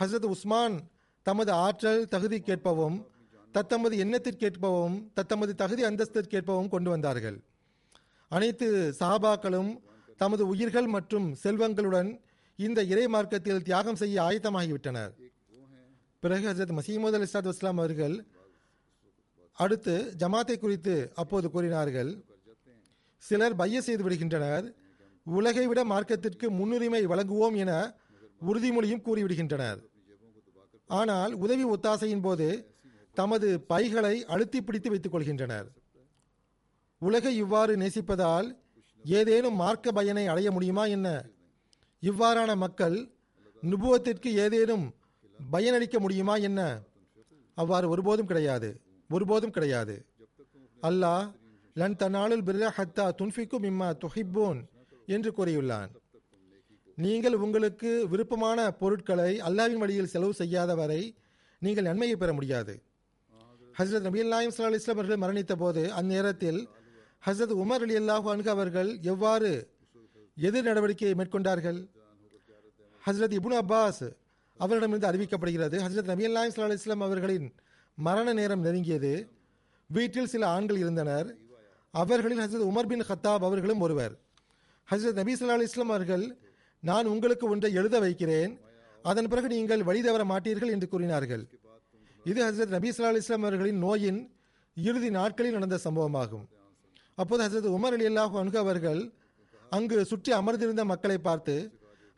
ஹசரத் 0.00 0.24
உஸ்மான் 0.24 0.76
தமது 1.22 1.52
ஆற்றல் 1.52 2.06
தகுதிக்கேற்பவும் 2.10 3.06
தத்தமது 3.52 3.96
எண்ணத்திற்கேற்பவும் 4.04 4.96
தத்தமது 5.14 5.54
தகுதி 5.54 5.82
அந்தஸ்திற்கேற்பவும் 5.84 6.68
கொண்டு 6.68 6.90
வந்தார்கள். 6.90 7.38
அனைத்து 8.28 8.94
சாபாக்களும் 9.00 9.80
தமது 10.16 10.46
உயிர்கள் 10.46 10.86
மற்றும் 10.86 11.36
செல்வங்களுடன் 11.44 12.20
இந்த 12.56 12.82
இறை 12.82 13.06
மார்க்கத்தில் 13.06 13.62
தியாகம் 13.62 13.96
செய்ய 13.96 14.22
ஆயத்தமாகிவிட்டனர். 14.22 15.12
பிறகு 16.20 16.48
ஹசரத் 16.48 16.78
மசீமது 16.78 17.12
அலி 17.12 17.26
இஸ்லாத் 17.30 17.66
அவர்கள் 17.66 18.26
அடுத்து 19.64 19.94
ஜமாத்தை 20.20 20.56
குறித்து 20.58 20.94
அப்போது 21.22 21.46
கூறினார்கள். 21.54 22.10
சிலர் 23.22 23.58
பைய 23.60 23.82
செய்து 23.86 24.02
விடுகின்றனர். 24.04 24.66
உலகை 25.26 25.64
விட 25.70 25.80
மார்க்கத்திற்கு 25.92 26.46
முன்னுரிமை 26.58 27.02
வழங்குவோம் 27.12 27.56
என 27.64 27.72
உறுதிமொழியும் 28.48 29.04
கூறிவிடுகின்றனர். 29.06 29.80
ஆனால் 31.00 31.32
உதவி 31.44 31.64
ஒத்தாசையின் 31.74 32.24
போது 32.26 32.48
தமது 33.16 33.48
பைகளை 33.70 34.14
அழுத்தி 34.34 34.58
பிடித்து 34.62 34.90
வைத்துக் 34.92 35.14
கொள்கின்றனர். 35.14 35.68
உலகை 37.02 37.32
இவ்வாறு 37.42 37.72
நேசிப்பதால் 37.82 38.48
ஏதேனும் 39.04 39.60
மார்க்க 39.62 39.92
பயனை 39.98 40.24
அடைய 40.32 40.48
முடியுமா 40.56 40.84
என்ன? 40.96 41.08
இவ்வாறான 42.02 42.50
மக்கள் 42.64 42.96
நுபுவத்திற்கு 43.62 44.30
ஏதேனும் 44.44 44.86
பயனளிக்க 45.38 45.96
முடியுமா 46.04 46.34
என்ன? 46.48 46.60
அவ்வாறு 47.56 47.86
ஒருபோதும் 47.92 48.30
கிடையாது. 48.30 48.70
ஒருபோதும் 49.16 49.54
கிடையாது. 49.56 49.96
அல்லாஹ் 50.88 51.26
லன் 51.80 51.98
தனாலுல் 52.02 52.44
பிர்ர 52.48 52.64
ஹத்தா 52.76 53.04
துன்ஃபிக்கும் 53.20 53.66
இம்மா 53.70 53.88
துஹிப்போன் 54.04 54.60
என்று 55.16 55.30
கூறியுள்ளான். 55.36 55.90
நீங்கள் 56.98 57.36
உங்களுக்கு 57.44 57.90
விருப்பமான 58.12 58.58
பொருட்களை 58.80 59.30
அல்லாவின் 59.48 59.82
வழியில் 59.82 60.10
செலவு 60.14 60.34
செய்யாத 60.40 60.70
வரை 60.80 61.02
நீங்கள் 61.62 61.88
நன்மையை 61.88 62.16
பெற 62.22 62.30
முடியாது. 62.38 62.74
ஹசரத் 63.78 64.06
நபி 64.08 64.20
அல்லாஹிம் 64.24 64.52
சல்லா 64.54 64.80
இஸ்லாம் 64.80 64.98
அவர்கள் 64.98 65.22
மரணித்த 65.24 65.54
போது 65.62 65.82
அந்நேரத்தில் 65.98 66.60
ஹசரத் 67.22 67.54
உமர் 67.62 67.84
அலி 67.86 67.96
அல்லாஹு 68.00 68.26
அன்கு 68.32 68.50
அவர்கள் 68.54 68.90
எவ்வாறு 69.12 69.50
எதிர் 70.36 70.68
நடவடிக்கையை 70.68 71.14
மேற்கொண்டார்கள்? 71.20 71.78
ஹசரத் 73.02 73.36
இபுன் 73.38 73.56
அப்பாஸ் 73.62 74.04
அவரிடமிருந்து 74.60 75.10
அறிவிக்கப்படுகிறது. 75.10 75.76
ஹசரத் 75.86 76.10
நபி 76.12 76.26
அல்லாஹிம் 76.30 76.54
சல்லா 76.54 76.80
இஸ்லாம் 76.80 77.06
அவர்களின் 77.08 77.48
மரண 77.94 78.32
நேரம் 78.32 78.64
நெருங்கியது. 78.64 79.28
வீட்டில் 79.86 80.26
சில 80.26 80.48
ஆண்கள் 80.48 80.76
இருந்தனர். 80.76 81.36
அவர்களில் 81.90 82.38
ஹசரத் 82.38 82.68
உமர் 82.70 82.86
பின் 82.86 83.00
ஹத்தாப் 83.00 83.46
அவர்களும் 83.48 83.80
ஒருவர். 83.80 84.20
ஹசரத் 84.90 85.12
நபி 85.12 85.34
சொல்லா 85.34 85.60
இஸ்லாம் 85.60 85.88
அவர்கள் 85.88 86.38
நான் 86.80 87.06
உங்களுக்கு 87.06 87.48
ஒன்றை 87.48 87.72
எழுத 87.72 87.98
வைக்கிறேன். 87.98 88.60
அதன் 89.02 89.28
பிறகு 89.28 89.48
நீங்கள் 89.48 89.82
வழி 89.82 90.02
தவற 90.02 90.24
மாட்டீர்கள் 90.24 90.70
என்று 90.70 90.88
கூறினார்கள். 90.88 91.48
இது 92.24 92.44
ஹசரத் 92.44 92.66
நபி 92.66 92.90
சொல்லா 92.90 93.14
இஸ்லாம் 93.14 93.42
அவர்களின் 93.42 93.78
நோயின் 93.78 94.30
இறுதி 94.74 95.10
நாட்களில் 95.10 95.52
நடந்த 95.52 95.78
சம்பவமாகும். 95.84 96.44
அப்போது 97.14 97.48
ஹசரத் 97.48 97.74
உமர் 97.74 97.92
அலி 97.92 98.06
அல்லாஹு 98.06 98.38
அன்கு 98.38 98.58
அவர்கள் 98.58 99.12
அங்கு 99.70 100.04
சுற்றி 100.04 100.32
அமர்ந்திருந்த 100.32 100.84
மக்களை 100.84 101.18
பார்த்து 101.18 101.72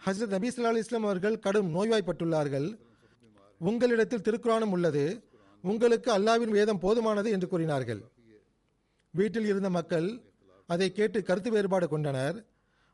ஹசரத் 0.06 0.34
நபி 0.36 0.48
சொல்லா 0.48 0.76
இஸ்லாம் 0.76 1.04
அவர்கள் 1.04 1.38
கடும் 1.38 1.74
நோய்வாய்ப்பட்டுள்ளார்கள். 1.74 2.78
உங்களிடத்தில் 3.58 4.20
திருக்குறானும் 4.20 4.74
உள்ளது. 4.76 5.24
உங்களுக்கு 5.70 6.08
அல்லாவின் 6.16 6.54
வேதம் 6.58 6.80
போதுமானது 6.82 7.28
என்று 7.34 7.48
கூறினார்கள். 7.48 8.00
வீட்டில் 9.14 9.46
இருந்த 9.52 9.68
மக்கள் 9.70 10.08
அதை 10.72 10.88
கேட்டு 10.92 11.18
கருத்து 11.22 11.50
வேறுபாடு 11.50 11.86
கொண்டனர். 11.88 12.36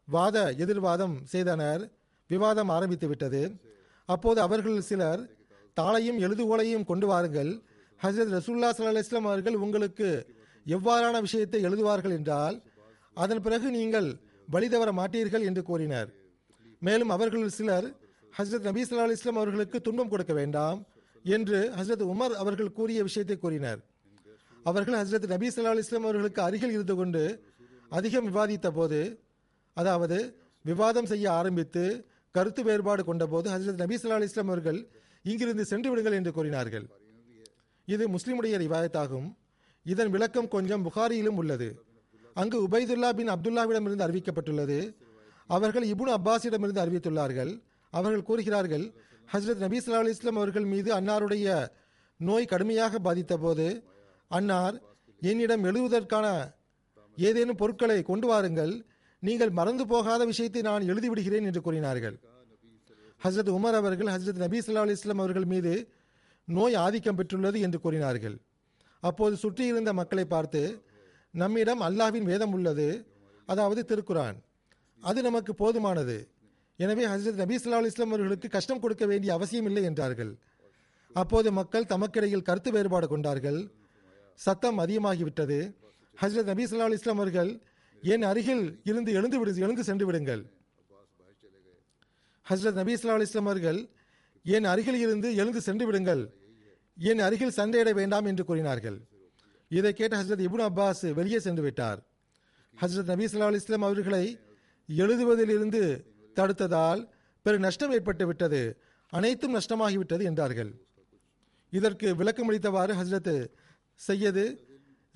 வாத 0.08 0.36
எதிர்வாதம் 0.64 1.16
செய்தனர். 1.32 1.82
விவாதம் 2.30 2.70
ஆரம்பித்து 2.76 3.06
விட்டது. 3.08 3.42
அப்போது 4.08 4.38
அவர்கள் 4.40 4.86
சிலர் 4.90 5.22
தாளையும் 5.80 6.18
எழுதுகோலையும் 6.26 6.88
கொண்டு 6.90 7.06
வாருங்கள். 7.06 7.50
ஹசரத் 8.00 8.34
ரசூல்லா 8.36 8.68
சல்லா 8.76 9.02
இஸ்லாம் 9.04 9.28
அவர்கள் 9.30 9.56
உங்களுக்கு 9.64 10.08
எவ்வாறான 10.66 11.16
விஷயத்தை 11.20 11.60
எழுதுவார்கள் 11.68 12.14
என்றால் 12.18 12.56
அதன் 13.16 13.42
பிறகு 13.42 13.68
நீங்கள் 13.70 14.08
வழி 14.54 14.68
தவற 14.68 14.90
மாட்டீர்கள் 14.92 15.46
என்று 15.48 15.62
கூறினர். 15.62 16.08
மேலும் 16.86 17.12
அவர்கள் 17.16 17.56
சிலர் 17.58 17.88
ஹசரத் 18.38 18.68
நபி 18.68 18.82
சல்லா 18.82 19.10
இஸ்லாம் 19.16 19.40
அவர்களுக்கு 19.42 19.80
துன்பம் 19.80 20.12
கொடுக்க 20.14 20.32
வேண்டாம். 20.40 20.80
என்று 21.22 21.72
ஹசரத் 21.76 22.04
உமர் 22.12 22.34
அவர்கள் 22.42 22.72
கூறிய 22.72 23.02
விஷயத்தை 23.02 23.38
கூறினர். 23.38 23.80
அவர்கள் 24.62 24.94
ஹசரத் 24.94 25.26
நபி 25.26 25.48
சல்லா 25.48 25.78
இஸ்லாம் 25.78 26.02
அவர்களுக்கு 26.02 26.42
அருகில் 26.42 26.70
இருந்து 26.70 26.94
கொண்டு 26.94 27.44
அதிகம் 27.88 28.34
விவாதித்த 28.34 28.70
போது 28.70 29.22
அதாவது 29.72 30.36
விவாதம் 30.62 31.06
செய்ய 31.06 31.32
ஆரம்பித்து 31.32 32.06
கருத்து 32.30 32.62
வேறுபாடு 32.62 33.02
கொண்டபோது 33.02 33.46
ஹசரத் 33.50 33.82
நபி 33.84 33.96
சல்லா 33.96 34.18
அலைஹி 34.20 34.38
அவர்கள் 34.38 34.88
இங்கிருந்து 35.22 35.64
சென்று 35.64 35.90
விடுங்கள் 35.90 36.12
என்று 36.12 36.32
கூறினார்கள். 36.32 36.86
இது 37.84 38.08
முஸ்லிமுடைய 38.08 38.54
ரிவாயத்தாகும். 38.64 39.34
இதன் 39.82 40.10
விளக்கம் 40.10 40.48
கொஞ்சம் 40.48 40.84
புகாரியிலும் 40.86 41.36
உள்ளது. 41.36 41.82
அங்கு 42.34 42.68
உபைதுல்லா 42.68 43.10
பின் 43.12 43.28
அப்துல்லாவிடமிருந்து 43.28 44.06
அறிவிக்கப்பட்டுள்ளது. 44.06 44.94
அவர்கள் 45.46 45.86
இபுன் 45.88 46.14
அப்பாஸிடமிருந்து 46.16 46.82
அறிவித்துள்ளார்கள். 46.84 47.62
அவர்கள் 47.90 48.22
கூறுகிறார்கள் 48.22 48.94
ஹஜ்ரத் 49.32 49.62
நபி 49.64 49.78
சல்லா 49.78 50.00
அலி 50.04 50.12
இஸ்லாம் 50.14 50.38
அவர்கள் 50.40 50.66
மீது 50.70 50.90
அன்னாருடைய 50.98 51.48
நோய் 52.20 52.48
கடுமையாக 52.52 52.98
பாதித்த 52.98 53.34
போது 53.36 53.66
அன்னார் 54.30 54.76
என்னிடம் 55.22 55.66
எழுதுவதற்கான 55.68 56.26
ஏதேனும் 57.16 57.58
பொருட்களை 57.60 58.02
கொண்டு 58.02 58.26
வாருங்கள். 58.30 58.72
நீங்கள் 59.22 59.52
மறந்து 59.58 59.84
போகாத 59.92 60.24
விஷயத்தை 60.30 60.62
நான் 60.68 60.88
எழுதிவிடுகிறேன் 60.92 61.46
என்று 61.50 61.60
கூறினார்கள். 61.66 62.16
ஹசரத் 63.24 63.52
உமர் 63.58 63.78
அவர்கள் 63.80 64.10
ஹசரத் 64.14 64.42
நபி 64.44 64.58
ஸல்லல்லாஹு 64.58 64.88
அலி 64.88 64.98
இஸ்லாம் 64.98 65.22
அவர்கள் 65.24 65.48
மீது 65.52 65.72
நோய் 66.48 66.78
ஆதிக்கம் 66.84 67.18
பெற்றுள்ளது 67.18 67.58
என்று 67.66 67.80
கூறினார்கள். 67.80 68.36
அப்போது 69.02 69.34
சுற்றியிருந்த 69.36 69.92
மக்களை 70.00 70.24
பார்த்து 70.24 70.62
நம்மிடம் 71.34 71.82
அல்லாவின் 71.88 72.28
வேதம் 72.32 72.54
உள்ளது. 72.58 72.88
அதாவது 73.48 73.80
திருக்குரான் 73.90 74.38
அது 75.02 75.18
நமக்கு 75.22 75.52
போதுமானது. 75.62 76.18
எனவே 76.84 77.04
ஹசரத் 77.12 77.40
நபி 77.42 77.54
ஸல்லல்லாஹு 77.60 77.82
அலைஹி 77.82 78.04
அவர்களுக்கு 78.06 78.48
கஷ்டம் 78.56 78.80
கொடுக்க 78.82 79.04
வேண்டிய 79.10 79.30
அவசியம் 79.38 79.66
இல்லை 79.70 79.82
என்றார்கள். 79.88 80.32
அப்போது 81.22 81.48
மக்கள் 81.58 81.90
தமக்கிடையில் 81.92 82.46
கருத்து 82.48 82.70
வேறுபாடு 82.76 83.06
கொண்டார்கள். 83.12 83.60
சத்தம் 84.38 84.78
அதிகமாகிவிட்டது. 84.84 85.58
ஹசரத் 86.22 86.50
நபி 86.52 86.64
ஸல்லல்லாஹு 86.68 86.90
அலைஹி 86.90 87.10
அவர்கள் 87.16 87.50
என் 88.02 88.24
அருகில் 88.30 88.64
இருந்து 88.90 89.10
எழுந்து 89.18 89.38
விடு 89.40 89.62
எழுந்து 89.66 89.82
சென்று 89.88 90.04
விடுங்கள். 90.08 90.42
ஹசரத் 92.46 92.78
நபி 92.80 92.92
ஸல்லல்லாஹு 92.98 93.20
அலைஹி 93.20 93.42
அவர்கள் 93.44 93.80
என் 94.44 94.66
அருகில் 94.72 95.00
இருந்து 95.04 95.28
எழுந்து 95.42 95.60
சென்று 95.68 95.84
விடுங்கள். 95.88 96.22
என் 96.96 97.20
அருகில் 97.26 97.56
சண்டையிட 97.58 97.90
வேண்டாம் 98.00 98.28
என்று 98.30 98.44
கூறினார்கள். 98.50 98.98
இதை 99.70 99.92
கேட்ட 99.98 100.14
ஹசரத் 100.20 100.44
இபுன் 100.46 100.64
அப்பாஸ் 100.68 101.02
வெளியே 101.18 101.40
சென்று 101.46 101.62
விட்டார். 101.66 102.00
ஹசரத் 102.76 103.10
நபி 103.12 103.26
ஸல்லல்லாஹு 103.30 103.52
அலைஹி 103.52 103.82
அவர்களை 103.88 104.24
எழுதுவதிலிருந்து 104.88 105.82
தடுத்ததால் 106.36 107.08
பெரு 107.42 107.58
நஷ்டம் 107.58 107.92
ஏற்பட்டு 107.92 108.26
விட்டது. 108.26 108.80
அனைத்தும் 109.08 109.54
நஷ்டமாகிவிட்டது 109.54 110.22
என்றார்கள். 110.22 110.72
இதற்கு 111.70 112.14
விளக்கமளித்தவாறு 112.14 112.92
ஹசரத் 113.00 113.48
செய்யது 113.94 114.68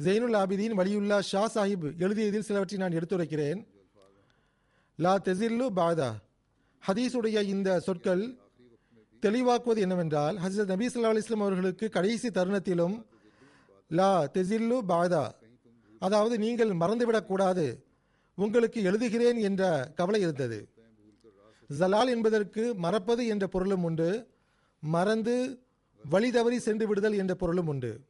ஜெயினுல் 0.05 0.37
ஆபிதீன் 0.41 0.77
வலியுல்லா 0.81 1.21
ஷா 1.21 1.51
சாஹிப் 1.55 1.99
எழுதியதில் 1.99 2.43
சிலவற்றை 2.43 2.79
நான் 2.79 2.93
எடுத்துரைக்கிறேன். 2.93 3.67
லா 4.97 5.19
தெசில்லு 5.19 5.67
பாதா. 5.77 6.11
ஹதீஸுடைய 6.87 7.43
இந்த 7.43 7.81
சொற்கள் 7.81 8.37
தெளிவாக்குவது 9.21 9.81
என்னவென்றால் 9.81 10.37
ஹசரத் 10.37 10.73
நபி 10.73 10.87
சல்லா 10.87 11.13
அலிஸ்லாம் 11.13 11.45
அவர்களுக்கு 11.47 11.89
கடைசி 11.89 12.29
தருணத்திலும் 12.29 13.05
லா 13.89 14.25
தெசில்லு 14.25 14.79
பாதா. 14.89 15.31
அதாவது 15.99 16.39
நீங்கள் 16.39 16.69
மறந்துவிடக்கூடாது. 16.69 17.83
உங்களுக்கு 18.35 18.83
எழுதுகிறேன் 18.83 19.41
என்ற 19.41 19.93
கவலை 19.95 20.21
இருந்தது. 20.21 20.74
ஜலால் 21.69 22.09
என்பதற்கு 22.09 22.75
மறப்பது 22.75 23.27
என்ற 23.27 23.47
பொருளும் 23.47 23.85
உண்டு. 23.85 24.29
மறந்து 24.81 25.59
வழி 26.05 26.31
தவறி 26.31 26.59
சென்று 26.59 26.87
விடுதல் 26.87 27.17
என்ற 27.17 27.35
பொருளும் 27.35 27.67
உண்டு. 27.67 28.01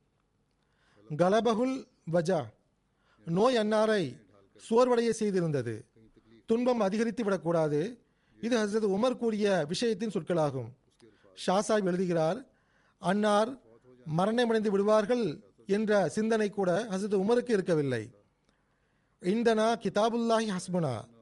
கலபகுல் 1.17 1.87
வஜா 2.13 2.45
நோய் 3.25 3.57
அன்னாரை 3.57 4.17
சோர்வடைய 4.71 5.13
செய்திருந்தது. 5.19 5.85
துன்பம் 6.47 6.81
அதிகரித்து 6.81 7.25
விடக்கூடாது. 7.25 7.99
இது 8.41 8.59
ஹசரத் 8.59 8.93
உமர் 8.97 9.17
கூறிய 9.17 9.67
விஷயத்தின் 9.69 10.15
சொற்களாகும். 10.15 10.69
ஷா 11.35 11.63
சாஹிப் 11.69 11.85
எழுதுகிறார் 11.85 12.45
அன்னார் 12.99 13.59
மரணமடைந்து 14.17 14.71
விடுவார்கள் 14.71 15.41
என்ற 15.67 16.09
சிந்தனை 16.09 16.51
கூட 16.51 16.87
ஹசரத் 16.91 17.21
உமருக்கு 17.23 17.51
இருக்கவில்லை. 17.51 18.11
இந்தனா 19.21 19.69
கிதாபுல்லாஹி 19.85 20.53
ஹஸ்புனா. 20.57 21.13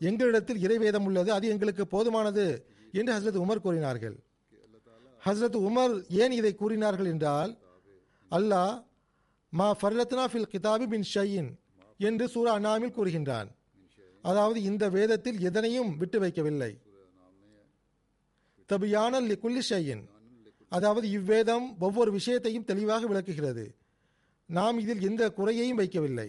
எங்களிடத்தில் 0.00 0.62
இறைவேதம் 0.64 1.04
உள்ளது 1.04 1.32
அது 1.32 1.46
எங்களுக்கு 1.48 1.84
போதுமானது 1.94 2.44
என்று 2.92 3.12
ஹசரத் 3.16 3.40
உமர் 3.44 3.64
கூறினார்கள். 3.66 4.16
ஹசரத் 5.26 5.58
உமர் 5.68 5.94
ஏன் 6.22 6.32
இதை 6.32 6.54
கூறினார்கள் 6.54 7.06
என்றால் 7.06 7.52
அல்லாஹ் 8.30 8.74
மா 9.52 9.68
ஃபர்லத்னா 9.80 10.24
ஃபில் 10.32 10.50
கிதாபி 10.52 10.86
பின் 10.86 11.06
ஷையின் 11.14 11.50
என்று 11.98 12.28
சூரா 12.28 12.58
அனாமில் 12.58 12.96
கூறுகின்றான். 12.96 13.48
அதாவது 14.22 14.62
இந்த 14.62 14.84
வேதத்தில் 14.88 15.38
எதனையும் 15.40 15.96
விட்டு 15.96 16.18
வைக்கவில்லை. 16.20 16.72
தபியான 18.68 19.20
லிகுல்லி 19.30 19.62
ஷையின். 19.70 20.02
அதாவது 20.68 21.10
இவ்வேதம் 21.10 21.66
ஒவ்வொரு 21.80 22.10
விஷயத்தையும் 22.12 22.64
தெளிவாக 22.64 23.06
விளக்குகிறது. 23.06 23.74
நாம் 24.46 24.78
இதில் 24.78 25.00
எந்த 25.00 25.22
குறையையும் 25.30 25.78
வைக்கவில்லை. 25.78 26.28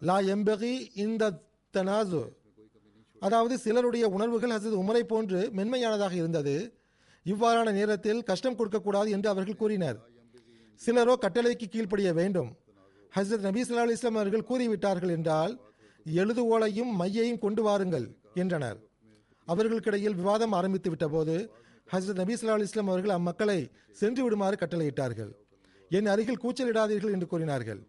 லா 0.00 0.16
எம்பகி 0.34 0.72
இந்த 0.94 1.43
தனாசு. 1.76 2.22
அதாவது 3.22 3.54
சிலருடைய 3.64 4.04
உணர்வுகள் 4.16 4.54
ஹசரத் 4.54 4.80
உமரை 4.82 5.02
போன்று 5.12 5.40
மென்மையானதாக 5.58 6.14
இருந்தது. 6.22 6.54
இவ்வாறான 7.26 7.68
நேரத்தில் 7.78 8.20
கஷ்டம் 8.30 8.56
கொடுக்கக்கூடாது 8.58 9.08
என்று 9.16 9.28
அவர்கள் 9.32 9.60
கூறினர். 9.62 9.98
சிலரோ 10.80 11.14
கட்டளைக்கு 11.24 11.66
கீழ்ப்படிய 11.74 12.10
வேண்டும். 12.20 12.50
ஹசரத் 13.12 13.46
நபி 13.48 13.60
ஸல்லல்லாஹு 13.62 13.96
இஸ்லாம் 13.98 14.18
அவர்கள் 14.20 14.48
கூறிவிட்டார்கள் 14.50 15.12
என்றால் 15.16 15.52
எழுதுகோலையும் 16.20 16.92
மையையும் 17.00 17.42
கொண்டு 17.44 17.62
வாருங்கள் 17.66 18.06
என்றனர். 18.42 18.78
அவர்களுக்கிடையில் 19.48 20.18
விவாதம் 20.20 20.54
ஆரம்பித்து 20.58 20.90
விட்டபோது 20.92 21.34
ஹசரத் 21.88 22.20
நபி 22.22 22.34
ஸல்லல்லாஹு 22.38 22.68
இஸ்லாம் 22.68 22.90
அவர்கள் 22.92 23.16
அம்மக்களை 23.16 23.58
சென்று 24.00 24.22
விடுமாறு 24.24 24.56
கட்டளையிட்டார்கள். 24.60 25.32
என் 25.90 26.08
அருகில் 26.12 26.42
கூச்சலிடாதீர்கள் 26.44 27.14
என்று 27.16 27.26
கூறினார்கள். 27.32 27.80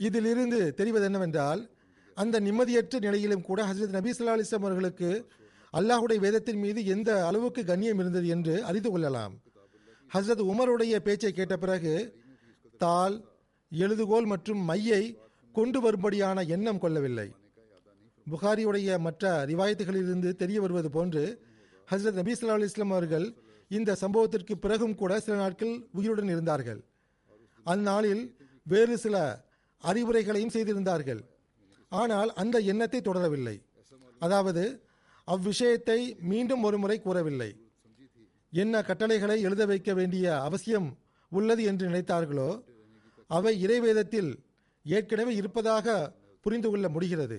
இதிலிருந்து 0.00 0.60
தெரிவது 0.78 1.06
என்னவென்றால் 1.08 1.60
அந்த 2.22 2.36
நிம்மதியற்ற 2.46 2.98
நிலையிலும் 3.06 3.44
கூட 3.48 3.60
ஹசரத் 3.70 3.96
நபி 3.98 4.10
ஸல்லல்லாஹு 4.14 4.38
அலிஸ்லாம் 4.38 4.66
அவர்களுக்கு 4.66 5.10
அல்லாஹுடைய 5.72 6.18
வேதத்தின் 6.26 6.60
மீது 6.64 6.80
எந்த 6.94 7.10
அளவுக்கு 7.26 7.62
கண்ணியம் 7.64 8.00
இருந்தது 8.02 8.28
என்று 8.36 8.54
அறிந்து 8.70 8.90
கொள்ளலாம். 8.90 9.34
ஹசரத் 10.10 10.42
உமருடைய 10.52 10.94
பேச்சை 11.06 11.32
கேட்ட 11.32 11.56
பிறகு 11.64 11.92
தாள் 12.84 13.16
எழுதுகோல் 13.72 14.26
மற்றும் 14.32 14.62
மையை 14.70 15.02
கொண்டு 15.54 15.78
வரும்படியான 15.84 16.42
எண்ணம் 16.54 16.80
கொள்ளவில்லை. 16.84 17.28
புகாரியுடைய 18.26 18.98
மற்ற 19.06 19.24
ரிவாயத்துகளிலிருந்து 19.50 20.30
தெரிய 20.42 20.58
வருவது 20.64 20.90
போன்று 20.96 21.24
ஹசரத் 21.88 22.18
நபி 22.20 22.32
ஸல்லல்லாஹு 22.34 22.60
அலிஸ்லாம் 22.60 22.94
அவர்கள் 22.96 23.26
இந்த 23.70 23.96
சம்பவத்திற்கு 24.02 24.54
பிறகும் 24.64 24.98
கூட 25.00 25.12
சில 25.24 25.36
நாட்கள் 25.36 25.74
உயிருடன் 25.98 26.32
இருந்தார்கள். 26.34 26.80
அந்நாளில் 27.72 28.24
வேறு 28.66 28.94
சில 29.04 29.16
அறிவுரைகளையும் 29.84 30.54
செய்திருந்தார்கள். 30.56 31.20
ஆனால் 31.92 32.30
அந்த 32.42 32.56
எண்ணத்தை 32.72 33.00
தொடரவில்லை. 33.00 33.56
அதாவது 34.20 34.64
அவ்விஷயத்தை 35.28 35.98
மீண்டும் 36.30 36.62
ஒருமுறை 36.68 36.96
கூறவில்லை. 37.00 37.50
என்ன 38.52 38.82
கட்டளைகளை 38.88 39.36
எழுத 39.48 39.62
வைக்க 39.70 39.90
வேண்டிய 39.98 40.26
அவசியம் 40.48 40.88
உள்ளது 41.32 41.62
என்று 41.70 41.84
நினைத்தார்களோ 41.90 42.50
அவை 43.30 43.52
இறைவேதத்தில் 43.64 44.30
ஏற்கனவே 44.86 45.32
இருப்பதாக 45.40 45.94
புரிந்து 46.46 46.68
கொள்ள 46.70 46.86
முடிகிறது. 46.94 47.38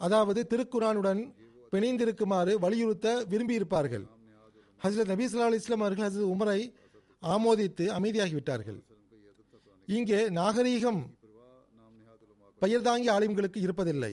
அதாவது 0.00 0.40
திருக்குரானுடன் 0.50 1.20
பிணைந்திருக்குமாறு 1.72 2.52
வலியுறுத்த 2.64 3.08
விரும்பியிருப்பார்கள். 3.32 4.04
ஹசரத் 4.80 5.12
நபி 5.12 5.24
ஸல்லல்லாஹு 5.26 5.50
அலைஹி 5.50 5.62
வஸல்லம் 5.62 5.84
அவர்கள் 5.84 6.06
ஹசரத் 6.08 6.32
உமரை 6.34 6.60
ஆமோதித்து 7.22 7.84
அமைதியாகிவிட்டார்கள். 7.98 8.80
இங்கே 9.88 10.20
நாகரீகம் 10.38 11.02
பெயர் 12.62 12.86
தாங்கி 12.88 13.08
ஆலிம்களுக்கு 13.14 13.58
இருப்பதில்லை. 13.66 14.12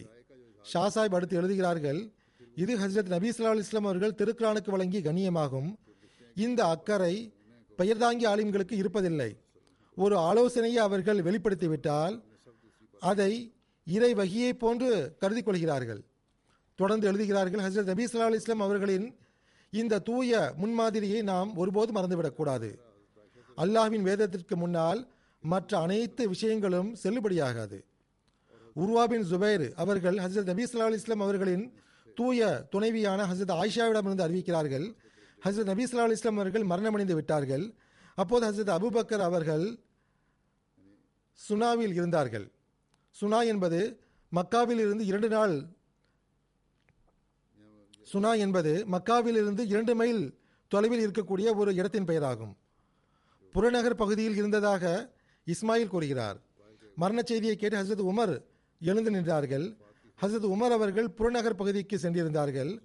ஷா 0.72 0.84
சாஹிப் 0.96 1.16
அடுத்து 1.18 1.36
எழுதுகிறார்கள் 1.40 2.00
இது 2.62 2.74
ஹசரத் 2.82 3.12
நபி 3.16 3.30
சல்லா 3.30 3.52
அலைஹி 3.54 3.82
அவர்கள் 3.82 4.18
திருக்குறானுக்கு 4.20 4.72
வழங்கிய 4.76 5.02
கண்ணியமாகும். 5.08 5.70
இந்த 6.46 6.60
அக்கறை 6.74 7.14
பெயர்தாங்கி 7.80 8.26
ஆலிம்களுக்கு 8.32 8.76
இருப்பதில்லை. 8.82 9.30
ஒரு 9.96 10.16
ஆலோசனையை 10.30 10.82
அவர்கள் 10.88 11.20
வெளிப்படுத்திவிட்டால் 11.28 12.16
அதை 13.12 13.32
இறை 13.88 14.12
வகையை 14.20 14.54
போன்று 14.64 14.90
கருதி 15.22 15.42
கொள்கிறார்கள். 15.42 16.02
தொடர்ந்து 16.80 17.08
எழுதுகிறார்கள் 17.12 17.64
ஹசரத் 17.66 17.92
நபி 17.92 18.06
சல்லா 18.06 18.30
அலைஹி 18.30 18.58
அவர்களின் 18.68 19.08
இந்த 19.74 20.04
தூய 20.10 20.54
முன்மாதிரியை 20.62 21.22
நாம் 21.32 21.50
ஒருபோதும் 21.62 21.98
மறந்துவிடக்கூடாது 21.98 22.70
அல்லாஹ்வின் 23.58 24.08
வேதத்திற்கு 24.10 24.56
முன்னால் 24.56 25.02
மற்ற 25.44 25.72
அனைத்து 25.86 26.24
விஷயங்களும் 26.34 26.90
செல்லுபடியாகாது. 27.04 27.78
உருவாபின் 28.84 29.26
ஜுபைர் 29.32 29.66
அவர்கள் 29.84 30.18
ஹசரத் 30.24 30.50
நபி 30.52 30.64
சல்லா 30.64 30.88
அலைஹி 30.88 31.20
அவர்களின் 31.26 31.66
தூய 32.16 32.68
துணைவியான 32.72 33.20
ஹசரத் 33.32 33.56
ஆயிஷாவிடமிருந்து 33.62 34.26
அறிவிக்கிறார்கள். 34.28 34.86
ஹசரத் 35.46 35.70
நபி 35.72 35.84
சல்லா 35.86 36.06
அலைஹி 36.08 36.28
அவர்கள் 36.28 36.66
மரணமடைந்து 36.72 37.14
விட்டார்கள். 37.14 37.66
அப்போது 38.16 38.44
ஹசரத் 38.48 38.74
அபூபக்கர் 38.78 39.26
அவர்கள் 39.30 39.66
சுனாவில் 41.40 41.94
இருந்தார்கள். 42.00 42.48
சுனா 43.22 43.40
என்பது 43.46 43.80
மக்காவில் 44.32 44.82
இருந்து 44.86 45.06
இரண்டு 45.06 45.30
நாள் 45.30 45.56
சுனா 48.12 48.32
என்பது 48.38 48.72
மக்காவில் 48.92 49.38
இருந்து 49.42 49.64
இரண்டு 49.68 49.96
மைல் 49.96 50.24
தொலைவில் 50.68 51.04
இருக்கக்கூடிய 51.06 51.56
ஒரு 51.56 51.72
இடத்தின் 51.76 52.06
பெயராகும். 52.06 52.54
புறநகர் 53.54 54.02
பகுதியில் 54.02 54.36
இருந்ததாக 54.36 54.84
இஸ்மாயில் 55.46 55.94
கூறுகிறார். 55.94 56.38
மரண 56.96 57.20
செய்தியை 57.22 57.56
கேட்டு 57.56 57.78
ஹசரத் 57.78 58.08
உமர் 58.12 58.36
எழுந்து 58.82 59.12
நின்றார்கள். 59.12 59.78
ஹசரத் 60.22 60.52
உமர் 60.54 60.76
அவர்கள் 60.78 61.10
புறநகர் 61.10 61.56
பகுதிக்கு 61.56 61.98
சென்றிருந்தார்கள். 61.98 62.80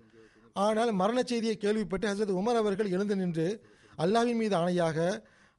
ஆனால் 0.53 0.93
மரண 0.93 1.23
செய்தியை 1.23 1.57
கேள்விப்பட்டு 1.57 2.09
ஹசரத் 2.09 2.39
உமர் 2.41 2.57
அவர்கள் 2.57 2.91
எழுந்து 2.91 3.17
நின்று 3.17 3.61
அல்லாஹின் 3.99 4.35
மீது 4.35 4.57
ஆணையாக 4.57 4.99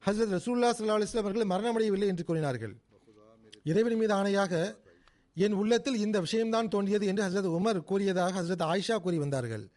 ஹசரத் 0.05 0.33
ரசூல்லா 0.37 0.69
சல்லா 0.77 0.97
அலிஸ்லாம் 0.97 1.25
அவர்கள் 1.25 1.51
மரணமடையவில்லை 1.53 2.07
என்று 2.07 2.23
கூறினார்கள். 2.23 2.75
இறைவன் 3.63 3.95
மீது 3.95 4.13
ஆணையாக 4.13 4.75
என் 5.33 5.53
உள்ளத்தில் 5.53 5.95
இந்த 5.95 6.19
விஷயம்தான் 6.19 6.67
தோன்றியது 6.67 7.05
என்று 7.05 7.23
ஹசரத் 7.23 7.55
உமர் 7.59 7.83
கூறியதாக 7.83 8.41
ஹசரத் 8.41 8.65
ஆயிஷா 8.71 8.95
கூறி 8.95 9.17
வந்தார்கள். 9.17 9.67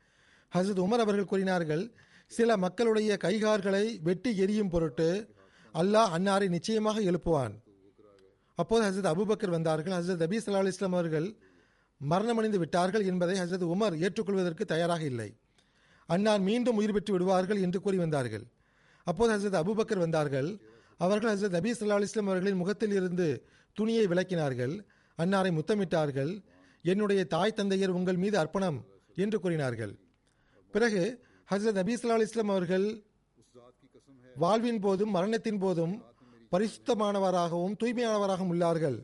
ஹசரத் 0.54 0.82
உமர் 0.86 1.04
அவர்கள் 1.04 1.24
கூறினார்கள் 1.24 1.92
சில 2.26 2.56
மக்களுடைய 2.56 3.16
கைகார்களை 3.16 3.98
வெட்டி 4.02 4.36
எரியும் 4.36 4.68
பொருட்டு 4.68 5.34
அல்லாஹ் 5.74 6.12
அன்னாரை 6.16 6.48
நிச்சயமாக 6.48 7.00
எழுப்புவான். 7.00 7.54
அப்போது 8.60 8.82
ஹசரத் 8.86 9.10
அபுபக்கர் 9.12 9.56
வந்தார்கள். 9.56 9.94
ஹசரத் 9.96 10.22
நபி 10.24 10.36
சல்லா 10.36 10.66
இஸ்லாம் 10.66 10.92
அவர்கள் 10.92 11.26
மரணமடைந்து 12.00 12.58
விட்டார்கள் 12.62 13.04
என்பதை 13.04 13.34
ஹசரத் 13.40 13.66
உமர் 13.74 13.94
ஏற்றுக்கொள்வதற்கு 14.04 14.64
தயாராக 14.64 15.02
இல்லை. 15.04 15.28
அன்னார் 16.08 16.40
மீண்டும் 16.40 16.76
உயிர் 16.76 16.92
பெற்று 16.92 17.12
விடுவார்கள் 17.12 17.60
என்று 17.60 17.80
கூறி 17.80 17.96
வந்தார்கள். 17.96 18.44
அப்போது 19.06 19.30
ஹசரத் 19.34 19.60
அபுபக்கர் 19.60 19.98
வந்தார்கள். 19.98 20.48
அவர்கள் 20.96 21.32
ஹசரத் 21.32 21.56
நபி 21.58 21.70
சல்லா 21.70 22.00
இஸ்லாம் 22.00 22.26
அவர்களின் 22.26 22.60
முகத்தில் 22.62 22.90
இருந்து 22.90 23.26
துணியை 23.72 24.04
விளக்கினார்கள். 24.06 24.74
அன்னாரை 25.18 25.50
முத்தமிட்டார்கள். 25.58 26.32
என்னுடைய 26.82 27.20
தாய் 27.34 27.56
தந்தையர் 27.56 27.96
உங்கள் 27.98 28.20
மீது 28.24 28.38
அர்ப்பணம் 28.38 28.78
என்று 29.14 29.38
கூறினார்கள். 29.40 29.94
பிறகு 30.74 31.02
ஹசரத் 31.52 31.78
நபி 31.80 31.94
சல்லா 31.94 32.20
இஸ்லாம் 32.20 32.48
அவர்கள் 32.48 32.86
வாழ்வின் 34.36 34.80
போதும் 34.80 35.10
மரணத்தின் 35.10 35.58
போதும் 35.58 35.94
பரிசுத்தமானவராகவும் 36.52 37.76
தூய்மையானவராகவும் 37.80 38.52
உள்ளார்கள். 38.54 38.98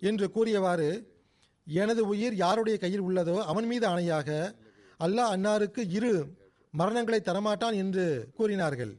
என்று 0.00 0.30
கூறியவாறு 0.30 0.88
எனது 1.66 2.06
உயிர் 2.06 2.34
யாருடைய 2.34 2.78
கையில் 2.78 3.02
உள்ளதோ 3.02 3.36
அவன் 3.38 3.66
மீது 3.66 3.86
ஆணையாக 3.88 4.28
அல்லாஹ் 5.00 5.32
அன்னாருக்கு 5.34 5.82
இரு 5.88 6.12
மரணங்களை 6.78 7.20
தரமாட்டான் 7.20 7.74
என்று 7.74 8.04
கூறினார்கள். 8.34 8.92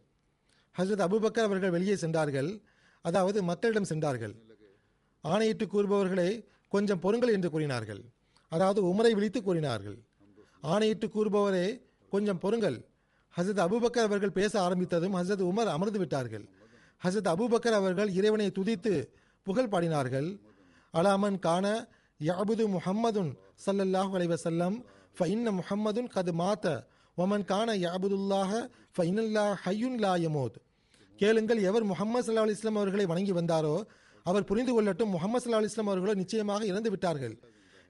ஹசரத் 0.78 1.06
அபுபக்கர் 1.06 1.48
அவர்கள் 1.50 1.70
வெளியே 1.70 1.96
சென்றார்கள். 1.96 2.50
அதாவது 3.02 3.44
மக்களிடம் 3.44 3.90
சென்றார்கள். 3.92 4.36
ஆணையிட்டு 5.22 5.66
கூறுபவர்களே 5.66 6.30
கொஞ்சம் 6.68 7.00
பொறுங்கள் 7.00 7.34
என்று 7.34 7.50
கூறினார்கள். 7.50 8.02
அதாவது 8.52 8.80
உமரை 8.86 9.12
விழித்து 9.12 9.44
கூறினார்கள். 9.44 9.98
ஆணையிட்டு 10.62 11.08
கூறுபவரே 11.08 11.68
கொஞ்சம் 12.10 12.40
பொறுங்கள். 12.40 12.78
ஹசரத் 13.38 13.62
அபுபக்கர் 13.66 14.08
அவர்கள் 14.10 14.36
பேச 14.40 14.54
ஆரம்பித்ததும் 14.68 15.16
ஹசரத் 15.20 15.44
உமர் 15.52 15.70
அமர்ந்து 15.76 16.00
விட்டார்கள். 16.04 16.46
ஹசரத் 17.02 17.30
அபுபக்கர் 17.34 17.78
அவர்கள் 17.80 18.10
இறைவனை 18.20 18.48
துதித்து 18.58 18.94
புகழ் 19.48 19.72
பாடினார்கள். 19.74 20.30
அலாமன் 20.94 21.40
கான 21.46 21.66
யாபுது 22.20 22.64
முஹம்மதுன் 22.76 23.32
சல்லல்லாஹு 23.66 24.14
அலைவசல்லம் 24.20 24.78
ஃபைன்ன 25.18 25.52
முஹம்மதுன் 25.60 26.10
கது 26.16 26.34
மாத்த 26.42 26.66
ஒமன் 27.18 27.46
கான 27.52 27.70
யாபுதுல்லாஹ 27.86 28.52
ஃபைனல்லா 28.96 29.46
ஹையுன் 29.64 29.98
லா 30.04 30.14
யமோத். 30.26 30.58
கேளுங்கள் 31.20 31.62
எவர் 31.70 31.86
முகமது 31.92 32.26
சல்லா 32.26 32.44
அலிஸ்லாம் 32.48 32.80
அவர்களை 32.82 33.06
வணங்கி 33.12 33.34
வந்தாரோ 33.40 33.76
அவர் 34.26 34.48
புரிந்து 34.50 34.74
கொள்ளட்டும் 34.76 35.12
முகமது 35.16 35.42
சல்லா 35.44 35.60
அலிஸ்லாம் 35.62 35.92
அவர்களோ 35.92 36.14
நிச்சயமாக 36.22 36.62
இறந்து 36.72 36.90
விட்டார்கள். 36.94 37.36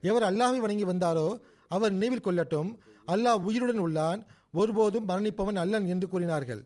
எவர் 0.02 0.26
அல்லாஹை 0.30 0.60
வணங்கி 0.64 0.86
வந்தாரோ 0.92 1.28
அவர் 1.76 1.92
நினைவில் 1.96 2.26
கொள்ளட்டும். 2.26 2.70
அல்லாஹ் 3.14 3.44
உயிருடன் 3.48 3.82
உள்ளான். 3.86 4.20
ஒருபோதும் 4.54 5.08
மரணிப்பவன் 5.10 5.58
அல்லன் 5.62 5.86
என்று 5.92 6.06
கூறினார்கள். 6.12 6.62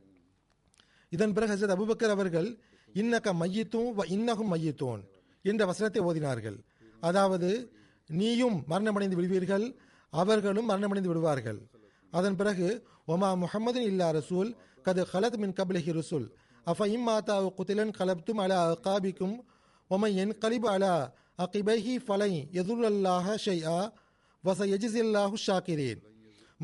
இதன் 1.12 1.34
பிறகு 1.36 1.52
ஹசரத் 1.52 1.74
அபுபக்கர் 1.76 2.14
அவர்கள் 2.16 2.48
இன்னக 2.94 3.26
மையத்தும் 3.40 3.90
வ 3.98 4.04
இன்னகும் 4.16 4.50
மையத்தோன் 4.54 5.02
என்ற 5.50 5.62
வசனத்தை 5.70 6.00
ஓதினார்கள். 6.08 6.58
அதாவது 7.08 7.50
நீயும் 8.10 8.58
மரணமடைந்து 8.70 9.18
விடுவீர்கள் 9.18 9.66
அவர்களும் 10.12 10.68
மரணமடைந்து 10.70 11.10
விடுவார்கள். 11.10 11.60
அதன் 12.12 12.36
பிறகு 12.40 12.68
ஒமா 13.12 13.30
முகமது 13.42 13.80
இல்லா 13.90 14.08
ரசூல் 14.18 14.50
கது 14.86 15.02
ஹலத் 15.12 15.38
மின் 15.42 15.54
கபிலஹி 15.58 15.92
ரசூல். 16.00 16.26
அஃப 16.66 16.86
இம்மாத்தா 16.96 17.36
குத்திலன் 17.58 17.92
கலப்தும் 17.98 18.40
அலா 18.44 18.58
அகாபிக்கும் 18.74 19.36
ஒமை 19.90 20.10
என் 20.22 20.34
கலிபு 20.44 20.68
அலா 20.74 20.94
அகிபைஹி 21.44 21.94
ஃபலை 22.06 22.32
எதுல்லாஹ 22.60 23.26
ஆ 23.76 23.78
வச 24.44 24.60
எஜிசில்லாஹு 24.76 25.36
ஷாக்கிரேன். 25.46 26.00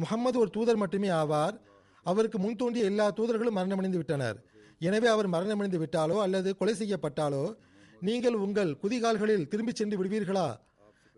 முகம்மது 0.02 0.36
ஒரு 0.42 0.50
தூதர் 0.56 0.80
மட்டுமே 0.82 1.10
ஆவார். 1.20 1.56
அவருக்கு 2.06 2.38
முன் 2.44 2.58
தோன்றிய 2.60 2.90
எல்லா 2.90 3.06
தூதர்களும் 3.18 3.58
மரணமடைந்து 3.58 4.00
விட்டனர். 4.02 4.38
எனவே 4.88 5.08
அவர் 5.14 5.28
மரணமடைந்து 5.34 5.78
விட்டாலோ 5.82 6.16
அல்லது 6.24 6.50
கொலை 6.60 6.74
செய்யப்பட்டாலோ 6.80 7.44
நீங்கள் 8.06 8.36
உங்கள் 8.44 8.72
குதிகால்களில் 8.82 9.46
திரும்பிச் 9.52 9.78
சென்று 9.80 9.96
விடுவீர்களா? 10.00 10.48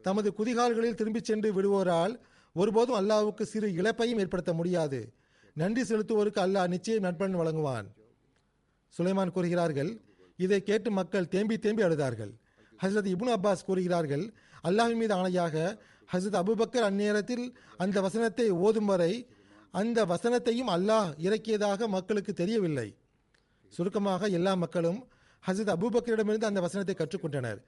தமது 0.05 0.29
குதிகால்களில் 0.39 0.99
திரும்பிச் 1.01 1.29
சென்று 1.31 1.49
விடுவோரால் 1.57 2.15
ஒருபோதும் 2.57 2.99
அல்லாவுக்கு 3.01 3.45
சிறு 3.53 3.69
இழப்பையும் 3.81 4.21
ஏற்படுத்த 4.23 4.53
முடியாது. 4.61 5.01
நன்றி 5.61 5.83
செலுத்துவோருக்கு 5.91 6.41
அல்லாஹ் 6.47 6.73
நிச்சயம் 6.75 7.05
நட்பன் 7.07 7.37
வழங்குவான். 7.41 7.89
சுலைமான் 8.95 9.35
கூறுகிறார்கள் 9.37 9.91
இதை 10.45 10.61
கேட்டு 10.69 10.91
மக்கள் 10.99 11.31
தேம்பி 11.35 11.57
தேம்பி 11.65 11.83
அழுதார்கள். 11.89 12.33
ஹசரத் 12.83 13.11
இபுன் 13.15 13.33
அப்பாஸ் 13.37 13.67
கூறுகிறார்கள் 13.69 14.25
அல்லாஹின் 14.69 15.01
மீது 15.03 15.15
ஆணையாக 15.19 15.55
ஹசரத் 16.11 16.39
அபுபக்கர் 16.43 16.87
அந்நேரத்தில் 16.89 17.45
அந்த 17.85 17.97
வசனத்தை 18.07 18.47
ஓதும் 18.67 18.89
வரை 18.91 19.13
அந்த 19.75 19.99
வசனத்தையும் 20.13 20.71
அல்லாஹ் 20.77 21.11
இறக்கியதாக 21.27 21.89
மக்களுக்கு 21.97 22.33
தெரியவில்லை. 22.41 22.89
சுருக்கமாக 23.73 24.29
எல்லா 24.39 24.53
மக்களும் 24.63 25.01
ஹசரத் 25.45 25.75
அபுபக்கரிடமிருந்து 25.77 26.49
அந்த 26.51 26.61
வசனத்தை 26.67 26.95
கற்றுக்கொண்டனர். 26.97 27.61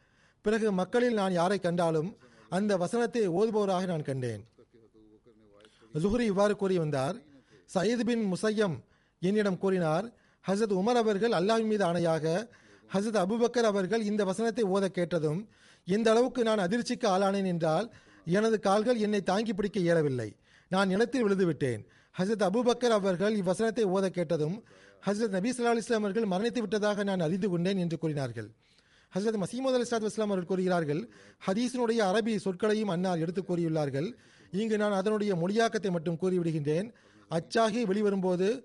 பிறகு 0.44 0.66
மக்களில் 0.80 1.18
நான் 1.20 1.36
யாரை 1.40 1.58
கண்டாலும் 1.66 2.10
அந்த 2.58 2.72
வசனத்தை 2.84 3.22
ஓதுபவராக 3.38 3.86
நான் 3.92 4.08
கண்டேன். 4.08 4.42
ஜுஹ்ரி 6.02 6.26
இவ்வாறு 6.32 6.54
கூறி 6.62 6.76
வந்தார் 6.82 7.16
சயீத் 7.70 8.06
பின் 8.08 8.24
முசையம் 8.32 8.76
என்னிடம் 9.22 9.58
கூறினார் 9.62 10.06
ஹசரத் 10.44 10.78
உமர் 10.80 11.00
அவர்கள் 11.00 11.34
அல்லாஹின் 11.38 11.70
மீது 11.72 11.84
ஆணையாக 11.88 12.26
ஹசரத் 12.90 13.18
அபுபக்கர் 13.24 13.68
அவர்கள் 13.72 14.02
இந்த 14.10 14.22
வசனத்தை 14.30 14.64
ஓத 14.74 14.84
கேட்டதும் 14.98 15.40
எந்த 15.86 16.08
அளவுக்கு 16.12 16.40
நான் 16.48 16.64
அதிர்ச்சிக்கு 16.66 17.06
ஆளானேன் 17.14 17.50
என்றால் 17.52 17.86
எனது 18.24 18.60
கால்கள் 18.60 18.96
என்னை 18.96 19.22
தாங்கி 19.22 19.54
பிடிக்க 19.54 19.80
இயலவில்லை. 19.80 20.36
நான் 20.68 20.88
நிலத்தில் 20.88 21.24
விழுந்துவிட்டேன். 21.24 21.84
ஹசரத் 22.18 22.42
அபுபக்கர் 22.42 22.88
அவர்கள் 22.88 23.40
இவ்வசனத்தை 23.40 23.84
ஓத 23.84 24.06
கேட்டதும் 24.06 24.64
ஹசரத் 25.06 25.28
நபி 25.28 25.50
சல்லா 25.50 25.76
அலைஹி 25.76 25.92
அவர்கள் 25.92 26.22
மரணித்து 26.22 26.58
விட்டதாக 26.58 27.02
நான் 27.02 27.20
அறிந்து 27.20 27.48
கொண்டேன் 27.48 27.78
என்று 27.78 27.98
கூறினார்கள். 27.98 28.50
ஹசரத் 29.14 29.42
மசீமது 29.42 29.72
அலி 29.72 29.82
சாத் 29.82 30.08
வஸ்லாம் 30.08 30.20
அவர்கள் 30.20 30.44
கூறுகிறார்கள் 30.44 31.08
ஹதீஸினுடைய 31.46 32.00
அரபி 32.10 32.38
சொற்களையும் 32.44 32.90
அன்னார் 32.90 33.18
எடுத்து 33.18 33.42
கூறியுள்ளார்கள். 33.42 34.14
இங்கு 34.50 34.76
நான் 34.76 34.92
அதனுடைய 34.92 35.34
மொழியாக்கத்தை 35.34 35.90
மட்டும் 35.90 36.18
கூறிவிடுகின்றேன். 36.22 36.92
அச்சாகி 37.30 37.84
வெளிவரும்போது 37.84 38.62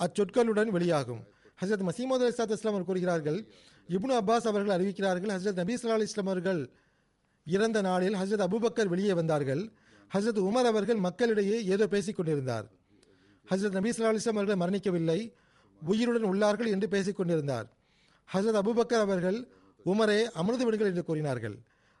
அச்சொற்களுடன் 0.00 0.66
வெளியாகும். 0.66 1.24
ஹசரத் 1.60 1.88
மசீமது 1.88 2.24
அலி 2.24 2.34
சாத் 2.36 2.50
இஸ்லாம் 2.50 2.74
அவர்கள் 2.74 2.84
கூறுகிறார்கள் 2.84 3.46
இப்னு 3.88 4.12
அப்பாஸ் 4.12 4.46
அவர்கள் 4.52 4.76
அறிவிக்கிறார்கள் 4.76 5.32
ஹசரத் 5.36 5.54
நபி 5.54 5.74
சல்லா 5.74 5.88
அலி 5.88 6.02
இஸ்லாம் 6.02 6.26
அவர்கள் 6.26 6.70
இறந்த 7.46 7.80
நாளில் 7.80 8.14
ஹசரத் 8.14 8.46
அபூபக்கர் 8.46 8.86
வெளியே 8.86 9.12
வந்தார்கள். 9.12 9.70
ஹசரத் 10.14 10.40
உமர் 10.48 10.68
அவர்கள் 10.72 10.96
மக்களிடையே 10.96 11.64
ஏதோ 11.64 11.86
பேசிக் 11.86 12.16
கொண்டிருந்தார். 12.16 12.70
ஹசரத் 13.50 13.70
நபி 13.70 13.90
ஸல்லல்லாஹு 13.90 14.28
அவர்கள் 14.28 14.56
மரணிக்கவில்லை. 14.56 15.32
உயிருடன் 15.82 16.32
உள்ளார்கள் 16.32 16.68
என்று 16.68 16.88
பேசிக் 16.88 17.16
கொண்டிருந்தார். 17.16 17.66
ஹசரத் 18.34 18.60
அபூபக்கர் 18.62 19.04
அவர்கள் 19.06 19.48
உமரே 19.86 20.24
அமர்ந்து 20.24 20.64
விடுங்கள் 20.64 20.88
என்று 20.88 21.04
கூறினார்கள். 21.04 21.58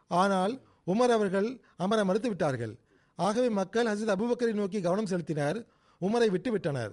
ஆனால் 0.08 0.62
உமர் 0.86 1.12
அவர்கள் 1.12 1.60
அமர 1.76 2.04
மறுத்து 2.04 2.28
விட்டார்கள். 2.28 2.78
ஆகவே 3.14 3.48
மக்கள் 3.48 3.86
ஹசரத் 3.86 4.14
அபூபக்கரை 4.16 4.52
நோக்கி 4.52 4.80
கவனம் 4.80 5.06
செலுத்தினர். 5.06 5.66
உமரை 6.00 6.28
விட்டுவிட்டனர் 6.34 6.92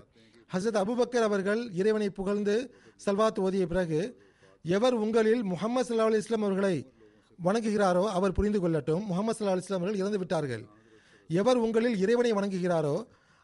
ஹசரத் 0.54 0.80
அபூபக்கர் 0.84 1.24
அவர்கள் 1.24 1.72
இறைவனை 1.72 2.10
புகழ்ந்து 2.10 2.74
சல்வாத் 3.06 3.40
ஓதிய 3.40 3.66
பிறகு 3.66 4.22
எவர் 4.64 4.94
உங்களில் 4.94 5.44
முகமது 5.44 5.96
சல்லா 5.96 6.06
அலி 6.06 6.18
இஸ்லாம் 6.18 6.42
அவர்களை 6.42 6.92
வணங்குகிறாரோ 7.40 8.04
அவர் 8.18 8.36
புரிந்து 8.38 8.60
கொள்ளட்டும். 8.62 9.04
முகமது 9.10 9.36
சல்லா 9.38 9.54
அலுவலாம் 9.56 9.82
அவர்கள் 9.82 10.02
இறந்து 10.02 10.20
விட்டார்கள். 10.22 10.64
எவர் 11.30 11.60
உங்களில் 11.66 11.98
இறைவனை 12.04 12.32
வணங்குகிறாரோ 12.38 12.96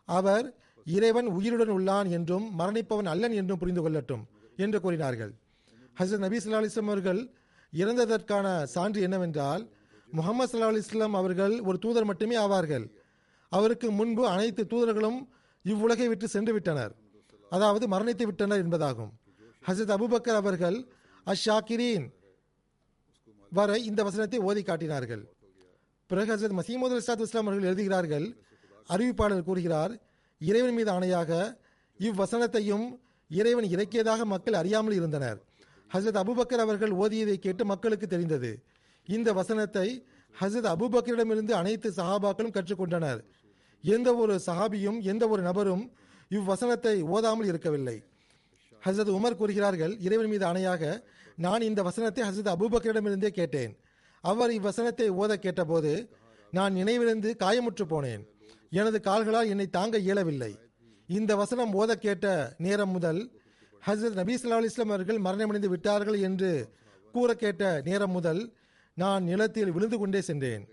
அவர் 0.08 0.46
இறைவன் 0.86 1.28
உயிருடன் 1.38 1.74
உள்ளான் 1.76 2.08
என்றும் 2.18 2.46
மரணிப்பவன் 2.60 3.10
அல்லன் 3.12 3.36
என்றும் 3.42 3.62
புரிந்து 3.62 3.82
கொள்ளட்டும் 3.84 4.24
என்று 4.64 4.80
கூறினார்கள். 4.86 5.32
ஹசரத் 6.00 6.24
நபி 6.26 6.38
ஸல்லல்லாஹு 6.40 6.64
அலிஸ்லாம் 6.64 6.92
அவர்கள் 6.92 7.22
இறந்ததற்கான 7.74 8.48
சான்று 8.74 9.00
என்னவென்றால் 9.08 9.64
முகமது 10.10 10.50
சல்லா 10.52 10.72
அலிஸ்லாம் 10.74 11.16
அவர்கள் 11.22 11.56
ஒரு 11.68 11.78
தூதர் 11.84 12.10
மட்டுமே 12.10 12.36
ஆவார்கள். 12.46 12.86
அவருக்கு 13.52 13.88
முன்பு 14.00 14.24
அனைத்து 14.34 14.64
தூதர்களும் 14.74 15.20
இவ்வுலகை 15.66 16.08
விட்டு 16.12 16.28
சென்று 16.36 16.52
விட்டனர். 16.54 16.94
அதாவது 17.52 17.86
மரணித்து 17.94 18.26
விட்டனர் 18.30 18.62
என்பதாகும். 18.66 19.12
ஹசரத் 19.68 19.96
அபுபக்கர் 19.98 20.40
அவர்கள் 20.42 20.78
அஷாக்கிரீன் 21.28 22.06
வரை 23.58 23.80
இந்த 23.90 24.02
வசனத்தை 24.04 24.40
ஓதி 24.50 24.62
காட்டினார்கள். 24.64 25.24
பிறகு 26.10 26.30
ஹசரத் 26.34 26.58
மசீமது 26.60 26.96
இஸ்லாத் 27.02 27.24
இஸ்லாம் 27.26 27.48
அவர்கள் 27.48 27.70
எழுதுகிறார்கள் 27.70 28.26
அறிவிப்பாளர் 28.90 29.48
கூறுகிறார் 29.50 29.94
இறைவன் 30.42 30.76
மீது 30.78 30.92
ஆணையாக 30.92 31.32
இவ்வசனத்தையும் 32.00 32.86
இறைவன் 33.30 33.68
இறக்கியதாக 33.74 34.26
மக்கள் 34.26 34.60
அறியாமல் 34.62 34.96
இருந்தனர். 35.00 35.38
ஹசரத் 35.94 36.20
அபுபக்கர் 36.24 36.64
அவர்கள் 36.66 36.94
ஓதியதை 37.04 37.36
கேட்டு 37.46 37.66
மக்களுக்கு 37.66 38.08
தெரிந்தது. 38.08 38.52
இந்த 39.08 39.30
வசனத்தை 39.34 39.88
ஹசரத் 40.42 40.70
அபுபக்கரிடமிருந்து 40.74 41.54
அனைத்து 41.62 41.90
சஹாபாக்களும் 41.98 42.56
கற்றுக்கொண்டனர். 42.58 43.22
எந்த 43.84 44.10
ஒரு 44.16 44.36
சஹாபியும் 44.48 45.00
எந்த 45.12 45.24
ஒரு 45.28 45.42
நபரும் 45.42 45.84
இவ்வசனத்தை 46.38 46.96
ஓதாமல் 47.16 47.50
இருக்கவில்லை. 47.52 47.98
ஹசரத் 48.86 49.16
உமர் 49.18 49.40
கூறுகிறார்கள் 49.42 49.94
இறைவன் 50.06 50.32
மீது 50.34 50.46
ஆணையாக 50.46 50.84
நான் 51.36 51.62
இந்த 51.62 51.84
வசனத்தை 51.84 52.24
ஹசரத் 52.24 52.54
அபூபக்கரிடமிருந்தே 52.54 53.28
கேட்டேன். 53.28 53.80
அவர் 54.22 54.50
இவ்வசனத்தை 54.50 55.08
ஓத 55.22 55.34
கேட்டபோது 55.34 56.10
நான் 56.52 56.74
நினைவிலிருந்து 56.74 57.36
காயமுற்று 57.40 57.86
போனேன். 57.90 58.26
எனது 58.70 59.00
கால்களால் 59.00 59.48
என்னை 59.48 59.68
தாங்க 59.68 59.98
இயலவில்லை. 59.98 60.60
இந்த 61.08 61.36
வசனம் 61.36 61.74
ஓத 61.74 61.92
கேட்ட 61.92 62.56
நேரம் 62.58 62.90
முதல் 62.90 63.42
ஹசரத் 63.88 64.18
நபீ 64.20 64.36
சல்லா 64.42 64.64
இஸ்லாம் 64.64 64.90
அவர்கள் 64.90 65.18
மரணமடைந்து 65.18 65.66
விட்டார்கள் 65.66 66.20
என்று 66.20 66.70
கூற 67.12 67.34
கேட்ட 67.34 67.82
நேரம் 67.86 68.12
முதல் 68.12 68.54
நான் 68.94 69.24
நிலத்தில் 69.24 69.72
விழுந்து 69.72 69.98
கொண்டே 69.98 70.22
சென்றேன். 70.22 70.68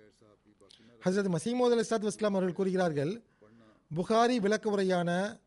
ஹசரத் 1.05 1.35
மசீமோத் 1.37 1.73
அலி 1.73 1.81
இஸ்லாத் 1.81 2.09
வஸ்லாம் 2.09 2.37
அவர்கள் 2.37 2.53
கூறுகிறார்கள் 2.53 3.23
புகாரி 3.97 4.37
விளக்க 4.37 4.71
உரையான 4.71 5.41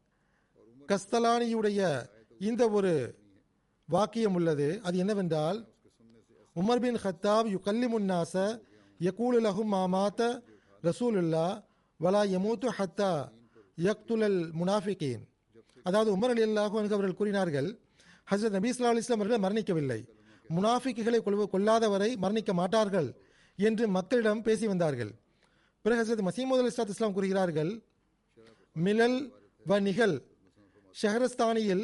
கஸ்தலானியுடைய 0.88 2.10
இந்த 2.40 2.70
ஒரு 2.70 3.22
வாக்கியம் 3.90 4.36
உள்ளது. 4.40 4.68
அது 4.88 4.96
என்னவென்றால் 5.04 5.60
உமர் 6.56 6.82
பின் 6.84 7.00
ஹத்தாப் 7.04 7.48
யுகல்லிமுன்னாச 7.56 8.34
யகூலு 9.00 9.38
லஹும் 9.46 9.72
மாமாத்த 9.76 10.22
ரசூலுல்லா 10.84 11.48
வலா 12.00 12.22
யமூத்து 12.36 12.68
ஹத்தா 12.78 13.12
யக்துலல் 13.88 14.42
முனாஃபிகேன். 14.60 15.24
அதாவது 15.88 16.10
உமர் 16.16 16.34
அலி 16.34 16.44
அல்லாஹு 16.50 16.80
என்று 16.82 16.96
அவர்கள் 16.98 17.20
கூறினார்கள் 17.20 17.70
ஹசரத் 18.32 18.56
நபி 18.58 18.70
ஸல்லல்லாஹு 18.74 18.96
அலைஹி 18.96 19.16
அவர்கள் 19.18 19.44
மரணிக்கவில்லை. 19.46 20.00
முனாஃபிக்குகளை 20.56 21.20
கொள்வ 21.26 21.44
கொல்லாதவரை 21.54 22.10
மரணிக்க 22.24 22.52
மாட்டார்கள் 22.62 23.10
என்று 23.60 23.86
மக்களிடம் 23.98 24.44
பேசி 24.48 24.66
வந்தார்கள். 24.72 25.12
பிறகு 25.86 26.00
ஹசரத் 26.02 26.28
மசீமது 26.30 26.62
அலி 26.64 26.72
இஸ்லாத் 26.74 26.94
இஸ்லாம் 26.94 27.16
கூறுகிறார்கள் 27.18 27.72
மிலல் 28.76 29.20
வ 29.66 29.80
நிகல் 29.88 30.16
ஷஹரஸ்தானியில் 30.96 31.84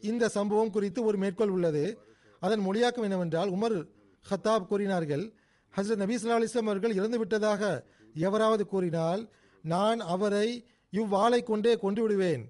இந்த 0.00 0.28
சம்பவம் 0.28 0.70
குறித்து 0.70 1.04
ஒரு 1.04 1.18
மேற்கோள் 1.18 1.54
உள்ளது. 1.56 1.84
அதன் 2.42 2.64
மொழியாக்கம் 2.66 3.06
என்னவென்றால் 3.06 3.50
உமர் 3.50 3.76
ஹத்தாப் 4.30 4.66
கூறினார்கள் 4.66 5.24
ஹசரத் 5.74 6.02
நபி 6.02 6.16
ஸல்லல்லாஹு 6.16 6.64
அவர்கள் 6.64 6.94
இறந்து 6.94 7.18
விட்டதாக 7.18 7.62
எவராவது 8.14 8.66
கூறினால் 8.66 9.22
நான் 9.64 10.00
அவரை 10.00 10.48
இவ்வாளை 10.90 11.42
கொண்டே 11.42 11.76
கொண்டு 11.76 12.02
விடுவேன். 12.02 12.44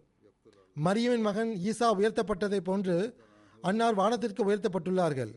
மரியமின் 0.84 1.24
மகன் 1.28 1.51
ஈசா 1.70 1.88
உயர்த்தப்பட்டதை 1.99 2.61
போன்று 2.61 2.96
அன்னார் 3.62 3.94
வானத்திற்கு 3.94 4.42
உயர்த்தப்பட்டுள்ளார்கள். 4.49 5.32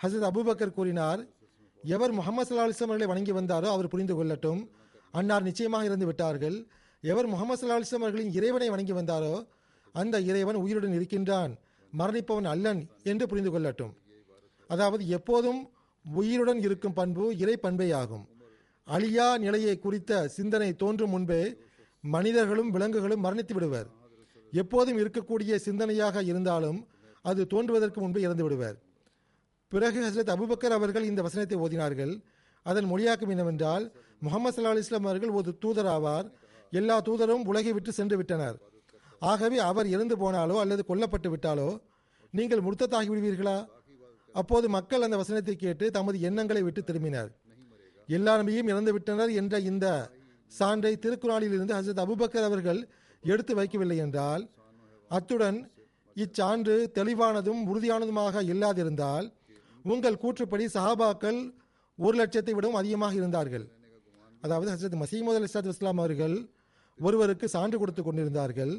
ஹசரத் 0.00 0.28
அபூபக்கர் 0.30 0.76
கூறினார் 0.78 1.20
எவர் 1.84 2.12
முகமது 2.12 2.46
சல்லா 2.48 2.64
அலிஸ்லாம் 2.66 2.90
அவர்களை 2.90 3.06
வணங்கி 3.06 3.32
வந்தாரோ 3.32 3.68
அவர் 3.74 3.88
புரிந்து 3.88 4.24
கொள்ளட்டும். 4.24 4.60
அன்னார் 5.10 5.42
நிச்சயமாக 5.42 5.84
இறந்து 5.84 6.06
விட்டார்கள். 6.06 6.66
எவர் 7.00 7.26
முகமது 7.26 7.60
சல்லா 7.60 7.78
அலிஸ்லாம் 7.78 8.04
அவர்களின் 8.04 8.32
இறைவனை 8.32 8.68
வணங்கி 8.68 8.92
வந்தாரோ 8.92 9.34
அந்த 9.92 10.20
இறைவன் 10.20 10.54
உயிருடன் 10.54 10.92
இருக்கின்றான். 10.92 11.56
மரணிப்பவன் 11.98 12.44
அல்லன் 12.44 12.88
என்று 13.02 13.26
புரிந்து 13.26 13.50
கொள்ளட்டும். 13.50 13.92
அதாவது 14.66 15.08
எப்போதும் 15.08 15.70
உயிருடன் 16.04 16.60
இருக்கும் 16.60 16.92
பண்பு 16.92 17.36
இறை 17.36 17.56
பண்பே 17.56 17.92
ஆகும் 17.92 18.26
அழியா 18.86 19.38
நிலையை 19.38 19.78
குறித்த 19.78 20.28
சிந்தனை 20.28 20.76
தோன்றும் 20.76 21.10
முன்பே 21.10 21.56
மனிதர்களும் 22.00 22.70
விலங்குகளும் 22.70 23.24
மரணித்து 23.24 23.52
விடுவர். 23.52 23.88
எப்போதும் 24.52 24.98
இருக்கக்கூடிய 24.98 25.58
சிந்தனையாக 25.64 26.22
இருந்தாலும் 26.24 26.86
அது 27.22 27.46
தோன்றுவதற்கு 27.46 28.00
முன்பே 28.00 28.20
இறந்து 28.20 28.42
விடுவர். 28.42 28.76
பிறகு 29.68 29.98
ஹசரத் 30.04 30.34
அபுபக்கர் 30.34 30.76
அவர்கள் 30.78 31.04
இந்த 31.04 31.22
வசனத்தை 31.22 31.58
ஓதினார்கள். 31.58 32.22
அதன் 32.62 32.90
மொழியாக்கம் 32.92 33.28
என்னவென்றால் 33.28 33.92
முகமது 34.20 34.62
சல்லா 34.62 34.72
அலிஸ்லாம் 34.74 35.08
அவர்கள் 35.10 35.28
ஒரு 35.28 35.58
தூதர் 35.58 35.86
ஆவார். 35.86 36.30
எல்லா 36.70 37.00
தூதரும் 37.00 37.44
உலகை 37.44 37.72
விட்டு 37.72 37.92
சென்று 37.92 38.16
விட்டனர். 38.16 38.58
ஆகவே 39.22 39.58
அவர் 39.70 39.88
இறந்து 39.94 40.16
போனாலோ 40.22 40.56
அல்லது 40.62 40.82
கொல்லப்பட்டு 40.90 41.28
விட்டாலோ 41.32 41.68
நீங்கள் 42.34 42.64
முர்த்தத்தாகி 42.66 43.08
விடுவீர்களா? 43.12 43.56
அப்போது 44.34 44.66
மக்கள் 44.76 45.04
அந்த 45.06 45.16
வசனத்தை 45.20 45.54
கேட்டு 45.56 45.84
தமது 45.96 46.16
எண்ணங்களை 46.28 46.62
விட்டு 46.66 46.80
திரும்பினர். 46.88 47.30
எல்லா 48.08 48.32
நபியும் 48.40 48.70
இறந்து 48.72 48.92
விட்டனர் 48.96 49.32
என்ற 49.40 49.54
இந்த 49.70 49.86
சான்றை 50.52 50.92
திருக்குறானில் 51.04 51.54
இருந்து 51.56 51.74
ஹசரத் 51.78 52.02
அபுபக்கர் 52.04 52.46
அவர்கள் 52.48 52.80
எடுத்து 53.22 53.52
வைக்கவில்லை 53.58 53.96
என்றால் 54.04 54.42
அத்துடன் 55.10 55.58
இச்சான்று 56.16 56.76
தெளிவானதும் 56.98 57.60
உறுதியானதுமாக 57.70 58.42
இல்லாதிருந்தால் 58.52 59.26
உங்கள் 59.84 60.20
கூற்றுப்படி 60.22 60.64
சஹாபாக்கள் 60.76 61.40
ஒரு 61.98 62.14
லட்சத்தை 62.20 62.52
விடவும் 62.54 62.80
அதிகமாக 62.80 63.14
இருந்தார்கள். 63.20 63.66
அதாவது 64.44 64.70
ஹசரத் 64.74 64.96
மசீமது 65.02 65.38
அலி 65.38 65.48
இஸ்லாத் 65.50 65.70
இஸ்லாம் 65.72 66.00
அவர்கள் 66.02 66.36
ஒருவருக்கு 66.98 67.46
சான்று 67.54 67.76
கொடுத்து 67.78 68.02
கொண்டிருந்தார்கள். 68.02 68.74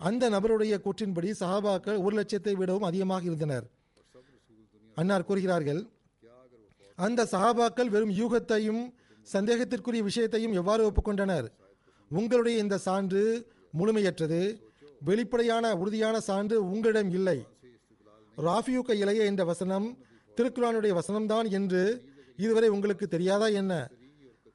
அந்த 0.00 0.30
நபருடைய 0.34 0.74
கூற்றின்படி 0.84 1.30
சஹாபாக்கள் 1.40 1.98
ஒரு 2.04 2.14
லட்சத்தை 2.18 2.54
விடவும் 2.60 2.86
அதிகமாக 2.88 3.24
இருந்தனர். 3.30 3.66
அன்னார் 4.96 5.26
கூறுகிறார்கள் 5.28 5.80
அந்த 6.98 7.20
சஹாபாக்கள் 7.32 7.92
வெறும் 7.94 8.14
யூகத்தையும் 8.20 8.82
சந்தேகத்திற்குரிய 9.26 10.02
விஷயத்தையும் 10.08 10.56
எவ்வாறு 10.60 10.82
ஒப்புக்கொண்டனர்? 10.90 11.46
உங்களுடைய 12.10 12.56
இந்த 12.64 12.76
சான்று 12.86 13.22
முழுமையற்றது 13.78 14.40
வெளிப்படையான 15.08 15.74
உறுதியான 15.82 16.16
சான்று 16.28 16.56
உங்களிடம் 16.72 17.10
இல்லை. 17.18 17.38
ராஃபியூக்க 18.38 18.92
இளைய 19.02 19.30
என்ற 19.30 19.42
வசனம் 19.52 19.86
திருக்குறானுடைய 20.36 20.92
வசனம்தான் 21.00 21.48
என்று 21.58 21.82
இதுவரை 22.44 22.68
உங்களுக்கு 22.76 23.06
தெரியாதா 23.08 23.48
என்ன? 23.60 23.72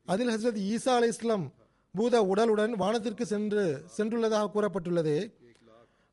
அதில் 0.06 0.32
ஹசரத் 0.34 0.62
ஈசா 0.72 0.94
அலை 0.98 1.10
இஸ்லாம் 1.14 1.46
பூத 1.96 2.16
உடலுடன் 2.32 2.74
வானத்திற்கு 2.82 3.26
சென்று 3.32 3.64
சென்றுள்ளதாக 3.96 4.50
கூறப்பட்டுள்ளது. 4.56 5.16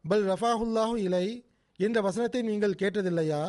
பல் 0.05 0.25
ரஃபாஹுல்லாஹு 0.33 0.97
இலை 1.07 1.27
என்ற 1.79 2.01
வசனத்தை 2.07 2.41
நீங்கள் 2.51 2.81
கேட்டதில்லையா? 2.83 3.43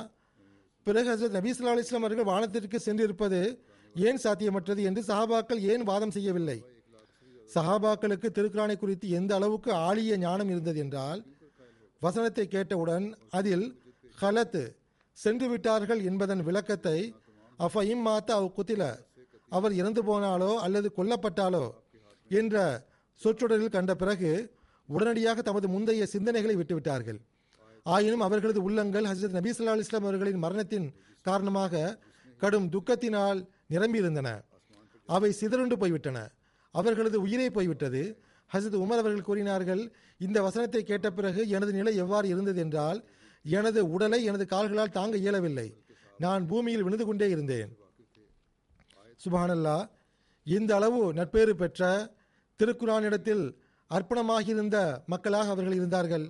பிறகு 0.88 1.08
ஹசரத் 1.12 1.38
நபி 1.38 1.52
ஸல்லல்லாஹு 1.54 2.00
அவர்கள் 2.00 2.30
வானத்திற்கு 2.32 2.78
சென்றிருப்பது 2.88 3.40
ஏன் 3.96 4.20
சாத்தியமற்றது 4.24 4.82
என்று 4.90 5.02
சஹாபாக்கள் 5.10 5.62
ஏன் 5.72 5.84
வாதம் 5.90 6.14
செய்யவில்லை? 6.18 6.58
சஹாபாக்களுக்கு 7.56 8.28
திருக்குறானை 8.38 8.76
குறித்து 8.78 9.08
எந்த 9.20 9.32
அளவுக்கு 9.40 9.72
ஆழிய 9.88 10.18
ஞானம் 10.26 10.50
இருந்தது 10.54 10.80
என்றால் 10.86 11.22
வசனத்தை 12.02 12.46
கேட்டவுடன் 12.56 13.06
அதில் 13.38 13.68
ஹலத்து 14.18 14.64
சென்று 15.18 15.48
விட்டார்கள் 15.52 16.02
என்பதன் 16.10 16.42
விளக்கத்தை 16.48 16.98
அஃபைம் 17.60 18.04
மாத்த 18.08 18.30
அவ் 18.40 18.56
குத்தில 18.58 18.84
அவர் 19.52 19.74
இறந்து 19.80 20.02
போனாலோ 20.08 20.52
அல்லது 20.66 20.88
கொல்லப்பட்டாலோ 20.98 21.66
என்ற 22.30 22.86
சொற்றொடரில் 23.14 23.70
கண்ட 23.70 23.96
பிறகு 23.96 24.56
உடனடியாக 24.86 25.42
தமது 25.42 25.68
முந்தைய 25.68 26.08
சிந்தனைகளை 26.14 26.56
விட்டுவிட்டார்கள். 26.56 27.20
ஆயினும் 27.84 28.20
அவர்களது 28.20 28.64
உள்ளங்கள் 28.64 29.06
ஹசரத் 29.06 29.38
நபி 29.38 29.50
ஸல்லல்லாஹு 29.50 29.78
இஸ்லாம் 29.78 30.04
அவர்களின் 30.04 30.38
மரணத்தின் 30.38 30.96
காரணமாக 31.22 32.00
கடும் 32.38 32.70
துக்கத்தினால் 32.70 33.48
நிரம்பியிருந்தன. 33.70 34.42
அவை 35.06 35.32
சிதறுண்டு 35.32 35.78
போய்விட்டன. 35.78 36.32
அவர்களது 36.72 37.22
உயிரே 37.22 37.50
போய்விட்டது. 37.50 38.22
ஹசரத் 38.54 38.82
உமர் 38.84 39.02
அவர்கள் 39.04 39.22
கூறினார்கள் 39.22 39.92
இந்த 40.18 40.42
வசனத்தை 40.42 40.84
கேட்ட 40.84 41.12
பிறகு 41.12 41.48
எனது 41.48 41.74
நிலை 41.74 41.96
எவ்வாறு 41.96 42.28
இருந்தது 42.28 42.60
என்றால் 42.60 43.04
எனது 43.44 43.90
உடலை 43.90 44.24
எனது 44.24 44.46
கால்களால் 44.46 44.92
தாங்க 44.92 45.18
இயலவில்லை. 45.18 45.84
நான் 46.18 46.48
பூமியில் 46.48 46.84
விழுந்து 46.84 47.06
கொண்டே 47.06 47.30
இருந்தேன். 47.30 47.78
சுபானல்லா 49.26 49.90
இந்த 50.44 50.76
அளவு 50.76 51.14
நட்பேறு 51.14 51.56
பெற்ற 51.56 52.16
திருக்குறானிடத்தில் 52.60 53.44
அர்ப்பணமாகியிருந்த 53.92 54.78
மக்களாக 55.06 55.50
அவர்கள் 55.50 55.78
இருந்தார்கள். 55.80 56.26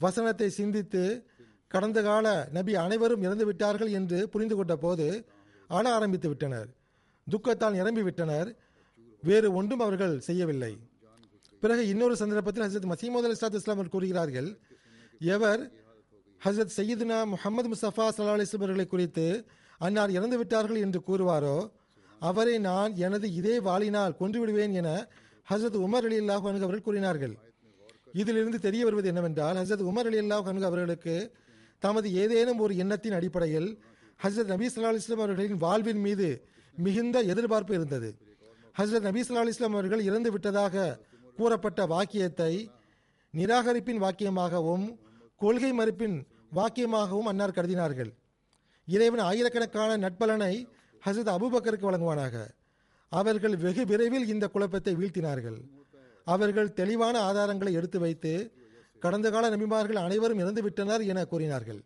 வசனத்தை 0.00 0.48
சிந்தித்து 0.50 1.02
கடந்த 1.66 2.02
கால 2.02 2.26
நபி 2.52 2.72
அனைவரும் 2.74 3.22
இறந்து 3.22 3.44
விட்டார்கள் 3.46 3.90
என்று 3.98 4.18
புரிந்து 4.28 4.56
கொண்ட 4.56 4.76
போது 4.76 5.06
அழ 5.68 5.84
ஆரம்பித்து 5.92 6.28
விட்டனர். 6.28 6.68
துக்கத்தால் 7.26 7.78
நிரம்பி 7.78 8.02
விட்டனர். 8.02 8.48
வேறு 9.22 9.48
ஒன்றும் 9.54 9.80
அவர்கள் 9.80 10.14
செய்யவில்லை. 10.20 10.72
பிறகு 11.62 11.82
இன்னொரு 11.88 12.14
சந்தர்ப்பத்தில் 12.16 12.64
ஹசரத் 12.64 12.90
மசீமது 12.92 13.26
அலி 13.28 13.36
இஸ்லாத் 13.38 13.54
இஸ்லாம் 13.54 13.88
கூறுகிறார்கள் 13.88 14.48
எவர் 15.34 15.62
ஹசரத் 16.40 16.76
சையீதுனா 16.76 17.18
முகமது 17.26 17.68
முஸ்தபா 17.68 18.06
சல்லா 18.16 18.36
அலி 18.38 18.46
அவர்களை 18.58 18.86
குறித்து 18.86 19.26
அன்னார் 19.78 20.10
இறந்து 20.10 20.38
விட்டார்கள் 20.38 20.76
என்று 20.76 21.00
கூறுவாரோ 21.06 21.56
அவரை 22.20 22.58
நான் 22.58 22.92
எனது 22.96 23.26
இதே 23.32 23.54
வாளினால் 23.60 24.16
கொன்றுவிடுவேன் 24.20 24.74
என 24.80 24.88
ஹசரத் 25.50 25.78
உமர் 25.86 26.06
அலி 26.08 26.18
அல்லாஹ் 26.20 26.44
அவர்கள் 26.46 26.86
கூறினார்கள். 26.88 27.34
இதிலிருந்து 28.12 28.58
தெரிய 28.60 28.84
வருவது 28.84 29.08
என்னவென்றால் 29.08 29.56
ஹசரத் 29.56 29.88
உமர் 29.90 30.08
அலி 30.10 30.18
அல்லாஹ் 30.20 30.64
அவர்களுக்கு 30.70 31.14
தமது 31.78 32.12
ஏதேனும் 32.12 32.58
ஒரு 32.58 32.76
எண்ணத்தின் 32.76 33.12
அடிப்படையில் 33.12 33.82
ஹசரத் 34.22 34.52
நபி 34.52 34.66
சல்லா 34.66 34.90
அலைஹி 34.92 35.12
அவர்களின் 35.12 35.56
வாழ்வின் 35.56 36.00
மீது 36.00 36.28
மிகுந்த 36.76 37.20
எதிர்பார்ப்பு 37.20 37.74
இருந்தது. 37.74 38.10
ஹசரத் 38.78 39.00
நபி 39.00 39.20
சல்லா 39.20 39.42
அலைஹி 39.44 39.62
அவர்கள் 39.62 40.02
இறந்து 40.02 40.30
விட்டதாக 40.30 40.98
கூறப்பட்ட 41.36 41.86
வாக்கியத்தை 41.86 42.70
நிராகரிப்பின் 43.34 44.02
வாக்கியமாகவும் 44.04 44.86
கொள்கை 45.36 45.72
மறுப்பின் 45.78 46.16
வாக்கியமாகவும் 46.54 47.28
அன்னார் 47.32 47.56
கருதினார்கள். 47.58 48.10
இறைவன் 48.84 49.20
ஆயிரக்கணக்கான 49.20 49.96
நட்பலனை 49.96 50.54
ஹசரத் 51.06 51.34
அபூபக்கருக்கு 51.34 51.88
வழங்குவானாக. 51.88 52.36
அவர்கள் 53.18 53.54
வெகு 53.64 53.82
விரைவில் 53.90 54.26
இந்த 54.32 54.44
குழப்பத்தை 54.54 54.92
வீழ்த்தினார்கள். 54.98 55.58
அவர்கள் 56.26 56.74
தெளிவான 56.80 57.14
ஆதாரங்களை 57.28 57.72
எடுத்து 57.78 57.98
வைத்து 58.04 58.32
கடந்த 59.02 59.26
கால 59.34 59.44
நபிமார்கள் 59.54 60.02
அனைவரும் 60.04 60.40
இறந்துவிட்டனர் 60.42 61.02
என 61.12 61.20
கூறினார்கள். 61.32 61.80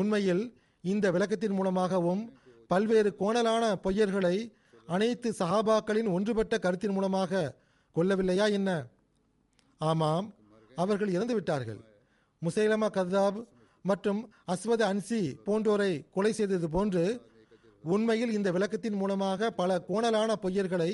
உண்மையில் 0.00 0.44
இந்த 0.84 1.06
விளக்கத்தின் 1.14 1.56
மூலமாகவும் 1.58 2.22
பல்வேறு 2.70 3.10
கோணலான 3.20 3.64
பொய்யர்களை 3.84 4.36
அனைத்து 4.94 5.28
சஹாபாக்களின் 5.40 6.08
ஒன்றுபட்ட 6.16 6.54
கருத்தின் 6.64 6.94
மூலமாக 6.96 7.52
கொல்லவில்லையா 7.96 8.46
என்ன? 8.58 8.70
ஆமாம் 9.80 10.26
அவர்கள் 10.82 11.14
இறந்துவிட்டார்கள் 11.16 11.80
முசைலமா 12.42 12.88
கதாப் 12.96 13.38
மற்றும் 13.84 14.20
அஸ்வத் 14.52 14.84
அன்சி 14.90 15.20
போன்றோரை 15.46 15.92
கொலை 16.14 16.32
செய்தது 16.38 16.68
போன்று 16.76 17.04
உண்மையில் 17.94 18.32
இந்த 18.36 18.48
விளக்கத்தின் 18.52 18.98
மூலமாக 19.00 19.50
பல 19.60 19.70
கோணலான 19.88 20.30
பொய்யர்களை 20.44 20.90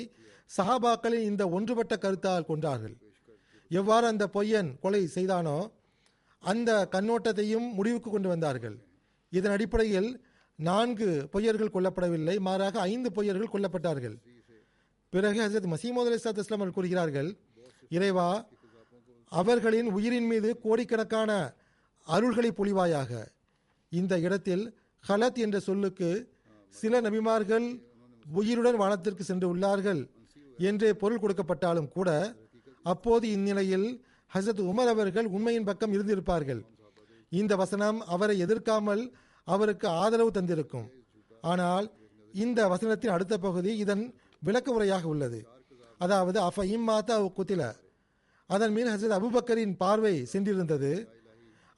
சஹாபாக்களின் 0.57 1.27
இந்த 1.31 1.43
ஒன்றுபட்ட 1.49 1.93
கருத்தால் 1.95 2.49
கொன்றார்கள். 2.49 2.95
எவ்வாறு 3.79 4.05
அந்த 4.07 4.25
பொய்யன் 4.33 4.69
கொலை 4.83 5.01
செய்தானோ 5.07 5.57
அந்த 6.43 6.71
கண்ணோட்டத்தையும் 6.95 7.67
முடிவுக்கு 7.77 8.09
கொண்டு 8.11 8.29
வந்தார்கள். 8.33 8.75
இதன் 9.29 9.53
அடிப்படையில் 9.55 10.09
நான்கு 10.59 11.07
பொய்யர்கள் 11.33 11.73
கொல்லப்படவில்லை 11.75 12.35
மாறாக 12.47 12.75
ஐந்து 12.91 13.09
பொய்யர்கள் 13.15 13.53
கொல்லப்பட்டார்கள். 13.53 14.15
பிறகு 15.13 15.39
ஹசரத் 15.43 15.71
மசீமது 15.73 16.09
அலி 16.09 16.19
சாத் 16.23 16.41
இஸ்லாம் 16.43 16.61
அவர்கள் 16.61 16.77
கூறுகிறார்கள் 16.77 17.29
இறைவா 17.95 18.29
அவர்களின் 19.31 19.89
உயிரின் 19.97 20.27
மீது 20.31 20.49
கோடிக்கணக்கான 20.65 21.31
அருள்களை 22.07 22.51
பொழிவாயாக. 22.59 23.11
இந்த 23.91 24.13
இடத்தில் 24.25 24.63
ஹலத் 25.03 25.39
என்ற 25.45 25.57
சொல்லுக்கு 25.69 26.09
சில 26.81 27.01
நபிமார்கள் 27.05 27.65
உயிருடன் 28.25 28.79
வானத்திற்கு 28.81 29.23
சென்று 29.29 29.47
உள்ளார்கள் 29.53 30.01
என்றே 30.69 30.89
பொருள் 31.01 31.21
கொடுக்கப்பட்டாலும் 31.23 31.91
கூட 31.95 32.09
அப்போது 32.91 33.25
இந்நிலையில் 33.35 33.87
ஹசரத் 34.31 34.61
உமர் 34.71 34.91
அவர்கள் 34.93 35.27
உண்மையின் 35.35 35.67
பக்கம் 35.69 35.93
இருந்திருப்பார்கள். 35.95 36.61
இந்த 37.31 37.53
வசனம் 37.61 37.99
அவரை 38.13 38.35
எதிர்க்காமல் 38.45 39.03
அவருக்கு 39.47 39.87
ஆதரவு 40.01 40.31
தந்திருக்கும். 40.31 40.87
ஆனால் 41.51 41.87
இந்த 42.33 42.59
வசனத்தின் 42.73 43.13
அடுத்த 43.15 43.37
பகுதி 43.37 43.71
இதன் 43.83 44.03
விளக்க 44.41 44.67
உரையாக 44.77 45.05
உள்ளது. 45.13 45.39
அதாவது 45.97 46.37
அஃப 46.47 46.65
இம்மாத்தா 46.75 47.15
குத்தில? 47.39 47.63
அதன் 48.49 48.73
மீது 48.75 48.89
ஹசரத் 48.93 49.17
அபுபக்கரின் 49.19 49.75
பார்வை 49.83 50.15
சென்றிருந்தது. 50.33 50.91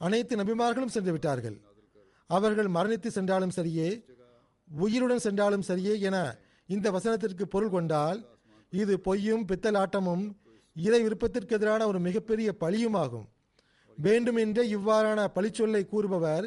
அனைத்து 0.01 0.35
நபிமார்களும் 0.41 0.93
சென்று 0.95 1.11
விட்டார்கள். 1.11 1.57
அவர்கள் 2.29 2.69
மரணித்து 2.77 3.09
சென்றாலும் 3.17 3.55
சரியே 3.57 3.89
உயிருடன் 4.67 5.23
சென்றாலும் 5.25 5.67
சரியே 5.67 5.99
என 5.99 6.17
இந்த 6.69 6.91
வசனத்திற்கு 6.91 7.45
பொருள் 7.53 7.69
கொண்டால் 7.69 8.19
இது 8.69 8.99
பொய்யும் 8.99 9.45
பித்தலாட்டமும் 9.49 10.25
இறை 10.75 11.01
விருப்பத்திற்கு 11.01 11.55
எதிரான 11.55 11.87
ஒரு 11.87 11.99
மிகப்பெரிய 11.99 12.49
பழியுமாகும். 12.59 13.27
வேண்டுமென்றே 13.97 14.63
இவ்வாறான 14.75 15.19
பழிச்சொல்லை 15.35 15.85
கூறுபவர் 15.85 16.45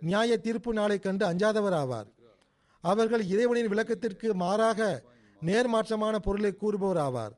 நியாய 0.00 0.36
தீர்ப்பு 0.36 0.72
நாளை 0.72 0.98
கண்டு 0.98 1.24
அஞ்சாதவர் 1.26 1.76
ஆவார் 1.82 2.08
அவர்கள் 2.80 3.24
இறைவனின் 3.26 3.70
விளக்கத்திற்கு 3.72 4.34
மாறாக 4.34 4.80
நேர்மாற்றமான 5.42 6.18
பொருளை 6.18 6.52
கூறுபவர் 6.54 7.00
ஆவார் 7.06 7.34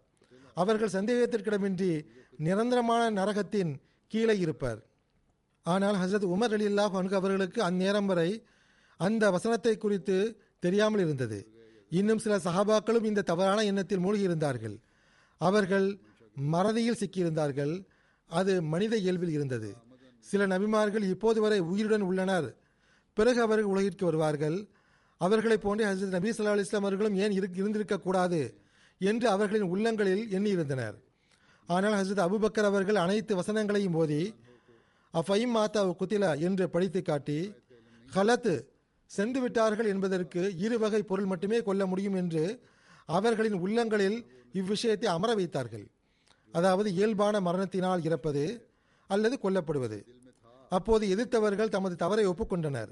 அவர்கள் 0.55 0.95
சந்தேகத்திற்கிடமின்றி 0.97 1.91
நிரந்தரமான 2.37 3.03
நரகத்தின் 3.11 3.73
கீழே 4.13 4.35
இருப்பர். 4.39 4.79
ஆனால் 5.63 5.97
ஹசரத் 5.97 6.29
உமர் 6.35 6.55
அலி 6.57 6.67
அல்லாஹ் 6.67 7.15
அவர்களுக்கு 7.21 7.61
அந்நேரம் 7.63 8.07
வரை 8.07 8.31
அந்த 8.97 9.31
வசனத்தை 9.31 9.77
குறித்து 9.77 10.41
தெரியாமல் 10.59 11.01
இருந்தது. 11.01 11.49
இன்னும் 11.91 12.19
சில 12.19 12.37
சஹாபாக்களும் 12.37 13.05
இந்த 13.05 13.23
தவறான 13.23 13.65
எண்ணத்தில் 13.65 13.99
மூழ்கியிருந்தார்கள் 13.99 14.77
அவர்கள் 15.41 15.99
மறதியில் 16.35 17.01
சிக்கியிருந்தார்கள். 17.01 17.85
அது 18.27 18.63
மனித 18.63 18.97
இயல்பில் 18.97 19.31
இருந்தது. 19.31 19.77
சில 20.19 20.47
நபிமார்கள் 20.47 21.03
இப்போது 21.03 21.41
வரை 21.41 21.59
உயிருடன் 21.59 22.01
உள்ளனர். 22.01 22.57
பிறகு 23.15 23.41
அவர்கள் 23.41 23.65
உலகிற்கு 23.65 24.05
வருவார்கள். 24.05 24.67
அவர்களைப் 25.19 25.63
போன்றே 25.63 25.85
ஹசரத் 25.85 26.17
நபி 26.17 26.31
சொல்லா 26.31 26.59
இஸ்லாம் 26.59 26.85
அவர்களும் 26.85 27.15
ஏன் 27.15 27.31
இரு 27.31 27.49
இருந்திருக்க 27.55 27.99
கூடாது 27.99 28.59
என்று 28.99 29.29
அவர்களின் 29.29 29.63
உள்ளங்களில் 29.63 30.25
எண்ணியிருந்தனர். 30.31 30.97
ஆனால் 31.67 31.93
ஹசரத் 31.93 32.25
அபுபக்கர் 32.27 32.71
அவர்கள் 32.73 32.95
அனைத்து 32.95 33.37
வசனங்களையும் 33.37 33.93
போதி 33.93 34.35
அஃபைம் 35.15 35.49
மாதா 35.49 35.87
குத்திலா? 35.87 36.41
என்று 36.41 36.71
படித்து 36.71 37.03
காட்டி 37.03 37.55
ஹலத் 38.15 38.65
சென்று 39.11 39.41
விட்டார்கள் 39.45 39.89
என்பதற்கு 39.93 40.43
இரு 40.65 40.77
வகை 40.83 41.01
பொருள் 41.11 41.31
மட்டுமே 41.33 41.59
கொள்ள 41.69 41.83
முடியும் 41.91 42.17
என்று 42.23 42.45
அவர்களின் 43.17 43.59
உள்ளங்களில் 43.65 44.19
இவ்விஷயத்தை 44.61 45.09
அமர 45.17 45.31
வைத்தார்கள். 45.41 45.87
அதாவது 46.55 46.89
இயல்பான 46.99 47.41
மரணத்தினால் 47.49 48.05
இறப்பது 48.09 48.45
அல்லது 49.11 49.37
கொல்லப்படுவது. 49.43 49.99
அப்போது 50.73 51.05
எதிர்த்தவர்கள் 51.15 51.75
தமது 51.75 51.95
தவறை 52.03 52.25
ஒப்புக்கொண்டனர். 52.27 52.91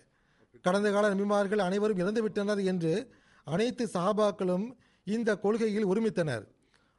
கடந்த 0.67 0.89
கால 0.95 1.05
நபிமார்கள் 1.15 1.63
அனைவரும் 1.67 2.01
இறந்துவிட்டனர் 2.03 2.61
என்று 2.73 2.93
அனைத்து 3.47 3.85
சஹாபாக்களும் 3.95 4.67
இந்த 5.07 5.31
கொள்கையில் 5.45 5.89
ஒருமித்தனர். 5.93 6.45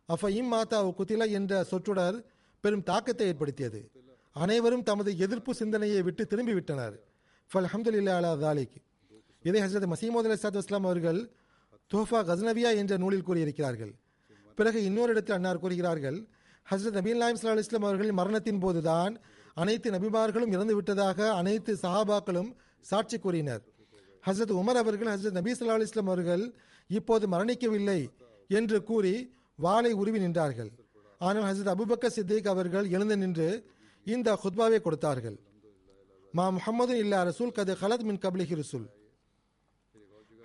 அஃப 0.10 0.30
இம் 0.40 0.52
மாதா 0.54 0.80
குத்தில 0.98 1.28
என்ற 1.38 1.62
சொற்றொடர் 1.72 2.18
பெரும் 2.64 2.84
தாக்கத்தை 2.90 3.28
ஏற்படுத்தியது. 3.32 3.80
அனைவரும் 4.36 4.84
தமது 4.90 5.12
எதிர்ப்பு 5.26 5.52
சிந்தனையை 5.62 6.02
விட்டு 6.08 6.24
திரும்பிவிட்டனர். 6.32 6.96
ஃபல் 7.52 7.68
அஹமதுல்லா 7.70 8.14
அலா 8.20 8.34
தாலிக். 8.44 8.78
இதை 9.48 9.60
ஹசரத் 9.62 9.92
மசீமது 9.94 10.28
அலி 10.28 10.38
சாத் 10.44 10.58
இஸ்லாம் 10.62 10.84
அவர்கள் 10.84 11.20
தோஃபா 11.94 12.20
கஸ்னவியா 12.30 12.70
என்ற 12.82 12.98
நூலில் 12.98 13.26
கூறியிருக்கிறார்கள். 13.28 13.92
பிறகு 14.56 14.80
இன்னொரு 14.84 15.12
இடத்தில் 15.14 15.36
அன்னார் 15.36 15.62
கூறுகிறார்கள் 15.64 16.18
ஹசரத் 16.72 16.98
நபீல் 17.00 17.22
நாயம் 17.22 17.40
சல்லா 17.40 17.64
இஸ்லாம் 17.66 17.88
அவர்களின் 17.88 18.20
மரணத்தின் 18.20 18.60
போதுதான் 18.60 19.14
அனைத்து 19.54 19.92
நபிமார்களும் 19.92 20.54
இறந்து 20.56 20.76
விட்டதாக 20.76 21.34
அனைத்து 21.34 21.74
சஹாபாக்களும் 21.84 22.50
சாட்சி 22.80 23.20
கூறினர். 23.20 23.64
ஹசரத் 24.28 24.56
உமர் 24.62 24.82
அவர்கள் 24.84 25.12
ஹசரத் 25.14 25.38
நபீ 25.40 25.54
சல்லா 25.60 25.78
இஸ்லாம் 25.90 26.12
அவர்கள் 26.14 26.44
இப்போது 27.00 27.26
மரணிக்கவில்லை 27.28 28.00
என்று 28.48 28.84
கூறி 28.84 29.16
வாளை 29.56 29.92
உருவி 30.02 30.20
நின்றார்கள். 30.20 30.72
ஆனால் 31.18 31.48
ஹசரத் 31.50 31.74
அபுபக்கர் 31.76 32.16
சித்திக் 32.18 32.52
அவர்கள் 32.56 32.88
எழுந்து 32.96 33.18
நின்று 33.18 33.50
இந்த 34.04 34.40
ஹுத்பாவை 34.44 34.80
கொடுத்தார்கள். 34.82 35.38
மா 36.32 36.46
முஹம்மது 36.50 36.94
இல்லா 37.04 37.20
ரசூல் 37.32 37.56
கது 37.58 37.74
ஹலத் 37.82 38.08
மின் 38.10 38.24
கபிலி 38.26 38.46
ரசூல். 38.62 38.88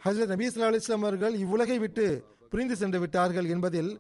ஹசரத் 0.05 0.33
நபி 0.33 0.47
சல்லா 0.47 0.75
இஸ்லாம் 0.75 1.03
அவர்கள் 1.03 1.35
இவ்வுலகை 1.35 1.79
விட்டு 1.79 2.05
பிரிந்து 2.49 2.77
சென்று 2.77 2.99
விட்டார்கள் 3.01 3.49
என்பதில் 3.49 3.91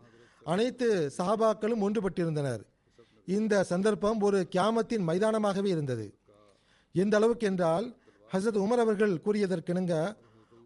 அனைத்து 0.44 0.88
சஹாபாக்களும் 1.18 1.82
ஒன்றுபட்டிருந்தனர். 1.86 2.62
இந்த 3.24 3.64
சந்தர்ப்பம் 3.64 4.20
ஒரு 4.20 4.38
கியாமத்தின் 4.54 5.04
மைதானமாகவே 5.08 5.66
இருந்தது. 5.66 6.06
எந்த 6.92 7.16
அளவுக்கு 7.16 7.46
என்றால் 7.46 7.86
ஹசரத் 8.32 8.60
உமர் 8.64 8.82
அவர்கள் 8.84 9.14
கூறியதற்கிணங்க 9.24 9.94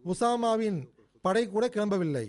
உசாமாவின் 0.05 0.79
படை 1.21 1.43
கூட 1.49 1.67
கிளம்பவில்லை. 1.67 2.25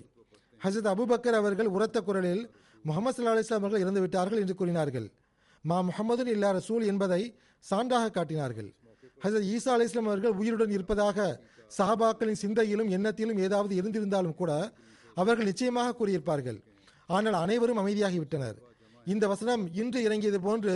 ஹசரத் 0.64 0.92
அபுபக்கர் 0.94 1.38
அவர்கள் 1.40 1.66
உரத்த 1.66 2.00
குரலில் 2.00 2.44
முகமது 2.84 3.16
சல்லா 3.16 3.34
அலிஸ்லாம் 3.34 3.64
அவர்கள் 3.64 3.80
இறந்து 3.80 4.00
விட்டார்கள் 4.00 4.40
என்று 4.40 4.54
கூறினார்கள். 4.54 5.06
மா 5.60 5.80
முகமது 5.80 6.32
இல்லா 6.36 6.50
ரசூல் 6.58 6.84
என்பதை 6.86 7.22
சான்றாக 7.70 8.10
காட்டினார்கள். 8.10 8.70
ஹசரத் 9.24 9.48
ஈசா 9.54 9.70
அலி 9.76 9.84
இஸ்லாம் 9.84 10.10
அவர்கள் 10.10 10.38
உயிருடன் 10.40 10.70
இருப்பதாக 10.70 11.18
சஹாபாக்களின் 11.70 12.40
சிந்தையிலும் 12.42 12.92
எண்ணத்திலும் 12.96 13.40
ஏதாவது 13.46 13.74
இருந்திருந்தாலும் 13.80 14.38
கூட 14.40 14.52
அவர்கள் 15.16 15.48
நிச்சயமாக 15.50 15.94
கூறியிருப்பார்கள். 15.98 16.58
ஆனால் 17.08 17.38
அனைவரும் 17.44 17.80
அமைதியாகிவிட்டனர். 17.82 18.56
இந்த 19.06 19.24
வசனம் 19.32 19.64
இன்று 19.80 20.00
இறங்கியது 20.02 20.38
போன்று 20.46 20.74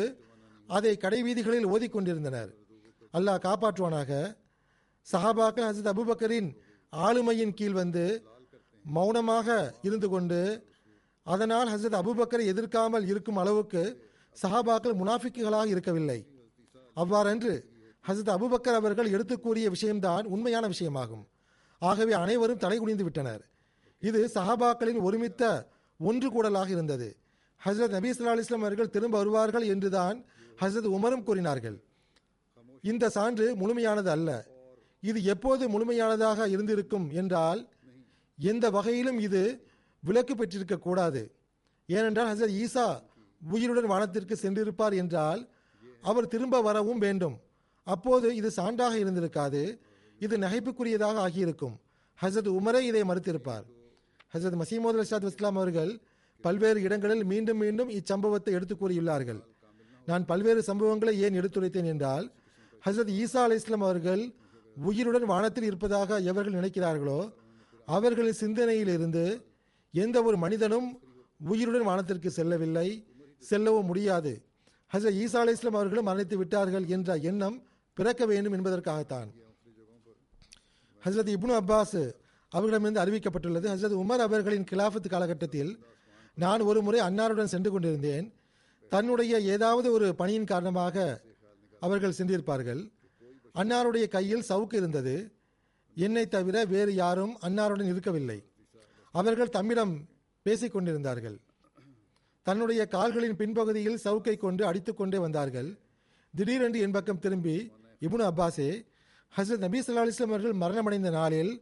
அதை 0.68 0.93
கடைவீதிகளில் 0.97 1.70
ஓதிக்கொண்டிருந்தனர். 1.74 2.51
அல்லாஹ் 3.14 3.45
காப்பாற்றுவானாக. 3.47 4.11
சஹாபாக்கள் 5.07 5.68
ஹசத் 5.68 5.91
அபுபக்கரின் 5.93 6.51
ஆளுமையின் 6.93 7.55
கீழ் 7.59 7.78
வந்து 7.80 8.05
மௌனமாக 8.84 9.49
இருந்து 9.88 10.09
கொண்டு 10.09 10.41
அதனால் 11.26 11.68
ஹசரத் 11.72 12.01
அபுபக்கரை 12.01 12.45
எதிர்க்காமல் 12.53 13.07
இருக்கும் 13.11 13.41
அளவுக்கு 13.43 13.82
சஹாபாக்கள் 14.36 14.99
முனாஃபிக்குகளாக 15.01 15.66
இருக்கவில்லை. 15.66 16.18
அவ்வாறன்று 16.97 17.53
ஹசரத் 18.09 18.34
அபுபக்கர் 18.36 18.78
அவர்கள் 18.80 19.12
எடுத்து 19.12 19.40
கூறிய 19.40 19.70
விஷயம்தான் 19.70 20.24
உண்மையான 20.26 20.68
விஷயமாகும். 20.68 21.24
ஆகவே 21.78 22.12
அனைவரும் 22.12 22.57
தலை 22.57 22.78
குனிந்து 22.78 23.05
விட்டனர். 23.05 23.48
இது 24.01 24.30
சஹாபாக்களின் 24.34 25.01
ஒருமித்த 25.01 25.66
ஒன்று 25.98 26.28
கூடலாக 26.28 26.68
இருந்தது. 26.68 27.16
ஹசரத் 27.64 27.88
நபி 27.88 28.11
சொல்லா 28.11 28.32
அலிஸ்லாம் 28.34 28.66
அவர்கள் 28.66 28.90
திரும்ப 28.90 29.18
வருவார்கள் 29.18 29.62
என்றுதான் 29.62 30.24
ஹசரத் 30.61 30.90
உமரும் 30.96 31.22
கூறினார்கள். 31.22 31.82
இந்த 32.82 33.09
சான்று 33.09 33.57
முழுமையானது 33.57 34.11
அல்ல. 34.11 34.46
இது 35.01 35.24
எப்போது 35.24 35.68
முழுமையானதாக 35.68 36.48
இருந்திருக்கும் 36.48 37.11
என்றால் 37.11 37.68
எந்த 38.38 38.70
வகையிலும் 38.70 39.18
இது 39.18 39.68
விலக்கு 40.01 40.36
பெற்றிருக்க 40.36 40.76
கூடாது. 40.78 41.34
ஏனென்றால் 41.86 42.28
ஹசரத் 42.30 42.57
ஈசா 42.64 43.03
உயிருடன் 43.51 43.86
வானத்திற்கு 43.86 44.34
சென்றிருப்பார் 44.42 44.96
என்றால் 44.96 45.48
அவர் 46.01 46.28
திரும்ப 46.28 46.61
வரவும் 46.61 46.98
வேண்டும். 46.98 47.40
அப்போது 47.95 48.26
இது 48.38 48.49
சான்றாக 48.57 48.95
இருந்திருக்காது. 49.03 49.62
இது 50.18 50.34
நகைப்புக்குரியதாக 50.45 51.16
ஆகியிருக்கும். 51.26 51.76
ஹசரத் 52.18 52.51
உமரே 52.59 52.80
இதை 52.91 53.03
மறுத்திருப்பார். 53.11 53.66
ஹசரத் 54.32 54.59
மசீமோத் 54.62 54.99
அலிசாத் 54.99 55.28
இஸ்லாம் 55.30 55.59
அவர்கள் 55.61 55.93
பல்வேறு 56.45 56.80
இடங்களில் 56.86 57.24
மீண்டும் 57.30 57.61
மீண்டும் 57.62 57.91
இச்சம்பவத்தை 57.99 58.53
எடுத்து 58.59 58.74
கூறியுள்ளார்கள். 58.74 59.41
நான் 60.07 60.24
பல்வேறு 60.30 60.61
சம்பவங்களை 60.66 61.14
ஏன் 61.26 61.38
எடுத்துரைத்தேன் 61.41 61.91
என்றால் 61.93 62.26
ஹசரத் 62.84 63.12
ஈசா 63.22 63.41
அலி 63.47 63.57
இஸ்லாம் 63.61 63.84
அவர்கள் 63.88 64.22
உயிருடன் 64.88 65.26
வானத்தில் 65.32 65.66
இருப்பதாக 65.70 66.18
எவர்கள் 66.30 66.57
நினைக்கிறார்களோ 66.59 67.20
அவர்களின் 67.88 68.41
சிந்தனையிலிருந்து 68.41 69.24
எந்த 69.95 70.16
ஒரு 70.22 70.36
மனிதனும் 70.45 70.88
உயிருடன் 71.53 71.88
வானத்திற்கு 71.88 72.30
செல்லவில்லை 72.38 72.88
செல்லவும் 73.51 73.88
முடியாது. 73.91 74.32
ஹசரத் 74.91 75.20
ஈசா 75.22 75.41
அலி 75.43 75.55
இஸ்லாம் 75.57 75.78
அவர்களும் 75.80 76.09
மரணித்து 76.11 76.36
விட்டார்கள் 76.43 76.86
என்ற 76.97 77.16
எண்ணம் 77.30 77.59
பிறக்க 78.01 78.26
வேண்டும் 78.26 78.53
என்பதற்காகத்தான். 78.53 79.28
ஹசரத் 81.05 81.32
இப்னு 81.34 81.55
அப்பாஸ் 81.61 82.12
அவர்களிடமிருந்து 82.48 83.03
அறிவிக்கப்பட்டுள்ளது 83.03 83.66
ஹசரத் 83.72 83.98
உமர் 84.03 84.24
அவர்களின் 84.26 84.64
கிலாஃபத் 84.70 85.09
காலகட்டத்தில் 85.09 85.78
நான் 86.34 86.61
ஒரு 86.61 86.82
முறை 86.82 87.01
அன்னாருடன் 87.01 87.51
சென்று 87.55 87.70
கொண்டிருந்தேன். 87.70 88.32
தன்னுடைய 88.88 89.40
ஏதாவது 89.40 89.92
ஒரு 89.92 90.14
பணியின் 90.14 90.44
காரணமாக 90.44 91.20
அவர்கள் 91.80 92.14
சென்றிருப்பார்கள். 92.18 92.80
அன்னாருடைய 93.55 94.09
கையில் 94.09 94.46
சவுக்கு 94.48 94.74
இருந்தது. 94.74 95.32
என்னை 95.94 96.28
தவிர 96.28 96.64
வேறு 96.64 96.94
யாரும் 96.94 97.34
அன்னாருடன் 97.42 97.90
இருக்கவில்லை. 97.92 98.38
அவர்கள் 99.12 99.48
தம்மிடம் 99.48 100.09
பேசிக் 100.42 100.72
கொண்டிருந்தார்கள். 100.72 101.38
தன்னுடைய 102.42 102.86
கால்களின் 102.86 103.36
பின்பகுதியில் 103.36 104.03
சவுக்கை 104.05 104.36
கொண்டு 104.36 104.66
அடித்துக்கொண்டே 104.66 105.18
வந்தார்கள். 105.18 105.78
திடீரென்று 106.36 106.80
என் 106.80 106.96
பக்கம் 106.98 107.18
திரும்பி 107.18 107.57
இபுன் 108.03 108.24
அப்பாஸே 108.28 108.68
ஹசரத் 109.32 109.64
நபீ 109.64 109.78
சல்லா 109.84 110.05
அலிஸ்லாம் 110.05 110.32
அவர்கள் 110.34 110.61
மரணமடைந்த 110.62 111.11
நாளில் 111.18 111.53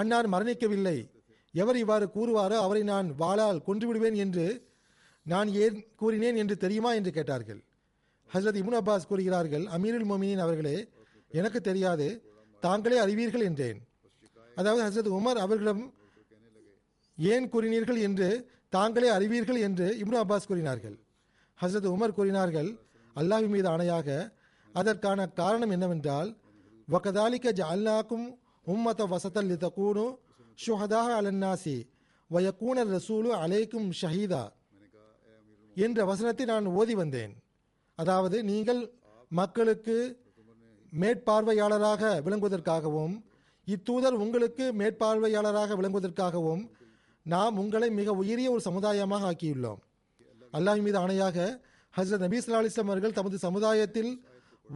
அன்னார் 0.00 0.28
மரணிக்கவில்லை. 0.34 0.98
எவர் 1.54 1.78
இவ்வாறு 1.82 2.06
கூறுவாரோ 2.16 2.56
அவரை 2.64 2.82
நான் 2.90 3.06
வாளால் 3.20 3.60
கொன்றுவிடுவேன் 3.68 4.16
என்று 4.24 4.46
நான் 5.26 5.48
ஏன் 5.62 5.78
கூறினேன் 6.00 6.38
என்று 6.42 6.54
தெரியுமா 6.64 6.90
என்று 6.98 7.10
கேட்டார்கள். 7.16 7.60
ஹசரத் 8.30 8.58
இப்னு 8.60 8.78
அப்பாஸ் 8.80 9.08
கூறுகிறார்கள் 9.10 9.64
அமீருல் 9.76 10.06
மொமினின் 10.10 10.42
அவர்களே 10.44 10.76
எனக்கு 11.38 11.60
தெரியாது 11.68 12.06
தாங்களே 12.62 12.98
அறிவீர்கள் 13.04 13.46
என்றேன். 13.48 13.78
அதாவது 14.56 14.82
ஹசரத் 14.86 15.10
உமர் 15.18 15.40
அவர்களிடம் 15.44 15.82
ஏன் 17.18 17.46
கூறினீர்கள் 17.52 18.00
என்று 18.08 18.28
தாங்களே 18.76 19.08
அறிவீர்கள் 19.16 19.60
என்று 19.68 19.86
இப்னு 20.02 20.20
அப்பாஸ் 20.24 20.48
கூறினார்கள். 20.50 20.96
ஹசரத் 21.60 21.88
உமர் 21.94 22.16
கூறினார்கள் 22.18 22.70
அல்லாஹ் 23.16 23.48
மீது 23.54 23.68
ஆணையாக 23.74 24.08
அதற்கான 24.78 25.26
காரணம் 25.40 25.72
என்னவென்றால் 25.76 26.30
வகதாலிக்க 26.88 27.52
ஜஅல்னாக்கும் 27.60 28.26
உம்மத 28.66 29.06
வசத்தல் 29.12 29.50
லிதகூனு 29.52 30.06
ஷுஹதாக 30.64 31.08
அலன்னாசி 31.20 31.76
வயக்கூனர் 32.30 32.90
ரசூலு 32.96 33.30
அலைக்கும் 33.44 33.88
ஷஹீதா 34.00 34.44
என்ற 35.76 35.98
வசனத்தை 36.10 36.44
நான் 36.52 36.66
ஓதி 36.80 36.94
வந்தேன். 37.00 37.32
அதாவது 37.98 38.36
நீங்கள் 38.50 38.82
மக்களுக்கு 39.30 39.96
மேற்பார்வையாளராக 40.92 42.02
விளங்குவதற்காகவும் 42.26 43.14
இத்தூதர் 43.66 44.16
உங்களுக்கு 44.24 44.64
மேற்பார்வையாளராக 44.80 45.76
விளங்குவதற்காகவும் 45.80 46.62
நாம் 47.26 47.58
உங்களை 47.62 47.88
மிக 48.00 48.12
உயரிய 48.22 48.48
ஒரு 48.54 48.62
சமுதாயமாக 48.68 49.28
ஆக்கியுள்ளோம். 49.32 49.80
அல்லாஹ் 50.56 50.84
மீது 50.86 50.98
ஆணையாக 51.02 51.38
ஹசரத் 51.94 52.24
நபீஸ் 52.26 52.44
ஸல்லல்லாஹு 52.46 52.90
அவர்கள் 52.90 53.16
தமது 53.18 53.36
சமுதாயத்தில் 53.46 54.12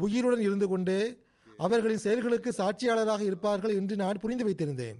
உயிருடன் 0.00 0.40
இருந்து 0.40 0.68
கொண்டே 0.68 1.16
அவர்களின் 1.58 1.98
செயல்களுக்கு 1.98 2.52
சாட்சியாளராக 2.52 3.20
இருப்பார்கள் 3.20 3.74
என்று 3.74 3.96
நான் 3.96 4.20
புரிந்து 4.20 4.44
வைத்திருந்தேன். 4.44 4.96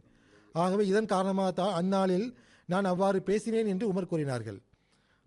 ஆகவே 0.53 0.87
இதன் 0.87 1.07
காரணமாக 1.07 1.51
தான் 1.51 1.75
அந்நாளில் 1.75 2.35
நான் 2.67 2.85
அவ்வாறு 2.85 3.23
பேசினேன் 3.23 3.67
என்று 3.67 3.93
உமர் 3.93 4.07
கூறினார்கள். 4.07 4.59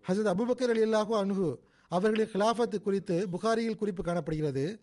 ஹசரத் 0.08 0.32
அபுபக்கர் 0.34 0.72
அலி 0.74 0.82
அல்லாஹு 0.82 1.14
அன்ஹு 1.22 1.56
அவர்களின் 1.88 2.30
ஹிலாஃபத்து 2.32 2.80
குறித்து 2.80 3.28
புகாரியில் 3.28 3.76
குறிப்பு 3.76 4.02
காணப்படுகிறது. 4.02 4.80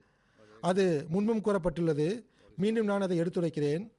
அது 0.61 1.05
முன்பும் 1.09 1.41
கூறப்பட்டுள்ளது. 1.41 2.25
மீண்டும் 2.57 2.85
நான் 2.85 3.01
அதை 3.01 3.21
எடுத்துரைக்கிறேன். 3.21 3.91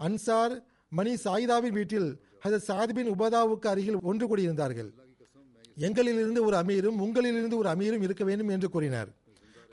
அன்சார் 0.00 0.54
மணி 0.88 1.14
சாயிதாவின் 1.24 1.72
வீட்டில் 1.72 2.08
ஹசரத் 2.44 2.68
சாதிபின் 2.68 3.08
உபதாவுக்கு 3.08 3.66
அருகில் 3.66 4.00
ஒன்று 4.00 4.36
கூடியிருந்தார்கள். 4.36 4.90
எங்களிலிருந்து 5.76 6.40
ஒரு 6.40 6.56
அமீரும் 6.56 6.98
உங்களிலிருந்து 7.06 7.56
ஒரு 7.56 7.68
அமீரும் 7.68 8.02
இருக்க 8.02 8.24
வேண்டும் 8.24 8.48
என்று 8.48 8.68
கூறினார். 8.68 9.08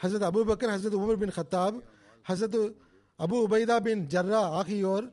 ஹசரத் 0.03 0.25
அபுபக்கர் 0.29 0.71
ஹசரத் 0.75 0.97
உமர் 1.01 1.19
பின் 1.21 1.33
ஹத்தாப் 1.35 1.77
ஹசரத் 2.29 2.57
அபு 3.19 3.35
உபைதா 3.45 3.75
பின் 3.87 4.01
ஜர்ரா 4.13 4.41
ஆகியோர் 4.59 5.05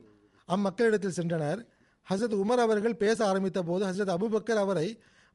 அம்மக்களிடத்தில் 0.49 1.15
சென்றனர் 1.19 1.59
ஹசரத் 2.07 2.35
உமர் 2.43 2.61
அவர்கள் 2.65 2.95
பேச 2.95 3.17
ஆரம்பித்த 3.27 3.59
போது 3.69 3.83
ஹசரத் 3.89 4.13
அபுபக்கர் 4.15 4.61
அவரை 4.63 4.87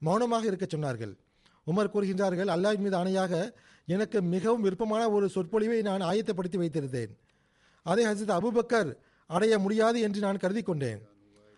மௌனமாக 0.03 0.45
இருக்கச் 0.51 0.75
சொன்னார்கள். 0.75 1.15
உமர் 1.67 1.93
கூறுகின்றார்கள் 1.95 2.51
அல்லாஹ் 2.55 2.79
மீது 2.79 2.97
ஆணையாக 3.03 3.33
எனக்கு 3.95 4.19
மிகவும் 4.35 4.65
விருப்பமான 4.67 5.03
ஒரு 5.11 5.27
சொற்பொழிவை 5.29 5.81
நான் 5.83 6.07
ஆயத்தப்படுத்தி 6.11 6.59
வைத்திருந்தேன். 6.63 7.13
அதை 7.87 8.05
ஹசரத் 8.07 8.37
அபுபக்கர் 8.39 8.91
அடைய 9.31 9.55
முடியாது 9.59 9.99
என்று 10.07 10.21
நான் 10.21 10.43
கருதி 10.45 10.63
கொண்டேன். 10.63 11.01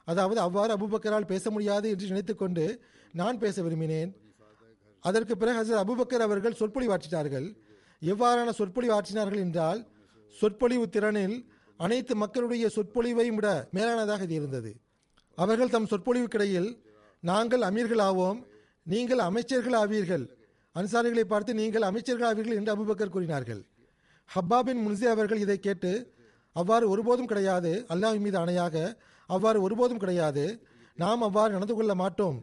அதாவது 0.09 0.41
அவ்வாறு 0.41 0.73
அபுபக்கரால் 0.77 1.31
பேச 1.33 1.51
முடியாது 1.51 1.87
என்று 1.91 2.07
நினைத்துக்கொண்டு 2.07 2.65
நான் 3.21 3.39
பேச 3.39 3.63
விரும்பினேன். 3.63 4.11
அதற்கு 5.05 5.35
பிறகு 5.37 5.59
ஹசரத் 5.61 5.83
அபுபக்கர் 5.85 6.27
அவர்கள் 6.27 6.59
சொற்பொழிவாற்றினார்கள் 6.61 7.49
எவ்வாறான 8.03 8.53
சொற்பொழிவு 8.59 8.95
ஆற்றினார்கள் 8.97 9.45
என்றால் 9.47 9.81
சொற்பொழிவு 10.37 10.87
திறனில் 10.95 11.37
அனைத்து 11.81 12.15
மக்களுடைய 12.23 12.67
சொற்பொழிவையும் 12.77 13.39
விட 13.39 13.49
மேலானதாக 13.77 14.23
இது 14.27 14.37
இருந்தது. 14.41 14.71
அவர்கள் 15.39 15.73
தம் 15.75 15.91
சொற்பொழிவுக்கிடையில் 15.93 16.69
நாங்கள் 17.23 17.65
அமீர்கள் 17.69 18.03
ஆவோம் 18.09 18.39
நீங்கள் 18.87 19.23
அமைச்சர்கள் 19.29 19.77
ஆவீர்கள் 19.83 20.25
அன்சாரிகளை 20.77 21.25
பார்த்து 21.33 21.53
நீங்கள் 21.61 21.87
அமைச்சர்கள் 21.91 22.29
ஆவீர்கள் 22.31 22.59
என்று 22.61 22.73
அபுபக்கர் 22.75 23.15
கூறினார்கள். 23.15 23.63
ஹப்பாபின் 24.29 24.83
முன்சி 24.85 25.07
அவர்கள் 25.15 25.43
இதை 25.45 25.59
கேட்டு 25.67 25.93
அவ்வாறு 26.57 26.85
ஒருபோதும் 26.93 27.31
கிடையாது 27.33 27.73
அல்லாஹ் 27.95 28.21
மீது 28.25 28.39
அணையாக 28.43 28.77
அவ்வாறு 29.29 29.59
ஒருபோதும் 29.67 30.03
கிடையாது 30.03 30.45
நாம் 31.03 31.25
அவ்வாறு 31.29 31.51
நடந்து 31.57 31.75
கொள்ள 31.79 31.93
மாட்டோம். 32.03 32.39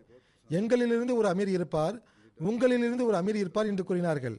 எங்களிலிருந்து 0.50 1.14
ஒரு 1.20 1.28
அமீர் 1.34 1.52
இருப்பார் 1.58 1.96
உங்களிலிருந்து 2.40 3.04
ஒரு 3.10 3.18
அமீர் 3.22 3.42
இருப்பார் 3.44 3.70
என்று 3.72 3.84
கூறினார்கள். 3.90 4.38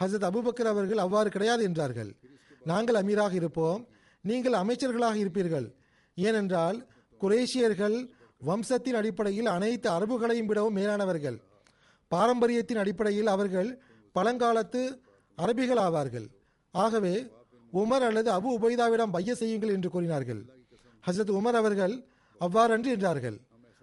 ஹசரத் 0.00 0.28
அபுபக்கர் 0.30 0.70
அவர்கள் 0.72 0.98
அவ்வாறு 0.98 1.30
கிடையாது 1.30 1.62
என்றார்கள். 1.62 2.16
நாங்கள் 2.64 2.94
அமீராக 2.94 3.32
இருப்போம். 3.32 3.88
நீங்கள் 4.20 4.52
அமைச்சர்களாக 4.52 5.16
இருப்பீர்கள். 5.16 5.74
ஏனென்றால் 6.14 6.88
குரேஷியர்கள் 7.20 7.96
வம்சத்தின் 8.40 8.94
அடிப்படையில் 8.94 9.46
அனைத்து 9.46 9.90
அரபுகளையும் 9.90 10.46
விடவும் 10.46 10.76
மேலானவர்கள். 10.76 11.38
பாரம்பரியத்தின் 12.08 12.76
அடிப்படையில் 12.76 13.26
அவர்கள் 13.26 13.82
பழங்காலத்து 14.14 14.82
அரபிகள் 15.38 15.80
ஆவார்கள். 15.86 16.26
ஆகவே 16.70 17.26
உமர் 17.72 18.04
அல்லது 18.08 18.30
அபு 18.30 18.48
உபைதாவிடம் 18.58 19.10
பைய 19.10 19.34
செய்யுங்கள் 19.34 19.68
என்று 19.68 19.90
கூறினார்கள். 19.90 20.42
ஹசரத் 21.06 21.32
உமர் 21.38 21.58
அவர்கள் 21.62 21.94
அவ்வாறன்று 22.40 22.86
என்றார்கள். 22.86 23.38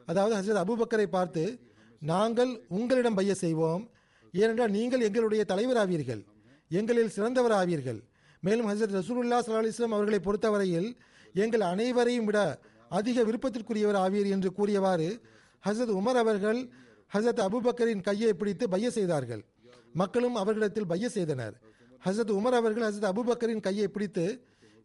அதாவது 0.05 0.34
ஹசரத் 0.36 0.64
அபுபக்கரை 0.64 1.05
பார்த்து 1.05 1.43
நாங்கள் 2.01 2.51
உங்களிடம் 2.68 3.14
பைய 3.14 3.34
செய்வோம். 3.36 3.89
ஏனென்றால் 4.34 4.72
நீங்கள் 4.72 5.02
எங்களுடைய 5.02 5.44
தலைவர் 5.44 5.78
ஆவீர்கள் 5.78 6.22
எங்களில் 6.70 7.10
சிறந்தவர் 7.10 7.52
ஆவீர்கள் 7.52 8.00
மேலும் 8.42 8.70
ஹசரத் 8.70 8.98
ரசூலுல்லா 9.00 9.38
சல்லா 9.40 9.90
அவர்களை 9.90 10.20
பொறுத்தவரையில் 10.20 10.98
எங்கள் 11.34 11.62
அனைவரையும் 11.62 12.26
விட 12.26 12.60
அதிக 12.90 13.24
விருப்பத்திற்குரியவர் 13.24 14.00
ஆவீர் 14.06 14.30
என்று 14.30 14.54
கூறியவாறு 14.54 15.22
ஹசரத் 15.68 15.94
உமர் 16.00 16.20
அவர்கள் 16.24 16.60
ஹசரத் 17.14 17.44
அபுபக்கரின் 17.46 18.02
கையை 18.02 18.34
பிடித்து 18.34 18.70
பைய 18.70 18.92
செய்தார்கள். 18.92 19.44
மக்களும் 19.94 20.36
அவர்களிடத்தில் 20.36 20.86
பைய 20.86 21.10
செய்தனர். 21.10 21.56
ஹசரத் 22.06 22.34
உமர் 22.40 22.58
அவர்கள் 22.60 22.94
ஹசரத் 22.94 23.12
அபுபக்கரின் 23.12 23.60
கையை 23.60 23.88
பிடித்து 23.88 24.26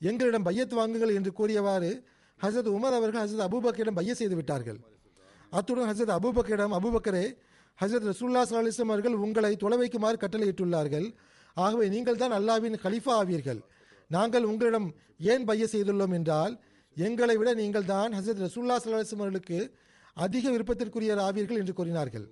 எங்களிடம் 0.01 0.43
பையத் 0.43 0.73
வாங்குங்கள் 0.73 1.15
என்று 1.15 1.33
கூறியவாறு 1.33 2.05
ஹசரத் 2.43 2.71
உமர் 2.77 2.97
அவர்கள் 2.99 3.23
ஹசரத் 3.23 3.47
அபுபக்கரிடம் 3.49 3.95
பைய 3.95 4.15
செய்து 4.15 4.35
விட்டார்கள். 4.35 4.79
அத்துடன் 5.51 5.91
ஹசரத் 5.91 6.17
அபுபக்கரிடம் 6.19 6.77
அபுபக்கரே 6.81 7.27
ஹசரத் 7.81 8.09
ரசூல்லா 8.13 8.43
சலிசம் 8.51 8.91
அவர்கள் 8.93 9.13
உங்களை 9.13 9.57
தொலை 9.57 9.79
வைக்குமாறு 9.79 10.17
கட்டளையிட்டுள்ளார்கள். 10.21 11.15
ஆகவே 11.55 11.89
நீங்கள் 11.89 12.17
தான் 12.17 12.33
அல்லாவின் 12.33 12.77
கலிஃபா 12.85 13.13
ஆவீர்கள். 13.21 13.61
நாங்கள் 14.09 14.45
உங்களிடம் 14.45 14.89
ஏன் 15.19 15.45
பைய 15.45 15.67
செய்துள்ளோம் 15.73 16.15
என்றால் 16.15 16.61
எங்களை 16.97 17.37
விட 17.37 17.55
நீங்கள் 17.55 17.85
தான் 17.85 18.13
ஹசரத் 18.13 18.43
ரசூல்லா 18.47 18.77
சலாஹிஸ்லாம் 18.85 19.25
அவர்களுக்கு 19.25 19.75
அதிக 20.13 20.51
விருப்பத்திற்குரிய 20.51 21.17
ஆவீர்கள் 21.29 21.57
என்று 21.57 21.73
கூறினார்கள். 21.73 22.27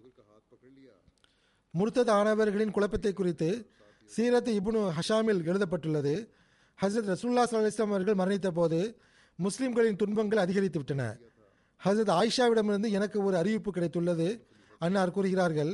முர்த்தத் 1.79 2.13
ஆனவர்களின் 2.19 2.71
குழப்பத்தை 2.71 3.13
குறித்து 3.13 3.71
சீரத் 4.17 4.51
இப்னு 4.59 4.83
ஹஷாமில் 4.99 5.45
எழுதப்பட்டுள்ளது. 5.51 6.15
ஹசரத் 6.83 7.11
ரசூல்லா 7.15 7.45
சல்லாஹ் 7.51 7.95
அவர்கள் 7.95 8.21
மரணித்த 8.23 8.49
போது 8.51 8.99
முஸ்லிம்களின் 9.37 9.97
துன்பங்கள் 9.97 10.39
அதிகரித்து 10.39 10.79
விட்டன. 10.79 11.19
ஹசரத் 11.85 12.13
ஆயிஷாவிடமிருந்து 12.19 12.91
எனக்கு 12.91 13.23
ஒரு 13.23 13.37
அறிவிப்பு 13.37 13.71
கிடைத்துள்ளது. 13.71 14.29
அன்னார் 14.79 15.15
கூறுகிறார்கள் 15.17 15.73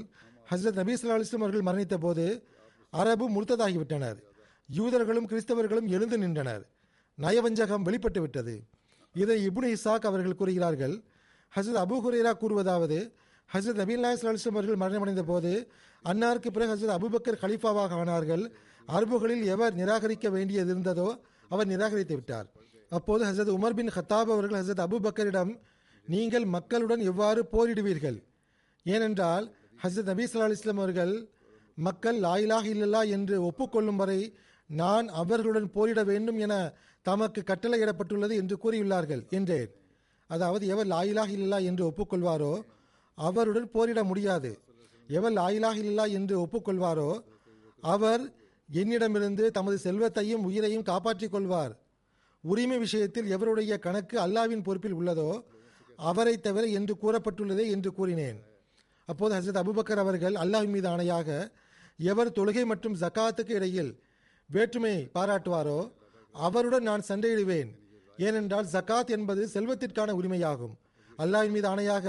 ஹசரத் 0.50 0.78
நபீ 0.80 0.94
சல்லா 0.98 1.16
அலிஸ்லாம் 1.18 1.44
அவர்கள் 1.46 1.66
மரணித்த 1.68 1.96
போது 1.96 2.24
அரபு 2.92 3.26
முழுத்ததாகிவிட்டனர் 3.34 4.18
யூதர்களும் 4.68 5.28
கிறிஸ்தவர்களும் 5.30 5.88
எழுந்து 5.94 6.18
நின்றனர். 6.18 6.62
நயவஞ்சகம் 7.18 7.86
வெளிப்பட்டு 7.86 8.20
விட்டது 8.20 8.54
இதை 9.14 9.36
இபுனு 9.48 9.70
இசாக் 9.76 10.06
அவர்கள் 10.10 10.38
கூறுகிறார்கள் 10.40 10.94
ஹசரத் 11.52 11.80
அபு 11.84 11.96
ஹுரேரா 12.04 12.32
கூறுவதாவது 12.42 12.98
ஹசரத் 13.54 13.80
நபீல் 13.82 14.02
நாயஸ் 14.04 14.24
அலிஸ்லாம் 14.30 14.56
அவர்கள் 14.58 14.80
மரணமடைந்த 14.82 15.22
போது 15.22 15.52
அன்னாருக்கு 16.04 16.50
பிறகு 16.50 16.72
ஹசரத் 16.74 16.96
அபுபக்கர் 16.98 17.42
கலீஃபாவாக 17.42 17.98
ஆனார்கள். 18.02 18.44
அரபுகளில் 18.88 19.44
எவர் 19.44 19.74
நிராகரிக்க 19.74 20.28
வேண்டியது 20.30 20.70
இருந்ததோ 20.74 21.08
அவர் 21.48 21.66
நிராகரித்து 21.66 22.14
விட்டார். 22.14 22.48
அப்போது 22.90 23.22
ஹசரத் 23.24 23.54
உமர் 23.56 23.76
பின் 23.78 23.92
ஹத்தாப் 23.96 24.32
அவர்கள் 24.34 24.58
ஹசரத் 24.60 24.84
அபுபக்கரிடம் 24.86 25.52
நீங்கள் 26.06 26.46
மக்களுடன் 26.54 27.02
எவ்வாறு 27.10 27.40
போரிடுவீர்கள்? 27.52 28.18
ஏனென்றால் 28.86 29.44
ஹசரத் 29.82 30.10
நபி 30.12 30.24
சல்லா 30.24 30.48
அலிஸ்லாம் 30.48 30.82
அவர்கள் 30.82 31.14
மக்கள் 31.78 32.18
லாயிலாக 32.24 32.66
இல்லல்லா 32.74 33.02
என்று 33.16 33.36
ஒப்புக்கொள்ளும் 33.48 34.00
வரை 34.02 34.20
நான் 34.70 35.06
அவர்களுடன் 35.20 35.68
போரிட 35.76 36.00
வேண்டும் 36.10 36.38
என 36.46 36.54
தமக்கு 37.06 37.40
கட்டளையிடப்பட்டுள்ளது 37.50 38.34
என்று 38.42 38.56
கூறியுள்ளார்கள் 38.64 39.22
என்றேன். 39.38 39.70
அதாவது 40.30 40.64
எவர் 40.74 40.90
லாயிலாக 40.94 41.30
இல்லல்லா 41.36 41.58
என்று 41.70 41.84
ஒப்புக்கொள்வாரோ 41.90 42.52
அவருடன் 43.18 43.68
போரிட 43.74 44.00
முடியாது. 44.10 44.50
எவர் 45.08 45.34
லாயிலாக 45.40 45.76
இல்லல்லா 45.82 46.06
என்று 46.18 46.34
ஒப்புக்கொள்வாரோ 46.44 47.10
அவர் 47.94 48.22
என்னிடமிருந்து 48.68 49.44
தமது 49.56 49.76
செல்வத்தையும் 49.86 50.44
உயிரையும் 50.48 50.88
காப்பாற்றிக் 50.90 51.34
கொள்வார். 51.34 51.72
உரிமை 52.44 52.78
விஷயத்தில் 52.84 53.30
எவருடைய 53.36 53.72
கணக்கு 53.86 54.16
அல்லாவின் 54.26 54.64
பொறுப்பில் 54.66 54.96
உள்ளதோ 55.00 55.30
அவரை 56.10 56.34
தவிர 56.46 56.64
என்று 56.78 56.94
கூறப்பட்டுள்ளதே 57.02 57.64
என்று 57.74 57.90
கூறினேன். 57.98 58.38
அப்போது 59.12 59.34
ஹசரத் 59.38 59.60
அபுபக்கர் 59.62 60.02
அவர்கள் 60.04 60.36
அல்லாஹ் 60.44 60.68
மீது 60.74 60.88
ஆணையாக 60.94 61.28
எவர் 62.10 62.36
தொழுகை 62.38 62.64
மற்றும் 62.72 62.98
ஜக்காத்துக்கு 63.02 63.54
இடையில் 63.58 63.92
வேற்றுமை 64.50 64.94
பாராட்டுவாரோ 65.16 65.80
அவருடன் 66.34 66.86
நான் 66.88 67.08
சண்டையிடுவேன். 67.08 67.70
ஏனென்றால் 68.18 68.70
ஜக்காத் 68.74 69.10
என்பது 69.16 69.42
செல்வத்திற்கான 69.54 70.10
உரிமையாகும். 70.20 70.74
அல்லாஹின் 71.22 71.54
மீது 71.56 71.68
ஆணையாக 71.72 72.06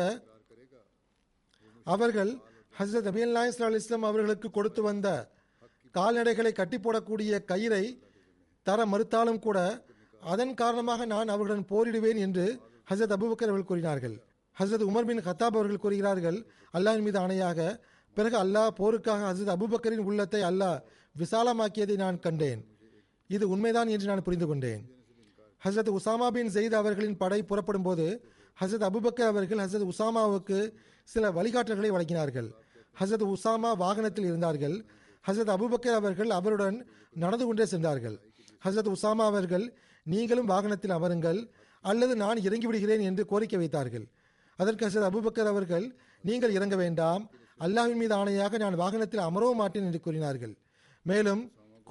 அவர்கள் 1.93 2.31
ஹசரத் 2.73 3.09
அபி 3.11 3.21
அல்லா 3.27 3.41
இஸ்லாம் 3.79 4.07
அவர்களுக்கு 4.09 4.47
கொடுத்து 4.57 4.81
வந்த 4.87 5.07
கால்நடைகளை 5.95 6.51
கட்டி 6.59 6.77
போடக்கூடிய 6.83 7.39
கயிறை 7.51 7.83
தர 8.67 8.85
மறுத்தாலும் 8.91 9.41
கூட 9.45 9.57
அதன் 10.33 10.53
காரணமாக 10.61 11.05
நான் 11.13 11.33
அவர்களுடன் 11.33 11.69
போரிடுவேன் 11.71 12.19
என்று 12.25 12.45
ஹசரத் 12.91 13.15
அபுபக்கர் 13.15 13.51
அவர்கள் 13.51 13.71
கூறினார்கள். 13.71 14.15
ஹசரத் 14.59 14.87
உமர் 14.89 15.05
பின் 15.05 15.19
ஹத்தாப் 15.19 15.55
அவர்கள் 15.57 15.77
கூறுகிறார்கள் 15.77 16.37
அல்லாஹின் 16.73 17.01
மீது 17.01 17.19
ஆணையாக 17.19 17.79
பிறகு 18.13 18.37
அல்லாஹ் 18.43 18.71
போருக்காக 18.79 19.21
ஹசரத் 19.29 19.53
அபுபக்கரின் 19.55 20.03
உள்ளத்தை 20.09 20.41
அல்லாஹ் 20.41 20.79
விசாலமாக்கியதை 21.17 21.95
நான் 21.95 22.19
கண்டேன். 22.19 22.61
இது 23.27 23.49
உண்மைதான் 23.49 23.87
என்று 23.87 24.07
நான் 24.07 24.23
புரிந்து 24.23 24.47
கொண்டேன். 24.47 24.81
ஹசரத் 25.65 25.91
உசாமா 25.97 26.27
பின் 26.27 26.47
ஜெயித் 26.47 26.73
அவர்களின் 26.73 27.17
படை 27.17 27.43
புறப்படும் 27.43 27.83
போது 27.83 28.05
ஹசரத் 28.61 28.87
அபுபக்கர் 28.89 29.31
அவர்கள் 29.33 29.57
ஹசரத் 29.57 29.89
உசாமாவுக்கு 29.93 30.73
சில 31.03 31.31
வழிகாட்டல்களை 31.31 31.91
வழங்கினார்கள். 31.95 32.49
ஹசரத் 32.99 33.33
உசாமா 33.33 33.77
வாகனத்தில் 33.77 34.25
இருந்தார்கள். 34.25 34.85
ஹசரத் 35.27 35.53
அபுபக்கர் 35.55 35.99
அவர்கள் 36.01 36.29
அவருடன் 36.29 36.87
நடந்து 37.13 37.45
கொண்டே 37.45 37.65
சென்றார்கள். 37.65 38.17
ஹசரத் 38.65 38.91
உசாமா 38.95 39.25
அவர்கள் 39.31 39.77
நீங்களும் 40.03 40.45
வாகனத்தில் 40.45 40.91
அமருங்கள் 40.91 41.49
அல்லது 41.81 42.15
நான் 42.15 42.37
இறங்கி 42.37 42.65
விடுகிறேன் 42.65 43.01
என்று 43.01 43.25
கோரிக்கை 43.25 43.59
வைத்தார்கள். 43.59 44.05
அதற்கு 44.63 44.85
ஹசரத் 44.85 45.09
அபுபக்கர் 45.09 45.51
அவர்கள் 45.53 45.85
நீங்கள் 46.29 46.55
இறங்க 46.57 46.75
வேண்டாம். 46.83 47.23
அல்லாஹின் 47.59 48.01
மீது 48.01 48.13
ஆணையாக 48.15 48.59
நான் 48.63 48.81
வாகனத்தில் 48.83 49.25
அமரவும் 49.27 49.61
மாட்டேன் 49.61 49.87
என்று 49.87 49.99
கூறினார்கள். 50.05 50.53
மேலும் 51.05 51.41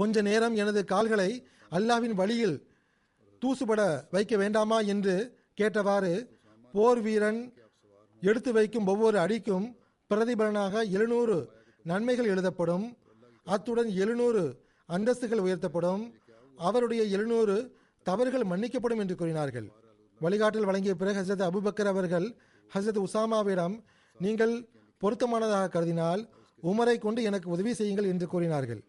கொஞ்ச 0.01 0.23
நேரம் 0.29 0.55
எனது 0.63 0.81
கால்களை 0.93 1.31
அல்லாஹ்வின் 1.77 2.19
வழியில் 2.21 2.57
தூசுபட 3.43 3.81
வைக்க 4.15 4.35
வேண்டாமா? 4.43 4.79
என்று 4.93 5.15
கேட்டவாறு 5.61 6.13
போர் 6.75 7.01
வீரன் 7.07 7.41
எடுத்து 8.23 8.51
வைக்கும் 8.53 8.89
ஒவ்வொரு 8.93 9.17
அடிக்கும் 9.19 9.67
பிரதிபலனாக 10.11 10.85
எழுநூறு 10.97 11.37
நன்மைகள் 11.91 12.31
எழுதப்படும். 12.35 12.85
அத்துடன் 13.55 13.91
எழுநூறு 14.03 14.43
அந்தஸ்துகள் 14.89 15.45
உயர்த்தப்படும். 15.47 16.03
அவருடைய 16.69 17.03
எழுநூறு 17.17 17.57
தவறுகள் 18.07 18.49
மன்னிக்கப்படும் 18.53 19.03
என்று 19.03 19.17
கூறினார்கள். 19.21 19.69
வழிகாட்டல் 20.21 20.69
வழங்கிய 20.69 20.95
பிறகு 20.95 21.19
ஹசரத் 21.21 21.47
அபுபக்கர் 21.49 21.93
அவர்கள் 21.95 22.29
ஹசரத் 22.75 23.05
உசாமாவிடம் 23.07 23.85
நீங்கள் 24.19 24.55
பொருத்தமானதாக 25.01 25.67
கருதினால் 25.69 26.29
உமரை 26.63 26.99
கொண்டு 26.99 27.23
எனக்கு 27.23 27.51
உதவி 27.51 27.75
செய்யுங்கள் 27.75 28.05
என்று 28.05 28.27
கூறினார்கள். 28.27 28.83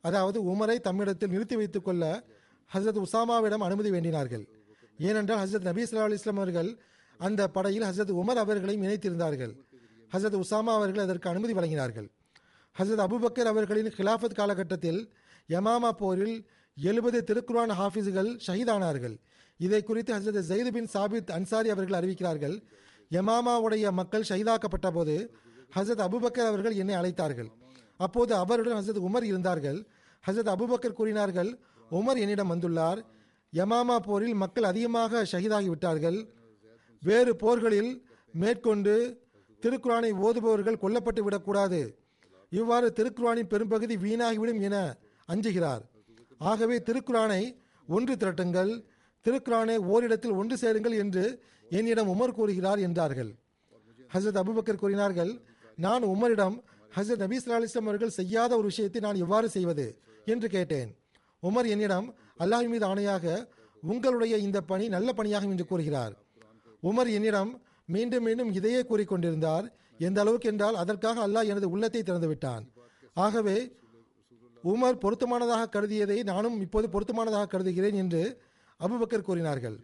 அதாவது 0.00 0.38
உமரை 0.42 0.76
தம்மிடத்தில் 0.84 1.28
நிறுத்தி 1.28 1.56
வைத்துக் 1.56 1.84
கொள்ள 1.84 2.24
ஹசரத் 2.74 3.02
உசாமாவிடம் 3.04 3.62
அனுமதி 3.62 3.90
வேண்டினார்கள். 3.90 4.44
ஏனென்றால் 4.98 5.48
ஹசரத் 5.48 5.68
நபி 5.70 5.84
அலி 5.96 6.14
இஸ்லாம் 6.14 6.36
அவர்கள் 6.36 6.78
அந்த 7.18 7.48
படையில் 7.48 7.82
ஹசரத் 7.82 8.14
உமர் 8.22 8.42
அவர்களையும் 8.44 8.82
இணைத்திருந்தார்கள். 8.82 9.52
ஹசரத் 10.12 10.40
உசாமா 10.42 10.72
அவர்கள் 10.78 11.04
அதற்கு 11.04 11.28
அனுமதி 11.28 11.52
வழங்கினார்கள். 11.52 12.08
ஹசரத் 12.78 13.04
அபுபக்கர் 13.06 13.50
அவர்களின் 13.52 13.86
ஹிலாஃபத் 13.86 14.34
காலகட்டத்தில் 14.34 15.12
யமாமா 15.48 15.90
போரில் 15.90 16.48
எழுபது 16.76 17.24
திருக்குரான் 17.26 17.72
ஹாஃபிஸுகள் 17.80 18.30
ஷஹீதானார்கள். 18.46 19.16
இதை 19.56 19.82
குறித்து 19.82 20.14
ஹசரத் 20.14 20.46
ஜெயித் 20.48 20.72
பின் 20.72 20.88
சாபித் 20.94 21.30
அன்சாரி 21.30 21.68
அவர்கள் 21.68 21.98
அறிவிக்கிறார்கள். 22.00 22.62
யமாமாவுடைய 23.14 23.90
மக்கள் 23.98 24.28
ஷைதாக்கப்பட்ட 24.28 24.88
போது 24.92 25.14
ஹசரத் 25.76 26.04
அபுபக்கர் 26.06 26.50
அவர்கள் 26.52 26.74
என்னை 26.74 26.94
அழைத்தார்கள். 26.94 27.50
அப்போது 27.96 28.32
அவருடன் 28.34 28.78
ஹசரத் 28.78 29.04
உமர் 29.08 29.26
இருந்தார்கள். 29.30 29.78
ஹசரத் 30.24 30.52
அபுபக்கர் 30.54 30.98
கூறினார்கள் 30.98 31.50
உமர் 31.90 32.20
என்னிடம் 32.24 32.52
வந்துள்ளார். 32.52 33.00
யமாமா 33.52 33.96
போரில் 33.96 34.34
மக்கள் 34.34 34.64
அதிகமாக 34.64 35.22
ஷஹீதாகி 35.32 35.68
விட்டார்கள். 35.72 36.18
வேறு 37.00 37.32
போர்களில் 37.36 37.92
மேற்கொண்டு 38.32 38.94
திருக்குரானை 39.62 40.10
ஓதுபவர்கள் 40.26 40.82
கொல்லப்பட்டு 40.82 41.22
விடக்கூடாது. 41.22 41.80
இவ்வாறு 42.50 42.88
திருக்குரானின் 42.96 43.50
பெரும்பகுதி 43.52 43.96
வீணாகிவிடும் 43.96 44.60
என 44.60 44.76
அஞ்சுகிறார். 45.32 45.84
ஆகவே 46.38 46.76
திருக்குரானை 46.88 47.42
ஒன்று 47.88 48.14
திரட்டுங்கள். 48.14 48.72
திருக்குரானை 49.26 49.76
ஓரிடத்தில் 49.92 50.36
ஒன்று 50.40 50.56
சேருங்கள் 50.62 50.96
என்று 51.02 51.24
என்னிடம் 51.70 52.10
உமர் 52.14 52.36
கூறுகிறார் 52.38 52.78
என்றார்கள். 52.78 53.30
ஹசரத் 54.14 54.40
அபுபக்கர் 54.42 54.82
கூறினார்கள் 54.82 55.32
நான் 55.84 56.04
உமரிடம் 56.04 56.56
ஹசரத் 56.96 57.22
நபி 57.24 57.38
அலிஸ்லாம் 57.58 57.88
அவர்கள் 57.90 58.16
செய்யாத 58.18 58.50
ஒரு 58.56 58.66
விஷயத்தை 58.72 59.00
நான் 59.00 59.22
எவ்வாறு 59.24 59.48
செய்வது? 59.48 59.86
என்று 60.24 60.48
கேட்டேன். 60.48 60.90
உமர் 61.42 61.68
என்னிடம் 61.74 62.06
அல்லாஹ் 62.42 62.68
மீது 62.72 62.86
ஆணையாக 62.90 63.24
உங்களுடைய 63.82 64.34
இந்த 64.36 64.58
பணி 64.60 64.84
நல்ல 64.88 65.08
பணியாகும் 65.16 65.52
என்று 65.54 65.66
கூறுகிறார். 65.66 66.14
உமர் 66.82 67.10
என்னிடம் 67.16 67.50
மீண்டும் 67.88 68.24
மீண்டும் 68.26 68.52
இதையே 68.52 68.80
கூறிக்கொண்டிருந்தார் 68.80 69.66
எந்த 69.98 70.18
அளவுக்கு 70.20 70.48
என்றால் 70.52 70.76
அதற்காக 70.82 71.16
அல்லாஹ் 71.26 71.50
எனது 71.52 71.66
உள்ளத்தை 71.70 72.02
திறந்து 72.02 72.28
விட்டான். 72.28 72.64
ஆகவே 73.16 73.56
உமர் 74.64 75.02
பொருத்தமானதாக 75.02 75.68
கருதியதை 75.74 76.16
நானும் 76.24 76.56
இப்போது 76.60 76.86
பொருத்தமானதாக 76.94 77.46
கருதுகிறேன் 77.46 77.94
என்று 77.94 78.22
அபுபக்கர் 78.80 79.28
கூறினார்கள். 79.28 79.76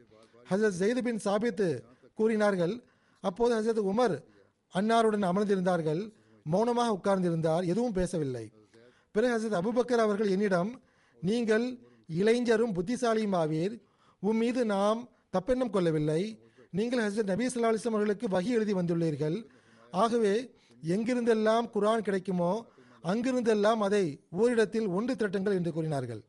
ஹசரத் 0.50 0.78
ஜெயித் 0.80 1.02
பின் 1.02 1.18
சாபித்து 1.18 1.68
கூறினார்கள் 2.14 2.74
அப்போது 3.20 3.52
ஹசரத் 3.58 3.88
உமர் 3.92 4.16
அன்னாருடன் 4.74 5.26
அமர்ந்திருந்தார்கள் 5.30 6.02
மௌனமாக 6.46 6.96
உட்கார்ந்திருந்தார் 6.98 7.64
எதுவும் 7.66 7.92
பேசவில்லை. 7.92 8.44
பிறகு 9.14 9.32
ஹசரத் 9.36 9.58
அபுபக்கர் 9.60 10.04
அவர்கள் 10.06 10.30
என்னிடம் 10.30 10.70
நீங்கள் 11.22 11.66
இளைஞரும் 12.06 12.74
புத்திசாலியும் 12.76 13.36
ஆவீர் 13.42 13.74
உம் 14.20 14.36
மீது 14.36 14.64
நாம் 14.64 15.00
தப்பெண்ணம் 15.36 15.70
கொள்ளவில்லை. 15.70 16.22
நீங்கள் 16.70 17.02
ஹசரத் 17.06 17.30
நபி 17.32 17.46
சொல்லா 17.46 17.70
அலிஸ்லாம் 17.70 17.96
அவர்களுக்கு 17.98 18.26
வகி 18.28 18.50
எழுதி 18.58 18.74
வந்துள்ளீர்கள். 18.74 19.36
ஆகவே 19.90 20.34
எங்கிருந்தெல்லாம் 20.94 21.66
குரான் 21.74 22.06
கிடைக்குமோ 22.06 22.52
அங்கிருந்தெல்லாம் 23.04 23.80
அதை 23.86 24.04
ஓரிடத்தில் 24.30 24.88
ஒன்று 24.88 25.14
திரட்டுங்கள் 25.14 25.58
என்று 25.58 25.72
கூறினார்கள். 25.72 26.22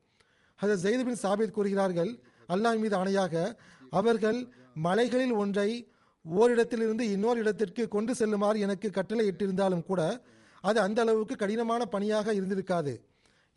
ஹசரத் 0.59 0.84
ஜெயித் 0.86 1.07
பின் 1.09 1.24
சாபித் 1.24 1.57
கூறுகிறார்கள் 1.57 2.12
அல்லாஹ் 2.54 2.82
மீது 2.84 2.95
ஆணையாக 3.02 3.36
அவர்கள் 3.99 4.39
மலைகளில் 4.86 5.36
ஒன்றை 5.43 5.70
ஓரிடத்திலிருந்து 6.26 7.04
இன்னொரு 7.14 7.39
இடத்திற்கு 7.43 7.84
கொண்டு 7.95 8.14
செல்லுமாறு 8.20 8.58
எனக்கு 8.66 8.88
கட்டளை 8.97 9.24
இட்டிருந்தாலும் 9.32 9.86
கூட 9.89 10.02
அது 10.64 10.80
அந்த 10.86 10.99
அளவுக்கு 11.04 11.36
கடினமான 11.43 11.82
பணியாக 11.93 12.34
இருந்திருக்காது. 12.39 12.93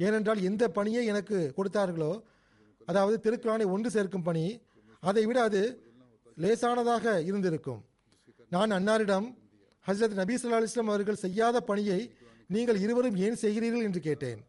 ஏனென்றால் 0.00 0.40
எந்த 0.48 0.64
பணியை 0.76 1.02
எனக்கு 1.12 1.38
கொடுத்தார்களோ 1.56 2.12
அதாவது 2.88 3.16
திருக்குறானை 3.24 3.66
ஒன்று 3.74 3.90
சேர்க்கும் 3.96 4.26
பணி 4.28 4.44
அதை 5.02 5.24
விட 5.28 5.38
அது 5.48 5.62
லேசானதாக 6.42 7.04
இருந்திருக்கும். 7.28 7.80
நான் 8.54 8.74
அன்னாரிடம் 8.78 9.26
ஹசரத் 9.86 10.18
நபீ 10.20 10.34
சல்லா 10.40 10.58
அலிஸ்லாம் 10.60 10.90
அவர்கள் 10.92 11.22
செய்யாத 11.24 11.56
பணியை 11.70 12.00
நீங்கள் 12.54 12.78
இருவரும் 12.84 13.16
ஏன் 13.26 13.38
செய்கிறீர்கள்? 13.42 13.86
என்று 13.88 14.00
கேட்டேன். 14.08 14.40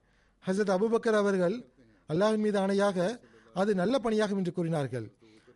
ஹசரத் 0.45 0.73
அபுபக்கர் 0.77 1.17
அவர்கள் 1.21 1.55
அல்லாஹின் 2.09 2.43
மீது 2.45 2.57
ஆணையாக 2.63 2.97
அது 3.61 3.71
நல்ல 3.81 3.95
பணியாகும் 4.03 4.39
என்று 4.41 4.53
கூறினார்கள். 4.57 5.07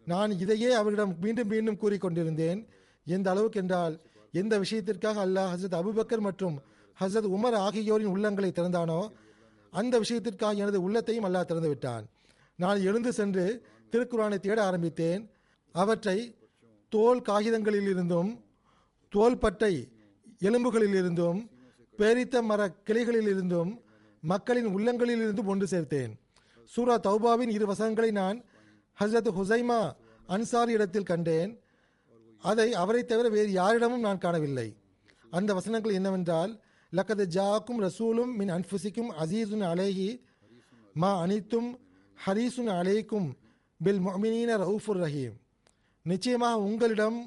நான் 0.05 0.31
இதையே 0.43 0.69
அவரிடம் 0.73 1.15
மீண்டும் 1.21 1.47
மீண்டும் 1.47 1.79
கூறிக்கொண்டிருந்தேன் 1.81 2.59
எந்த 3.05 3.29
அளவுக்கு 3.29 3.59
என்றால் 3.59 3.95
எந்த 4.31 4.53
விஷயத்திற்காக 4.57 5.25
அல்லாஹ் 5.25 5.51
ஹசரத் 5.53 5.79
அபுபக்கர் 5.81 6.25
மற்றும் 6.27 6.55
ஹசரத் 6.99 7.29
உமர் 7.37 7.57
ஆகியோரின் 7.65 8.13
உள்ளங்களை 8.15 8.49
திறந்தானோ 8.51 9.01
அந்த 9.73 9.95
விஷயத்திற்காக 9.97 10.61
எனது 10.63 10.79
உள்ளத்தையும் 10.81 11.25
அல்லாஹ் 11.25 11.49
திறந்து 11.49 11.67
விட்டான். 11.67 12.05
நான் 12.55 12.79
எழுந்து 12.81 13.11
சென்று 13.13 13.45
திருக்குறானை 13.91 14.39
தேட 14.39 14.63
ஆரம்பித்தேன். 14.63 15.21
அவற்றை 15.75 16.17
தோல் 16.89 17.21
காகிதங்களிலிருந்தும் 17.21 18.29
தோல்பட்டை 19.13 19.73
தோள்பட்டை 19.73 19.73
எலும்புகளில் 20.47 20.95
இருந்தும் 20.95 21.39
பேரித்த 21.99 22.41
மர 22.41 22.61
கிளைகளிலிருந்தும் 22.85 23.71
மக்களின் 24.21 24.69
உள்ளங்களிலிருந்தும் 24.75 25.49
ஒன்று 25.53 25.67
சேர்த்தேன். 25.71 26.11
சூரா 26.73 26.95
தௌபாவின் 27.05 27.51
இரு 27.55 27.65
வசனங்களை 27.65 28.09
நான் 28.11 28.37
ஹசரத் 28.99 29.29
ஹுசைமா 29.37 29.77
அன்சாரி 30.27 30.71
இடத்தில் 30.77 31.07
கண்டேன். 31.11 31.51
அதை 32.43 32.67
அவரை 32.81 33.01
தவிர 33.03 33.27
வேறு 33.35 33.51
யாரிடமும் 33.51 34.03
நான் 34.07 34.21
காணவில்லை. 34.25 34.65
அந்த 35.37 35.53
வசனங்கள் 35.53 35.97
என்னவென்றால் 35.99 36.51
லக்கது 36.93 37.25
ஜாக்கும் 37.37 37.79
ரசூலும் 37.85 38.31
மின் 38.39 38.51
அன்புசிக்கும் 38.55 39.09
அசீசுன் 39.23 39.65
அலேஹி 39.71 40.09
மா 40.93 41.11
அனித்தும் 41.23 41.69
ஹரீசுன் 42.25 42.71
அலேக்கும் 42.79 43.27
பில் 43.81 44.01
மொமினீன 44.07 44.51
ரவுஃபுர் 44.63 45.01
ரஹீம். 45.05 45.35
நிச்சயமாக 46.05 46.61
உங்களிடம் 46.67 47.19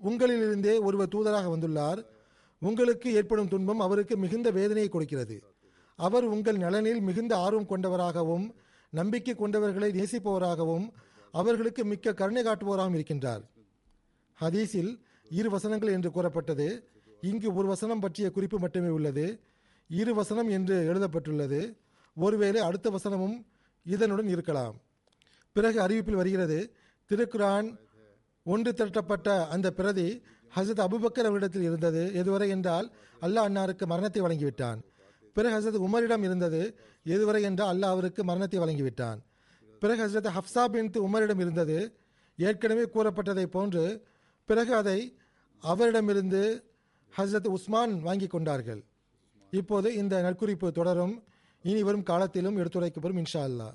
உங்களிலிருந்தே 0.00 0.74
ஒருவர் 0.86 1.12
தூதராக 1.14 1.46
வந்துள்ளார். 1.54 2.00
உங்களுக்கு 2.62 3.08
ஏற்படும் 3.18 3.52
துன்பம் 3.52 3.84
அவருக்கு 3.88 4.16
மிகுந்த 4.24 4.48
வேதனையை 4.58 4.88
கொடுக்கிறது. 4.90 5.36
அவர் 5.98 6.26
உங்கள் 6.34 6.58
நலனில் 6.64 7.00
மிகுந்த 7.10 7.32
ஆர்வம் 7.44 7.70
கொண்டவராகவும் 7.74 8.48
நம்பிக்கை 8.90 9.34
கொண்டவர்களை 9.34 9.88
நேசிப்பவராகவும் 10.00 10.86
அவர்களுக்கு 11.32 11.84
மிக்க 11.84 12.12
கருணை 12.12 12.42
காட்டுபவராகவும் 12.42 12.96
இருக்கின்றார். 12.98 13.42
ஹதீஸில் 14.40 14.98
இரு 15.28 15.50
வசனங்கள் 15.50 15.92
என்று 15.92 16.10
கூறப்பட்டது. 16.10 16.88
இங்கு 17.20 17.54
ஒரு 17.54 17.68
வசனம் 17.68 18.00
பற்றிய 18.00 18.30
குறிப்பு 18.30 18.58
மட்டுமே 18.58 18.88
உள்ளது. 18.88 19.40
இரு 19.88 20.14
வசனம் 20.14 20.48
என்று 20.48 20.86
எழுதப்பட்டுள்ளது. 20.86 21.76
ஒருவேளை 22.14 22.60
அடுத்த 22.60 22.90
வசனமும் 22.90 23.46
இதனுடன் 23.86 24.28
இருக்கலாம். 24.28 24.80
பிறகு 25.52 25.80
அறிவிப்பில் 25.80 26.20
வருகிறது 26.22 26.74
திருக்குரான் 27.10 27.76
ஒன்று 28.44 28.72
திரட்டப்பட்ட 28.72 29.48
அந்த 29.48 29.72
பிரதி 29.72 30.22
ஹசரத் 30.56 30.84
அபுபக்கர் 30.86 31.28
அவரிடத்தில் 31.30 31.62
இருந்தது. 31.62 32.10
எதுவரை 32.14 32.48
என்றால் 32.48 32.92
அல்லாஹ் 33.20 33.48
அன்னாருக்கு 33.48 33.84
மரணத்தை 33.86 34.22
வழங்கிவிட்டான். 34.22 34.80
பிறகு 35.34 35.54
ஹசரத் 35.56 35.84
உமரிடம் 35.86 36.22
இருந்தது 36.22 36.62
எதுவரை 37.04 37.40
என்றால் 37.40 37.72
அல்லாஹ் 37.72 37.94
அவருக்கு 37.94 38.24
மரணத்தை 38.24 38.58
வழங்கிவிட்டான். 38.60 39.18
பிறகு 39.82 40.00
ஹசரத் 40.02 40.32
ஹப்சா 40.36 40.64
பின் 40.64 40.90
உமரிடம் 40.90 41.40
இருந்தது 41.40 41.78
ஏற்கனவே 42.36 42.84
கூறப்பட்டதை 42.94 43.46
போன்று 43.46 43.84
பிறகு 44.48 44.74
அதை 44.74 44.98
அவரிடமிருந்து 45.62 46.42
ஹசரத் 47.12 47.48
உஸ்மான் 47.48 47.94
வாங்கி 48.02 48.26
கொண்டார்கள். 48.26 48.80
இப்போது 49.50 49.88
இந்த 49.94 50.14
நற்குறிப்பு 50.22 50.68
தொடரும். 50.70 51.14
இனி 51.64 51.82
வரும் 51.82 52.02
காலத்திலும் 52.02 52.56
எடுத்துரைக்கப்படும் 52.56 53.20
இன்ஷா 53.22 53.42
அல்லாஹ். 53.48 53.74